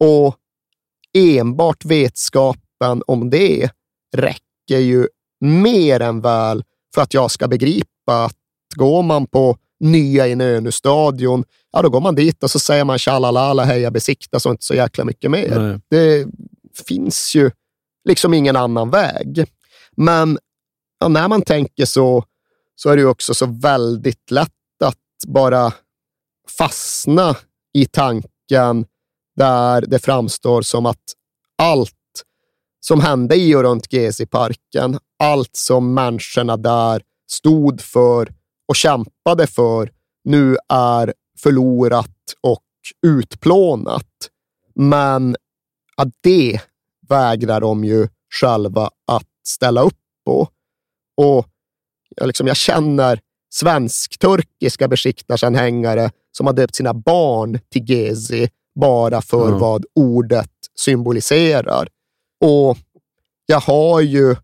[0.00, 0.36] Och
[1.14, 3.70] enbart vetskapen om det
[4.16, 5.08] räcker ju
[5.40, 8.36] mer än väl för att jag ska begripa att
[8.74, 13.64] går man på nya Inönü-stadion, ja då går man dit och så säger man tjalalala,
[13.64, 15.60] heja besiktas och inte så jäkla mycket mer.
[15.60, 15.80] Nej.
[15.90, 16.26] Det
[16.86, 17.50] finns ju
[18.08, 19.44] liksom ingen annan väg.
[19.96, 20.38] Men
[21.00, 22.24] ja, när man tänker så,
[22.74, 24.50] så är det ju också så väldigt lätt
[24.84, 25.72] att bara
[26.58, 27.36] fastna
[27.74, 28.86] i tanken
[29.36, 31.02] där det framstår som att
[31.58, 31.92] allt
[32.80, 38.32] som hände i och runt Gezi-parken, allt som människorna där stod för
[38.68, 39.90] och kämpade för,
[40.24, 42.62] nu är förlorat och
[43.06, 44.06] utplånat.
[44.74, 45.36] Men
[45.96, 46.60] ja, det
[47.08, 48.08] vägrar de ju
[48.40, 50.48] själva att ställa upp på.
[51.16, 51.46] Och
[52.16, 53.20] jag, liksom, jag känner
[53.54, 58.48] svensk-turkiska besiktarsanhängare som har döpt sina barn till Gezi
[58.80, 59.58] bara för Ja.
[59.58, 61.88] vad ordet symboliserar.
[62.44, 62.78] Och
[63.46, 64.36] jag har ju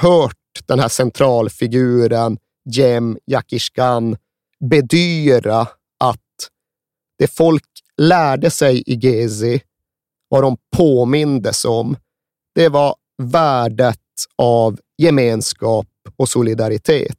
[0.00, 0.36] hört
[0.66, 2.38] den här centralfiguren
[2.70, 4.16] Jem Yakishkan
[4.70, 5.60] bedyra
[6.00, 6.50] att
[7.18, 7.64] det folk
[7.96, 9.62] lärde sig i Gezi,
[10.28, 11.96] vad de påmindes om,
[12.54, 13.98] det var värdet
[14.36, 17.16] av gemenskap och solidaritet.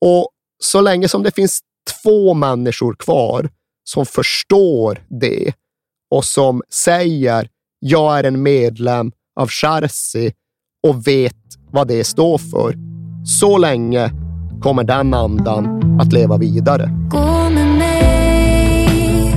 [0.00, 0.30] Och
[0.62, 1.60] så länge som det finns
[2.02, 3.50] två människor kvar
[3.84, 5.52] som förstår det
[6.10, 10.32] och som säger jag är en medlem av Charsi
[10.82, 12.74] och vet vad det står för,
[13.24, 14.10] så länge
[14.60, 16.90] kommer den andan att leva vidare.
[17.10, 19.34] Gå med mig.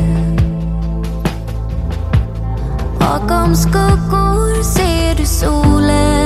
[2.99, 6.18] Bakom skuggor ser du solen.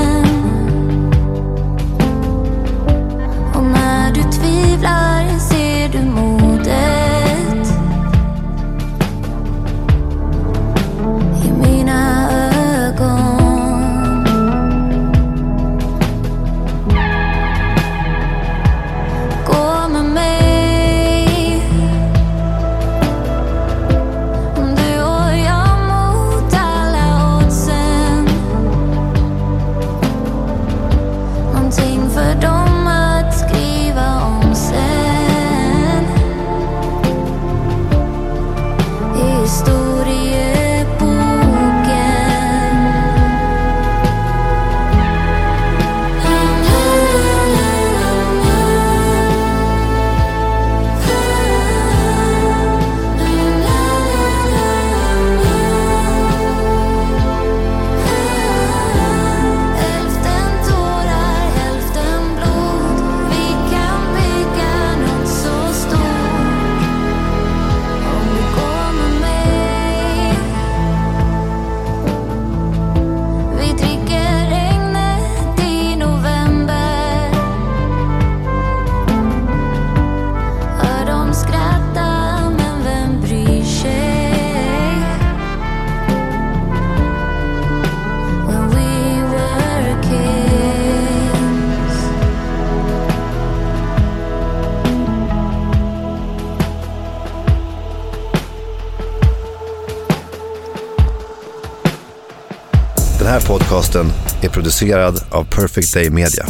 [103.73, 104.05] Podcasten
[104.43, 106.45] är producerad av Perfect Day Media.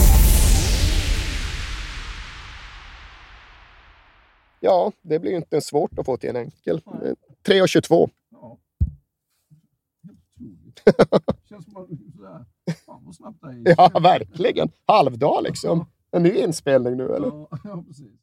[4.60, 6.82] Ja, det blir inte svårt att få till en enkel.
[7.48, 8.10] 3,22.
[11.50, 12.46] Känns som att sådär,
[12.86, 13.68] fan vad snabbt det gick.
[13.78, 14.72] Ja, verkligen.
[14.86, 15.86] Halvdag liksom.
[16.12, 17.28] En ny inspelning nu eller?
[17.28, 18.23] Ja, ja, precis.